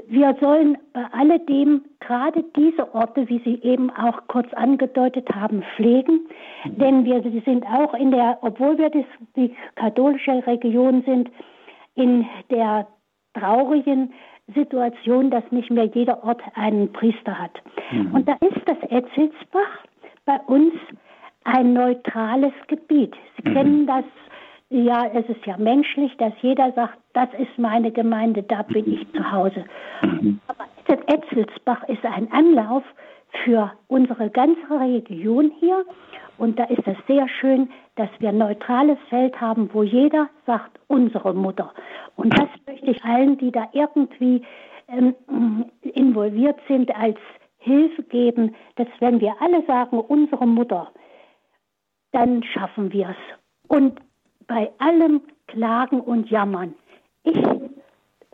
wir 0.07 0.37
sollen 0.41 0.79
bei 0.93 1.05
alledem 1.13 1.83
gerade 2.01 2.45
diese 2.57 2.95
Orte, 2.95 3.29
wie 3.29 3.41
Sie 3.41 3.61
eben 3.63 3.91
auch 3.91 4.21
kurz 4.29 4.53
angedeutet 4.55 5.29
haben, 5.35 5.63
pflegen. 5.77 6.29
Denn 6.65 7.05
wir 7.05 7.23
sind 7.45 7.67
auch 7.67 7.95
in 7.95 8.11
der, 8.11 8.39
obwohl 8.43 8.79
wir 8.79 8.91
die 9.37 9.55
katholische 9.77 10.47
Region 10.47 11.03
sind, 11.05 11.31
in 11.99 12.27
der 12.51 12.87
traurigen 13.35 14.13
Situation, 14.55 15.31
dass 15.31 15.45
nicht 15.51 15.71
mehr 15.71 15.85
jeder 15.85 16.25
Ort 16.25 16.41
einen 16.55 16.91
Priester 16.93 17.39
hat. 17.39 17.53
Mhm. 17.91 18.15
Und 18.15 18.29
da 18.29 18.35
ist 18.35 18.63
das 18.67 18.79
Etzelsbach 18.89 19.85
bei 20.25 20.39
uns 20.47 20.73
ein 21.45 21.73
neutrales 21.73 22.53
Gebiet. 22.69 23.15
Sie 23.37 23.49
mhm. 23.49 23.55
kennen 23.55 23.87
das, 23.87 24.05
ja, 24.71 25.07
es 25.13 25.29
ist 25.29 25.45
ja 25.45 25.57
menschlich, 25.59 26.17
dass 26.19 26.33
jeder 26.41 26.73
sagt, 26.73 26.99
das 27.13 27.29
ist 27.39 27.59
meine 27.59 27.91
Gemeinde, 27.91 28.43
da 28.43 28.63
bin 28.63 28.87
mhm. 28.87 28.93
ich 28.95 29.13
zu 29.13 29.31
Hause. 29.31 29.65
Mhm. 30.03 30.41
Aber 30.47 30.65
Etzelsbach 31.09 31.83
ist 31.89 32.05
ein 32.05 32.31
Anlauf 32.33 32.85
für 33.45 33.73
unsere 33.89 34.31
ganze 34.31 34.71
Region 34.71 35.53
hier. 35.59 35.85
Und 36.39 36.59
da 36.59 36.65
ist 36.65 36.87
es 36.87 36.97
sehr 37.07 37.29
schön, 37.29 37.69
dass 37.99 38.09
wir 38.21 38.29
ein 38.29 38.39
neutrales 38.39 38.99
Feld 39.09 39.41
haben, 39.41 39.69
wo 39.73 39.83
jeder 39.83 40.29
sagt, 40.47 40.79
unsere 40.87 41.35
Mutter. 41.35 41.73
Und 42.17 42.33
das 42.39 42.49
möchte 42.67 42.91
ich 42.93 43.05
allen, 43.05 43.37
die 43.39 43.51
da 43.51 43.69
irgendwie 43.73 44.43
ähm, 44.87 45.15
involviert 45.83 46.59
sind, 46.69 46.95
als 46.95 47.19
Hilfe 47.59 48.05
geben, 48.05 48.55
dass 48.77 48.87
wenn 49.01 49.21
wir 49.21 49.35
alle 49.41 49.65
sagen, 49.67 49.99
unsere 49.99 50.47
Mutter, 50.47 50.93
dann 52.13 52.43
schaffen 52.45 52.93
wir 52.93 53.11
es. 53.11 53.17
Und 53.69 54.01
bei 54.47 54.71
allem 54.79 55.21
Klagen 55.49 56.01
und 56.01 56.31
Jammern, 56.31 56.75
ich 57.25 57.43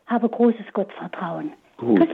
habe 0.06 0.28
großes 0.28 0.72
Gottvertrauen. 0.72 1.52
Gut. 1.76 2.08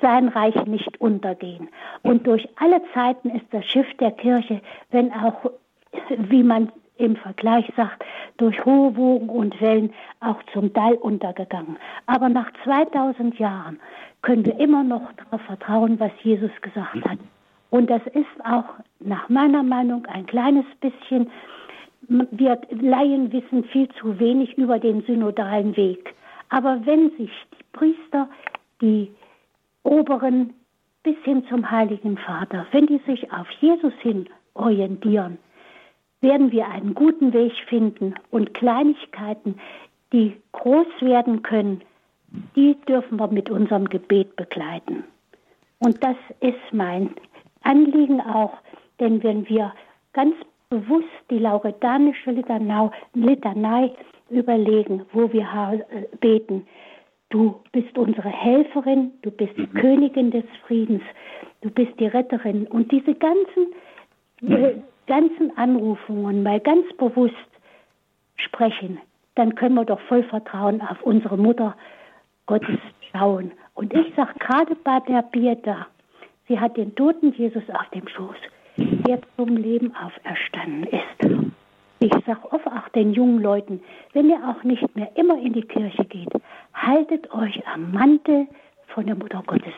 sein 0.00 0.28
Reich 0.28 0.66
nicht 0.66 1.00
untergehen. 1.00 1.68
Und 2.02 2.26
durch 2.26 2.48
alle 2.56 2.82
Zeiten 2.92 3.30
ist 3.30 3.46
das 3.52 3.64
Schiff 3.66 3.86
der 4.00 4.10
Kirche, 4.10 4.60
wenn 4.90 5.12
auch, 5.12 5.52
wie 6.08 6.42
man 6.42 6.72
im 6.98 7.16
Vergleich 7.16 7.70
sagt, 7.76 8.04
durch 8.38 8.64
hohe 8.64 8.96
Wogen 8.96 9.28
und 9.28 9.60
Wellen 9.60 9.92
auch 10.20 10.42
zum 10.52 10.72
Teil 10.72 10.94
untergegangen. 10.94 11.76
Aber 12.06 12.28
nach 12.28 12.50
2000 12.64 13.38
Jahren 13.38 13.78
können 14.22 14.44
wir 14.44 14.58
immer 14.58 14.82
noch 14.82 15.12
darauf 15.12 15.42
vertrauen, 15.42 16.00
was 16.00 16.12
Jesus 16.22 16.50
gesagt 16.60 17.04
hat. 17.04 17.18
Und 17.70 17.90
das 17.90 18.02
ist 18.14 18.44
auch 18.44 18.64
nach 19.00 19.28
meiner 19.28 19.62
Meinung 19.62 20.06
ein 20.06 20.26
kleines 20.26 20.64
bisschen, 20.80 21.30
wir 22.08 22.60
Laien 22.70 23.32
wissen 23.32 23.64
viel 23.64 23.88
zu 24.00 24.18
wenig 24.18 24.56
über 24.56 24.78
den 24.78 25.02
synodalen 25.02 25.76
Weg. 25.76 26.14
Aber 26.48 26.80
wenn 26.86 27.10
sich 27.16 27.30
die 27.52 27.64
Priester, 27.72 28.28
die 28.80 29.10
Oberen 29.82 30.54
bis 31.02 31.16
hin 31.24 31.44
zum 31.48 31.70
Heiligen 31.70 32.16
Vater, 32.18 32.66
wenn 32.72 32.86
die 32.86 33.00
sich 33.06 33.30
auf 33.32 33.48
Jesus 33.60 33.92
hin 34.00 34.28
orientieren, 34.54 35.38
werden 36.26 36.50
wir 36.50 36.68
einen 36.68 36.94
guten 36.94 37.32
Weg 37.32 37.52
finden 37.68 38.14
und 38.32 38.52
Kleinigkeiten, 38.52 39.60
die 40.12 40.36
groß 40.52 40.88
werden 41.00 41.42
können, 41.42 41.82
die 42.56 42.76
dürfen 42.88 43.18
wir 43.18 43.28
mit 43.28 43.48
unserem 43.48 43.88
Gebet 43.88 44.34
begleiten. 44.34 45.04
Und 45.78 46.02
das 46.02 46.16
ist 46.40 46.72
mein 46.72 47.10
Anliegen 47.62 48.20
auch, 48.20 48.54
denn 48.98 49.22
wenn 49.22 49.48
wir 49.48 49.72
ganz 50.12 50.34
bewusst 50.68 51.06
die 51.30 51.38
lauretanische 51.38 52.32
Litanei 53.14 53.92
überlegen, 54.30 55.06
wo 55.12 55.32
wir 55.32 55.46
äh, 55.90 56.16
beten, 56.18 56.66
du 57.30 57.60
bist 57.70 57.96
unsere 57.96 58.28
Helferin, 58.28 59.12
du 59.22 59.30
bist 59.30 59.56
die 59.56 59.68
Königin 59.68 60.32
des 60.32 60.44
Friedens, 60.66 61.02
du 61.60 61.70
bist 61.70 61.92
die 62.00 62.06
Retterin 62.06 62.66
und 62.66 62.90
diese 62.90 63.14
ganzen 63.14 63.72
äh, 64.42 64.80
ganzen 65.06 65.56
Anrufungen 65.56 66.42
mal 66.42 66.60
ganz 66.60 66.86
bewusst 66.96 67.34
sprechen, 68.36 69.00
dann 69.34 69.54
können 69.54 69.74
wir 69.74 69.84
doch 69.84 70.00
voll 70.00 70.22
Vertrauen 70.24 70.80
auf 70.80 71.02
unsere 71.02 71.36
Mutter 71.36 71.76
Gottes 72.46 72.78
schauen. 73.12 73.52
Und 73.74 73.92
ich 73.92 74.14
sage 74.14 74.32
gerade 74.38 74.74
bei 74.76 75.00
der 75.00 75.22
Bieta, 75.22 75.86
sie 76.48 76.58
hat 76.58 76.76
den 76.76 76.94
toten 76.94 77.32
Jesus 77.32 77.64
auf 77.70 77.88
dem 77.90 78.08
Schoß, 78.08 78.36
der 78.76 79.20
zum 79.36 79.56
Leben 79.56 79.94
auferstanden 79.94 80.84
ist. 80.84 81.46
Ich 81.98 82.12
sage 82.26 82.52
oft 82.52 82.66
auch 82.66 82.88
den 82.90 83.14
jungen 83.14 83.40
Leuten, 83.40 83.80
wenn 84.12 84.28
ihr 84.28 84.38
auch 84.48 84.62
nicht 84.64 84.94
mehr 84.96 85.10
immer 85.16 85.38
in 85.38 85.54
die 85.54 85.62
Kirche 85.62 86.04
geht, 86.04 86.28
haltet 86.74 87.32
euch 87.32 87.66
am 87.66 87.92
Mantel 87.92 88.46
von 88.88 89.06
der 89.06 89.14
Mutter 89.14 89.42
Gottes. 89.46 89.72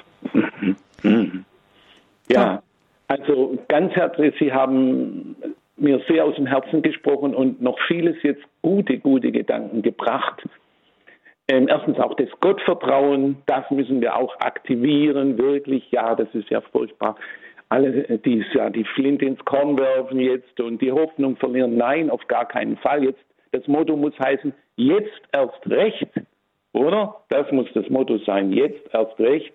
Ja, 2.29 2.63
also 3.09 3.59
ganz 3.69 3.93
herzlich, 3.95 4.35
Sie 4.39 4.53
haben 4.53 5.37
mir 5.77 6.01
sehr 6.09 6.25
aus 6.25 6.35
dem 6.37 6.47
Herzen 6.47 6.83
gesprochen 6.83 7.35
und 7.35 7.61
noch 7.63 7.79
vieles 7.87 8.17
jetzt 8.23 8.43
gute, 8.63 8.99
gute 8.99 9.33
Gedanken 9.33 9.83
gebracht. 9.83 10.43
Ähm, 11.51 11.67
erstens 11.69 11.99
auch 11.99 12.15
das 12.15 12.29
Gottvertrauen, 12.41 13.39
das 13.47 13.71
müssen 13.71 14.01
wir 14.01 14.17
auch 14.17 14.39
aktivieren, 14.41 15.39
wirklich. 15.39 15.91
Ja, 15.91 16.15
das 16.15 16.29
ist 16.35 16.51
ja 16.51 16.61
furchtbar. 16.61 17.17
Alle, 17.71 18.19
die 18.19 18.45
ja 18.55 18.71
die 18.71 18.85
Flinte 18.85 19.25
ins 19.25 19.43
Korn 19.45 19.79
werfen 19.79 20.21
jetzt 20.21 20.61
und 20.61 20.81
die 20.81 20.93
Hoffnung 20.93 21.37
verlieren. 21.37 21.77
Nein, 21.77 22.11
auf 22.11 22.27
gar 22.27 22.47
keinen 22.47 22.77
Fall. 22.79 23.05
Jetzt, 23.05 23.25
das 23.53 23.67
Motto 23.67 23.97
muss 23.97 24.19
heißen, 24.19 24.53
jetzt 24.77 25.21
erst 25.33 25.69
recht. 25.69 26.09
Oder? 26.73 27.17
Das 27.31 27.51
muss 27.51 27.67
das 27.75 27.89
Motto 27.89 28.19
sein, 28.19 28.53
jetzt 28.53 28.83
erst 28.93 29.19
recht. 29.19 29.53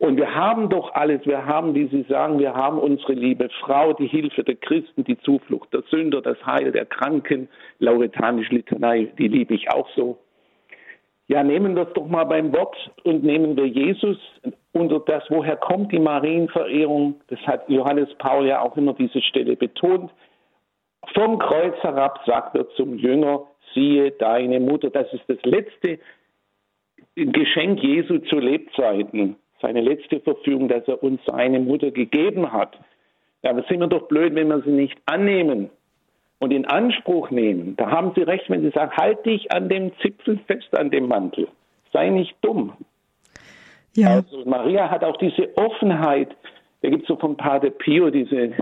Und 0.00 0.16
wir 0.16 0.34
haben 0.34 0.70
doch 0.70 0.94
alles, 0.94 1.26
wir 1.26 1.44
haben, 1.44 1.74
wie 1.74 1.86
Sie 1.88 2.06
sagen, 2.08 2.38
wir 2.38 2.54
haben 2.54 2.78
unsere 2.78 3.12
liebe 3.12 3.50
Frau, 3.60 3.92
die 3.92 4.06
Hilfe 4.06 4.42
der 4.42 4.54
Christen, 4.54 5.04
die 5.04 5.18
Zuflucht 5.18 5.74
der 5.74 5.82
Sünder, 5.90 6.22
das 6.22 6.38
Heil 6.46 6.72
der 6.72 6.86
Kranken, 6.86 7.50
lauretanische 7.80 8.54
Litanei, 8.54 9.12
die 9.18 9.28
liebe 9.28 9.52
ich 9.52 9.70
auch 9.70 9.86
so. 9.94 10.16
Ja, 11.28 11.44
nehmen 11.44 11.76
wir 11.76 11.82
es 11.82 11.92
doch 11.92 12.06
mal 12.06 12.24
beim 12.24 12.50
Wort 12.54 12.74
und 13.04 13.24
nehmen 13.24 13.58
wir 13.58 13.66
Jesus 13.66 14.16
unter 14.72 15.00
das, 15.00 15.22
woher 15.28 15.56
kommt 15.56 15.92
die 15.92 15.98
Marienverehrung? 15.98 17.20
Das 17.28 17.40
hat 17.40 17.68
Johannes 17.68 18.08
Paul 18.16 18.46
ja 18.46 18.62
auch 18.62 18.78
immer 18.78 18.94
diese 18.94 19.20
Stelle 19.20 19.54
betont. 19.54 20.10
Vom 21.12 21.38
Kreuz 21.38 21.74
herab 21.82 22.20
sagt 22.24 22.56
er 22.56 22.66
zum 22.70 22.96
Jünger, 22.96 23.42
siehe 23.74 24.12
deine 24.12 24.60
Mutter. 24.60 24.88
Das 24.88 25.12
ist 25.12 25.24
das 25.28 25.42
letzte 25.42 25.98
Geschenk 27.16 27.82
Jesu 27.82 28.16
zu 28.20 28.38
Lebzeiten 28.38 29.36
seine 29.60 29.80
letzte 29.80 30.20
Verfügung, 30.20 30.68
dass 30.68 30.86
er 30.88 31.02
uns 31.02 31.20
seine 31.26 31.60
Mutter 31.60 31.90
gegeben 31.90 32.52
hat. 32.52 32.78
Ja, 33.42 33.50
aber 33.50 33.62
sind 33.68 33.80
wir 33.80 33.86
doch 33.86 34.08
blöd, 34.08 34.34
wenn 34.34 34.48
wir 34.48 34.60
sie 34.62 34.70
nicht 34.70 34.98
annehmen 35.06 35.70
und 36.38 36.52
in 36.52 36.66
Anspruch 36.66 37.30
nehmen. 37.30 37.76
Da 37.76 37.90
haben 37.90 38.12
Sie 38.14 38.22
recht, 38.22 38.48
wenn 38.50 38.62
Sie 38.62 38.70
sagen, 38.70 38.92
halt 38.96 39.24
dich 39.24 39.52
an 39.52 39.68
dem 39.68 39.92
Zipfel 40.00 40.38
fest, 40.46 40.76
an 40.76 40.90
dem 40.90 41.08
Mantel. 41.08 41.48
Sei 41.92 42.08
nicht 42.08 42.36
dumm. 42.42 42.72
Ja. 43.94 44.14
Also 44.16 44.44
Maria 44.44 44.90
hat 44.90 45.04
auch 45.04 45.16
diese 45.16 45.56
Offenheit. 45.56 46.34
Da 46.82 46.90
gibt 46.90 47.02
es 47.02 47.08
so 47.08 47.16
von 47.16 47.36
Pater 47.36 47.70
Pio 47.70 48.10
diese 48.10 48.52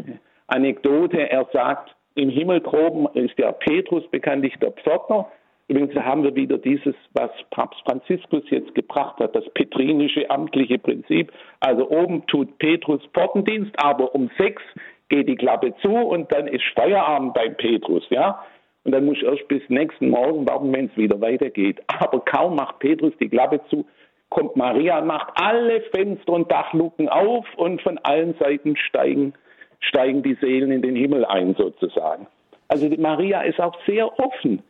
Anekdote. 0.47 1.31
Er 1.31 1.47
sagt, 1.53 1.95
im 2.15 2.31
Himmel 2.31 2.61
droben 2.61 3.07
ist 3.15 3.39
der 3.39 3.53
Petrus 3.53 4.05
bekanntlich 4.11 4.55
der 4.61 4.73
Pförtner 4.73 5.31
Übrigens 5.69 5.95
haben 5.97 6.25
wir 6.25 6.35
wieder 6.35 6.57
dieses, 6.57 6.95
was 7.13 7.31
Papst 7.51 7.81
Franziskus 7.85 8.43
jetzt 8.49 8.75
gebracht 8.75 9.21
hat, 9.21 9.37
das 9.37 9.45
petrinische 9.51 10.29
amtliche 10.31 10.79
Prinzip. 10.79 11.31
Also 11.61 11.91
oben 11.91 12.27
tut 12.27 12.59
Petrus 12.59 13.03
Pfortendienst, 13.13 13.73
aber 13.77 14.15
um 14.15 14.31
sechs 14.39 14.63
geht 15.11 15.29
die 15.29 15.37
Klappe 15.37 15.75
zu 15.83 15.91
und 15.91 16.33
dann 16.33 16.49
ist 16.49 16.65
Feierabend 16.75 17.35
beim 17.35 17.55
Petrus, 17.57 18.03
ja. 18.09 18.43
Und 18.85 18.93
dann 18.93 19.05
muss 19.05 19.19
ich 19.19 19.25
erst 19.25 19.47
bis 19.49 19.63
nächsten 19.69 20.09
Morgen 20.09 20.49
warten, 20.49 20.73
wenn 20.73 20.87
es 20.87 20.97
wieder 20.97 21.21
weitergeht. 21.21 21.83
Aber 22.01 22.21
kaum 22.21 22.57
macht 22.57 22.79
Petrus 22.79 23.13
die 23.21 23.29
Klappe 23.29 23.61
zu, 23.69 23.85
kommt 24.31 24.57
Maria, 24.57 25.03
macht 25.03 25.29
alle 25.35 25.83
Fenster 25.95 26.33
und 26.33 26.51
Dachluken 26.51 27.11
auf 27.11 27.45
und 27.57 27.83
von 27.83 27.99
allen 27.99 28.35
Seiten 28.39 28.75
steigen, 28.77 29.35
steigen 29.81 30.23
die 30.23 30.39
Seelen 30.41 30.71
in 30.71 30.81
den 30.81 30.97
Himmel 30.97 31.27
ein 31.27 31.55
sozusagen. 31.57 32.27
Also 32.69 32.89
Maria 32.99 33.43
ist 33.43 33.61
auch 33.61 33.77
sehr 33.87 34.19
offen 34.19 34.63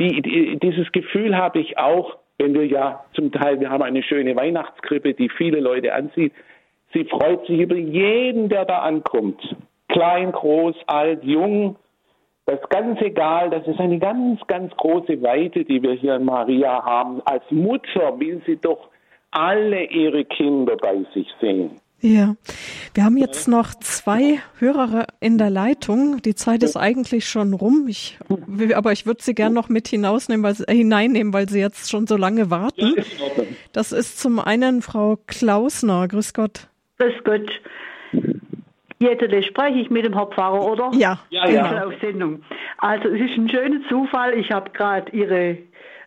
die, 0.00 0.22
die, 0.22 0.58
dieses 0.58 0.90
Gefühl 0.92 1.36
habe 1.36 1.60
ich 1.60 1.78
auch, 1.78 2.16
wenn 2.38 2.54
wir 2.54 2.66
ja 2.66 3.04
zum 3.14 3.30
Teil, 3.30 3.60
wir 3.60 3.70
haben 3.70 3.82
eine 3.82 4.02
schöne 4.02 4.34
Weihnachtskrippe, 4.34 5.14
die 5.14 5.28
viele 5.28 5.60
Leute 5.60 5.94
anzieht. 5.94 6.32
Sie 6.92 7.04
freut 7.04 7.46
sich 7.46 7.60
über 7.60 7.76
jeden, 7.76 8.48
der 8.48 8.64
da 8.64 8.80
ankommt. 8.80 9.56
Klein, 9.88 10.32
groß, 10.32 10.76
alt, 10.86 11.22
jung. 11.24 11.76
Das 12.46 12.60
ist 12.60 12.70
ganz 12.70 13.00
egal. 13.00 13.50
Das 13.50 13.66
ist 13.66 13.80
eine 13.80 13.98
ganz, 13.98 14.40
ganz 14.46 14.76
große 14.76 15.22
Weite, 15.22 15.64
die 15.64 15.82
wir 15.82 15.92
hier 15.92 16.16
in 16.16 16.24
Maria 16.24 16.84
haben. 16.84 17.22
Als 17.24 17.44
Mutter 17.50 18.18
will 18.18 18.42
sie 18.46 18.56
doch 18.56 18.88
alle 19.30 19.84
ihre 19.84 20.24
Kinder 20.24 20.76
bei 20.76 21.04
sich 21.14 21.28
sehen. 21.40 21.80
Ja, 22.04 22.36
wir 22.92 23.02
haben 23.02 23.16
jetzt 23.16 23.48
noch 23.48 23.74
zwei 23.76 24.38
Hörer 24.58 25.06
in 25.20 25.38
der 25.38 25.48
Leitung. 25.48 26.20
Die 26.20 26.34
Zeit 26.34 26.62
ist 26.62 26.76
eigentlich 26.76 27.26
schon 27.26 27.54
rum. 27.54 27.86
Ich, 27.88 28.18
aber 28.74 28.92
ich 28.92 29.06
würde 29.06 29.22
sie 29.22 29.34
gern 29.34 29.54
noch 29.54 29.70
mit 29.70 29.88
hinausnehmen, 29.88 30.44
weil, 30.44 30.54
äh, 30.66 30.76
hineinnehmen, 30.76 31.32
weil 31.32 31.48
sie 31.48 31.60
jetzt 31.60 31.90
schon 31.90 32.06
so 32.06 32.18
lange 32.18 32.50
warten. 32.50 32.94
Das 33.72 33.92
ist 33.92 34.20
zum 34.20 34.38
einen 34.38 34.82
Frau 34.82 35.16
Klausner. 35.26 36.06
Grüß 36.06 36.34
Gott. 36.34 36.68
Grüß 36.98 37.24
Gott. 37.24 37.50
Jetzt 38.98 39.46
spreche 39.46 39.78
ich 39.78 39.88
mit 39.88 40.04
dem 40.04 40.12
Herrn 40.12 40.30
Pfarrer, 40.30 40.62
oder? 40.62 40.90
Ja, 40.92 41.20
ja, 41.30 41.48
ja. 41.48 41.86
Auf 41.86 41.94
Sendung. 42.02 42.42
Also 42.76 43.08
es 43.08 43.30
ist 43.30 43.38
ein 43.38 43.48
schöner 43.48 43.80
Zufall. 43.88 44.34
Ich 44.34 44.50
habe 44.50 44.70
gerade 44.72 45.10
Ihre 45.12 45.56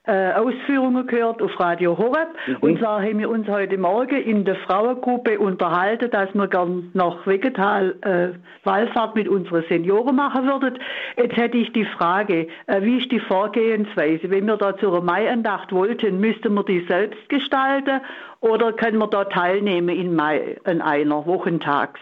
äh, 0.08 0.32
Ausführungen 0.34 1.06
gehört 1.06 1.42
auf 1.42 1.60
Radio 1.60 1.98
Horeb. 1.98 2.30
Mhm. 2.48 2.56
Und 2.62 2.80
zwar 2.80 3.02
haben 3.02 3.20
wir 3.20 3.30
uns 3.30 3.48
heute 3.48 3.78
Morgen 3.78 4.16
in 4.16 4.46
der 4.46 4.56
Frauengruppe 4.56 5.38
unterhalten, 5.38 6.10
dass 6.12 6.34
wir 6.34 6.48
gern 6.48 6.92
noch 6.94 7.28
Vegetal 7.28 7.96
äh, 8.02 8.30
Wallfahrt 8.66 9.16
mit 9.16 9.28
unseren 9.28 9.64
Senioren 9.70 10.16
machen 10.16 10.48
würden. 10.48 10.80
Jetzt 11.18 11.36
hätte 11.36 11.58
ich 11.58 11.72
die 11.74 11.86
Frage, 11.86 12.48
äh, 12.68 12.82
wie 12.82 13.00
ist 13.00 13.12
die 13.12 13.20
Vorgehensweise? 13.20 14.30
Wenn 14.30 14.46
wir 14.46 14.58
da 14.58 14.78
zur 14.78 15.02
Maiandacht 15.02 15.72
wollten, 15.74 16.20
müssten 16.20 16.54
wir 16.54 16.64
die 16.64 16.86
selbst 16.88 17.28
gestalten 17.30 18.02
oder 18.40 18.74
können 18.74 19.00
wir 19.00 19.08
da 19.08 19.26
teilnehmen 19.26 19.90
in 19.90 20.16
Mai, 20.16 20.58
in 20.66 20.82
einer 20.82 21.26
Wochentags? 21.26 22.00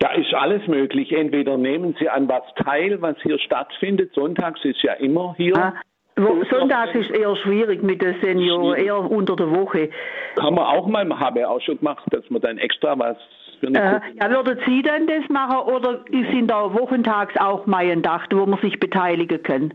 Da 0.00 0.12
ist 0.12 0.32
alles 0.32 0.66
möglich. 0.66 1.12
Entweder 1.12 1.58
nehmen 1.58 1.94
Sie 1.98 2.08
an 2.08 2.26
was 2.26 2.42
teil, 2.64 3.02
was 3.02 3.16
hier 3.22 3.38
stattfindet. 3.38 4.14
Sonntags 4.14 4.64
ist 4.64 4.82
ja 4.82 4.94
immer 4.94 5.34
hier. 5.36 5.54
Ah, 5.56 5.74
Sonntags 6.16 6.94
ist 6.94 7.10
eher 7.10 7.34
schwierig 7.36 7.82
mit 7.82 8.02
den 8.02 8.14
Senioren, 8.20 8.76
eher 8.78 8.98
unter 8.98 9.36
der 9.36 9.50
Woche. 9.50 9.90
Kann 10.36 10.54
man 10.54 10.64
auch 10.64 10.86
mal, 10.86 11.08
habe 11.18 11.40
ich 11.40 11.44
auch 11.46 11.60
schon 11.60 11.78
gemacht, 11.78 12.04
dass 12.10 12.28
man 12.30 12.42
dann 12.42 12.58
extra 12.58 12.98
was 12.98 13.16
für 13.60 13.68
eine 13.68 13.78
äh, 13.78 14.00
Ja, 14.20 14.30
würden 14.30 14.58
Sie 14.66 14.82
dann 14.82 15.06
das 15.06 15.28
machen 15.28 15.58
oder 15.72 16.00
sind 16.10 16.48
da 16.48 16.74
wochentags 16.74 17.34
auch 17.38 17.66
Maiendacht, 17.66 18.34
wo 18.34 18.46
man 18.46 18.60
sich 18.60 18.78
beteiligen 18.80 19.42
kann? 19.42 19.74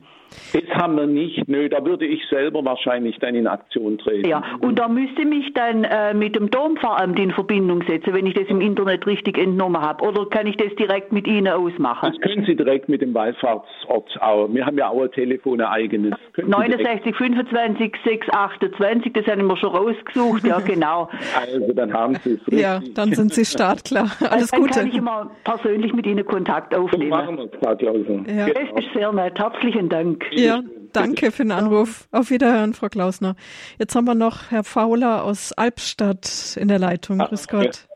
Das 0.54 0.64
haben 0.76 0.96
wir 0.96 1.08
nicht. 1.08 1.48
Nö, 1.48 1.70
da 1.70 1.84
würde 1.86 2.06
ich 2.06 2.22
selber 2.30 2.64
wahrscheinlich 2.64 3.18
dann 3.20 3.36
in 3.36 3.48
Aktion 3.48 3.98
treten. 3.98 4.28
Ja, 4.28 4.44
und 4.60 4.80
da 4.80 4.88
müsste 4.88 5.26
mich 5.26 5.54
dann 5.54 5.84
äh, 5.84 6.14
mit 6.14 6.36
dem 6.36 6.50
Dompfarramt 6.50 7.20
in 7.20 7.32
Verbindung 7.32 7.84
setzen, 7.88 8.14
wenn 8.14 8.26
ich 8.26 8.34
das 8.34 8.48
im 8.48 8.62
Internet 8.62 9.06
richtig 9.08 9.38
entnommen 9.38 9.82
habe. 9.82 10.06
Oder 10.06 10.26
kann 10.28 10.48
ich 10.48 10.58
das 10.58 10.74
direkt 10.76 11.12
mit 11.12 11.28
Ihnen 11.28 11.48
ausmachen? 11.48 12.12
Das 12.12 12.22
können 12.22 12.46
Sie 12.46 12.56
direkt 12.56 12.90
mit 12.90 13.02
dem 13.02 13.14
Wallfahrtsort 13.14 14.22
auch. 14.22 14.48
Wir 14.54 14.66
haben 14.66 14.78
ja 14.78 14.90
auch 14.90 15.02
ein 15.02 15.12
Telefon, 15.12 15.62
ein 15.62 15.68
eigenes. 15.68 16.14
69 16.38 17.16
25 17.16 17.96
6 18.04 18.30
28, 18.30 19.14
das 19.14 19.26
haben 19.28 19.48
wir 19.48 19.58
schon 19.58 19.70
rausgesucht, 19.70 20.46
ja 20.46 20.60
genau. 20.66 21.10
Also 21.40 21.74
dann 21.74 21.94
haben 21.94 22.16
Sie 22.16 22.34
es 22.34 22.40
richtig. 22.48 22.60
Ja, 22.60 22.82
dann 22.94 23.14
sind 23.14 23.34
Sie 23.34 23.46
startklar. 23.46 24.12
Alles 24.30 24.52
dann 24.52 24.62
Gute. 24.62 24.74
Dann 24.74 24.84
kann 24.84 24.88
ich 24.90 24.98
immer 24.98 25.32
persönlich 25.44 25.94
mit 25.94 26.06
Ihnen 26.06 26.26
Kontakt 26.26 26.76
aufnehmen. 26.76 27.12
So 27.12 27.18
machen 27.18 27.38
wir 27.38 27.46
es, 27.46 27.52
Frau 27.62 27.76
Klausen. 27.76 28.26
Ja. 28.28 28.48
Das 28.48 28.84
ist 28.84 28.94
sehr 28.94 29.12
nett. 29.12 29.38
Herzlichen 29.38 29.90
Dank. 29.90 30.25
Ja, 30.32 30.62
danke 30.94 31.32
für 31.32 31.44
den 31.44 31.52
Anruf. 31.52 32.08
Auf 32.12 32.30
Wiederhören, 32.30 32.74
Frau 32.74 32.88
Klausner. 32.88 33.36
Jetzt 33.80 33.96
haben 33.96 34.06
wir 34.06 34.16
noch 34.16 34.52
Herr 34.52 34.64
Fauler 34.64 35.24
aus 35.24 35.54
Albstadt 35.54 36.58
in 36.60 36.68
der 36.68 36.80
Leitung. 36.80 37.20
Grüß 37.20 37.48
Gott. 37.48 37.88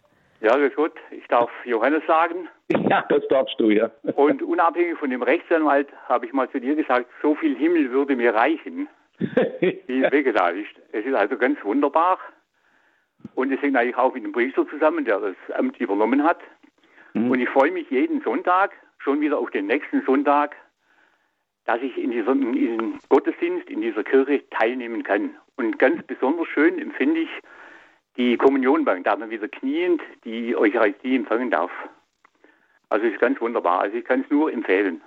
Ja, 0.42 0.56
grüß 0.56 0.74
Gott. 0.76 0.94
Ich 1.12 1.28
darf 1.28 1.50
Johannes 1.66 2.02
sagen. 2.08 2.48
Ja, 2.90 3.04
das 3.10 3.24
darfst 3.30 3.60
du, 3.60 3.72
ja. 3.72 3.92
Und 4.16 4.42
unabhängig 4.42 4.98
von 4.98 5.10
dem 5.10 5.22
Rechtsanwalt 5.22 5.90
habe 6.08 6.26
ich 6.26 6.34
mal 6.34 6.50
zu 6.50 6.60
dir 6.60 6.76
gesagt, 6.76 7.08
so 7.22 7.36
viel 7.36 7.56
Himmel 7.58 7.92
würde 7.92 8.16
mir 8.16 8.34
reichen, 8.34 8.88
wie 9.18 10.04
es 10.04 10.12
Wegetal 10.12 10.58
ist. 10.58 10.72
Es 10.92 11.06
ist 11.06 11.16
also 11.16 11.38
ganz 11.38 11.58
wunderbar. 11.64 12.20
Und 13.36 13.52
es 13.52 13.62
hängt 13.62 13.76
eigentlich 13.76 13.98
auch 13.98 14.14
mit 14.14 14.24
dem 14.24 14.32
Priester 14.32 14.66
zusammen, 14.70 15.04
der 15.04 15.20
das 15.20 15.36
Amt 15.58 15.78
übernommen 15.80 16.24
hat. 16.24 16.40
Mhm. 17.14 17.32
Und 17.32 17.40
ich 17.40 17.50
freue 17.50 17.72
mich 17.72 17.90
jeden 17.90 18.22
Sonntag 18.22 18.72
schon 19.00 19.22
wieder 19.22 19.38
auf 19.40 19.50
den 19.52 19.68
nächsten 19.68 20.04
Sonntag, 20.06 20.56
dass 21.70 21.84
ich 21.84 21.96
in 22.00 22.10
diesem, 22.10 22.42
in 22.42 22.54
diesem 22.54 23.00
Gottesdienst, 23.10 23.70
in 23.70 23.82
dieser 23.82 24.04
Kirche 24.04 24.42
teilnehmen 24.50 25.04
kann. 25.04 25.36
Und 25.56 25.78
ganz 25.78 26.02
besonders 26.08 26.48
schön 26.48 26.80
empfinde 26.80 27.20
ich 27.20 27.30
die 28.18 28.38
Kommunionbank, 28.38 29.06
da 29.06 29.16
man 29.16 29.30
wieder 29.30 29.48
kniend 29.48 30.02
die 30.26 30.56
Eucharistie 30.56 31.16
empfangen 31.16 31.52
darf. 31.52 31.70
Also 32.90 33.06
es 33.06 33.14
ist 33.14 33.22
ganz 33.22 33.40
wunderbar. 33.40 33.82
Also 33.82 33.98
ich 33.98 34.04
kann 34.04 34.22
es 34.22 34.32
nur 34.32 34.52
empfehlen. 34.52 35.02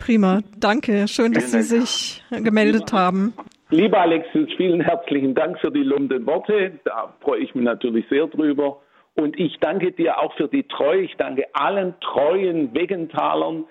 Prima, 0.00 0.42
danke. 0.58 1.08
Schön, 1.08 1.32
dass 1.32 1.50
Sie 1.52 1.62
sich 1.62 2.22
gemeldet 2.30 2.92
haben. 2.92 3.32
Lieber 3.70 4.02
Alexis, 4.02 4.50
vielen 4.58 4.82
herzlichen 4.82 5.34
Dank 5.34 5.58
für 5.60 5.70
die 5.70 5.82
lobenden 5.82 6.26
Worte. 6.26 6.78
Da 6.84 7.14
freue 7.20 7.40
ich 7.40 7.54
mich 7.54 7.64
natürlich 7.64 8.04
sehr 8.10 8.26
drüber. 8.26 8.82
Und 9.14 9.40
ich 9.40 9.56
danke 9.60 9.92
dir 9.92 10.18
auch 10.18 10.36
für 10.36 10.48
die 10.48 10.64
Treue. 10.64 11.00
Ich 11.02 11.16
danke 11.16 11.46
allen 11.54 11.94
treuen 12.00 12.74
Wegentalern, 12.74 13.64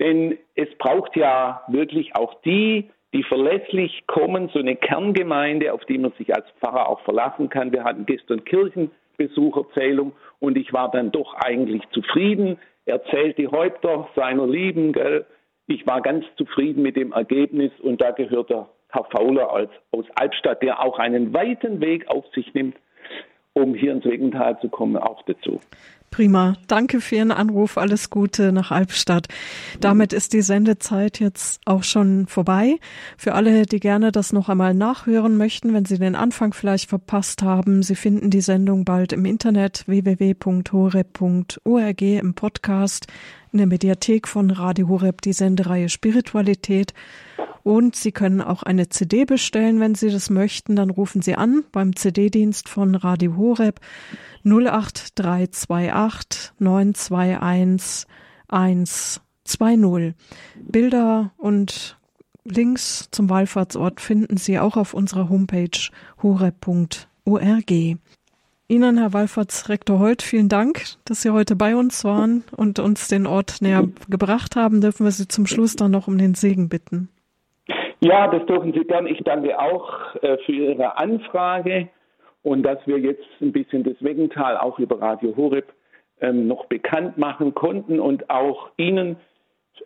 denn 0.00 0.38
es 0.56 0.68
braucht 0.78 1.14
ja 1.14 1.62
wirklich 1.68 2.16
auch 2.16 2.34
die, 2.42 2.90
die 3.12 3.22
verlässlich 3.22 4.06
kommen, 4.06 4.48
so 4.52 4.58
eine 4.58 4.76
Kerngemeinde, 4.76 5.72
auf 5.72 5.84
die 5.84 5.98
man 5.98 6.12
sich 6.12 6.34
als 6.34 6.46
Pfarrer 6.60 6.88
auch 6.88 7.00
verlassen 7.00 7.48
kann. 7.48 7.72
Wir 7.72 7.84
hatten 7.84 8.06
gestern 8.06 8.44
Kirchenbesucherzählung 8.44 10.12
und 10.38 10.56
ich 10.56 10.72
war 10.72 10.90
dann 10.90 11.12
doch 11.12 11.34
eigentlich 11.34 11.82
zufrieden. 11.90 12.58
Er 12.86 13.04
zählt 13.04 13.36
die 13.36 13.48
Häupter 13.48 14.08
seiner 14.16 14.46
Lieben. 14.46 14.92
Gell? 14.92 15.26
Ich 15.66 15.86
war 15.86 16.00
ganz 16.00 16.24
zufrieden 16.36 16.82
mit 16.82 16.96
dem 16.96 17.12
Ergebnis 17.12 17.72
und 17.80 18.00
da 18.00 18.12
gehört 18.12 18.50
der 18.50 18.68
Herr 18.88 19.04
Fauler 19.04 19.52
als, 19.52 19.70
aus 19.92 20.06
Albstadt, 20.14 20.62
der 20.62 20.82
auch 20.82 20.98
einen 20.98 21.32
weiten 21.34 21.80
Weg 21.80 22.08
auf 22.08 22.24
sich 22.34 22.54
nimmt, 22.54 22.76
um 23.52 23.74
hier 23.74 23.92
ins 23.92 24.04
Wegental 24.04 24.58
zu 24.60 24.68
kommen, 24.68 24.96
auch 24.96 25.22
dazu. 25.22 25.60
Prima. 26.10 26.56
Danke 26.66 27.00
für 27.00 27.16
Ihren 27.16 27.30
Anruf. 27.30 27.78
Alles 27.78 28.10
Gute 28.10 28.50
nach 28.50 28.72
Albstadt. 28.72 29.28
Damit 29.80 30.12
ist 30.12 30.32
die 30.32 30.42
Sendezeit 30.42 31.20
jetzt 31.20 31.60
auch 31.66 31.84
schon 31.84 32.26
vorbei. 32.26 32.78
Für 33.16 33.34
alle, 33.34 33.64
die 33.64 33.78
gerne 33.78 34.10
das 34.10 34.32
noch 34.32 34.48
einmal 34.48 34.74
nachhören 34.74 35.36
möchten, 35.36 35.72
wenn 35.72 35.84
Sie 35.84 35.98
den 35.98 36.16
Anfang 36.16 36.52
vielleicht 36.52 36.88
verpasst 36.88 37.42
haben, 37.42 37.84
Sie 37.84 37.94
finden 37.94 38.30
die 38.30 38.40
Sendung 38.40 38.84
bald 38.84 39.12
im 39.12 39.24
Internet 39.24 39.84
www.horeb.org 39.86 40.42
im 42.02 42.34
Podcast, 42.34 43.06
in 43.52 43.58
der 43.58 43.68
Mediathek 43.68 44.26
von 44.26 44.50
Radio 44.50 44.88
Horeb, 44.88 45.22
die 45.22 45.32
Sendereihe 45.32 45.88
Spiritualität. 45.88 46.92
Und 47.62 47.96
Sie 47.96 48.12
können 48.12 48.40
auch 48.40 48.62
eine 48.62 48.88
CD 48.88 49.24
bestellen, 49.24 49.80
wenn 49.80 49.94
Sie 49.94 50.10
das 50.10 50.30
möchten. 50.30 50.76
Dann 50.76 50.90
rufen 50.90 51.22
Sie 51.22 51.34
an 51.34 51.64
beim 51.72 51.94
CD-Dienst 51.94 52.68
von 52.68 52.94
Radio 52.94 53.36
Horeb 53.36 53.80
08328 54.44 56.52
921 56.58 58.06
120. 58.48 60.14
Bilder 60.56 61.32
und 61.36 61.98
Links 62.44 63.08
zum 63.10 63.28
Wallfahrtsort 63.28 64.00
finden 64.00 64.36
Sie 64.36 64.58
auch 64.58 64.76
auf 64.76 64.94
unserer 64.94 65.28
Homepage 65.28 65.90
horeb.org. 66.22 67.70
Ihnen, 68.70 68.98
Herr 68.98 69.12
Wallfahrtsrektor 69.12 69.98
Holt, 69.98 70.22
vielen 70.22 70.48
Dank, 70.48 70.84
dass 71.04 71.22
Sie 71.22 71.30
heute 71.30 71.56
bei 71.56 71.74
uns 71.74 72.04
waren 72.04 72.44
und 72.56 72.78
uns 72.78 73.08
den 73.08 73.26
Ort 73.26 73.62
näher 73.62 73.88
gebracht 74.08 74.54
haben. 74.54 74.80
Dürfen 74.80 75.04
wir 75.04 75.10
Sie 75.10 75.26
zum 75.26 75.46
Schluss 75.46 75.74
dann 75.74 75.90
noch 75.90 76.06
um 76.06 76.18
den 76.18 76.34
Segen 76.34 76.68
bitten. 76.68 77.08
Ja, 78.00 78.28
das 78.28 78.46
dürfen 78.46 78.72
Sie 78.72 78.84
gern. 78.84 79.06
Ich 79.06 79.18
danke 79.24 79.58
auch 79.58 80.14
äh, 80.22 80.38
für 80.38 80.52
Ihre 80.52 80.98
Anfrage 80.98 81.88
und 82.42 82.62
dass 82.62 82.78
wir 82.86 82.98
jetzt 82.98 83.26
ein 83.40 83.52
bisschen 83.52 83.84
das 83.84 84.02
Weggental 84.02 84.56
auch 84.56 84.78
über 84.78 85.00
Radio 85.00 85.36
Horeb 85.36 85.72
ähm, 86.20 86.46
noch 86.46 86.64
bekannt 86.66 87.18
machen 87.18 87.54
konnten 87.54 88.00
und 88.00 88.30
auch 88.30 88.70
Ihnen, 88.78 89.16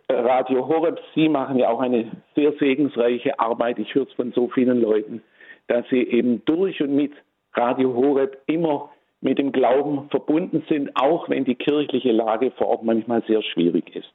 äh, 0.07 0.13
Radio 0.13 0.67
Horeb, 0.67 0.99
Sie 1.13 1.27
machen 1.27 1.57
ja 1.57 1.69
auch 1.69 1.81
eine 1.81 2.11
sehr 2.35 2.53
segensreiche 2.53 3.37
Arbeit. 3.39 3.79
Ich 3.79 3.93
höre 3.93 4.07
es 4.07 4.13
von 4.13 4.31
so 4.31 4.47
vielen 4.47 4.81
Leuten, 4.81 5.21
dass 5.67 5.85
Sie 5.89 6.01
eben 6.01 6.43
durch 6.45 6.81
und 6.81 6.95
mit 6.95 7.11
Radio 7.53 7.93
Horeb 7.93 8.37
immer 8.47 8.91
mit 9.21 9.39
dem 9.39 9.51
Glauben 9.51 10.09
verbunden 10.09 10.63
sind, 10.69 10.91
auch 10.95 11.29
wenn 11.29 11.45
die 11.45 11.55
kirchliche 11.55 12.11
Lage 12.11 12.51
vor 12.51 12.67
Ort 12.67 12.83
manchmal 12.83 13.23
sehr 13.23 13.41
schwierig 13.41 13.95
ist. 13.95 14.13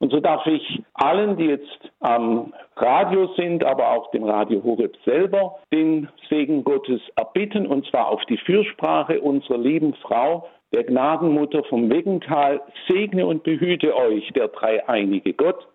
Und 0.00 0.12
so 0.12 0.20
darf 0.20 0.46
ich 0.46 0.82
allen, 0.94 1.36
die 1.36 1.46
jetzt 1.46 1.90
am 2.00 2.52
Radio 2.76 3.34
sind, 3.36 3.64
aber 3.64 3.90
auch 3.90 4.10
dem 4.12 4.22
Radio 4.22 4.62
Horeb 4.62 4.96
selber, 5.04 5.56
den 5.72 6.08
Segen 6.28 6.62
Gottes 6.62 7.00
erbitten, 7.16 7.66
und 7.66 7.86
zwar 7.86 8.08
auf 8.08 8.24
die 8.26 8.38
Fürsprache 8.38 9.20
unserer 9.20 9.58
lieben 9.58 9.94
Frau, 9.94 10.48
der 10.72 10.84
Gnadenmutter 10.84 11.64
vom 11.64 11.90
Wegental, 11.90 12.60
segne 12.88 13.26
und 13.26 13.42
behüte 13.42 13.96
euch 13.96 14.28
der 14.34 14.48
dreieinige 14.48 15.32
Gott, 15.32 15.66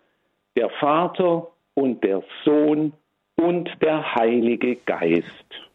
der 0.56 0.70
Vater 0.80 1.48
und 1.74 2.02
der 2.02 2.22
Sohn 2.44 2.92
und 3.36 3.68
der 3.82 4.14
Heilige 4.14 4.76
Geist. 4.86 5.26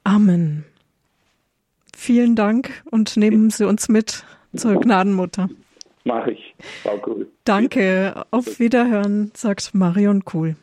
Amen. 0.06 0.66
Vielen 1.95 2.36
Dank 2.36 2.84
und 2.89 3.18
nehmen 3.18 3.50
Sie 3.50 3.68
uns 3.68 3.89
mit 3.89 4.24
zur 4.56 4.80
Gnadenmutter. 4.80 5.50
Mache 6.04 6.32
ich, 6.32 6.56
Frau 6.84 6.97
Kuhl. 6.97 7.28
Danke, 7.43 8.26
auf 8.32 8.60
Wiederhören, 8.60 9.32
sagt 9.36 9.74
Marion 9.74 10.26
Kuhl. 10.26 10.56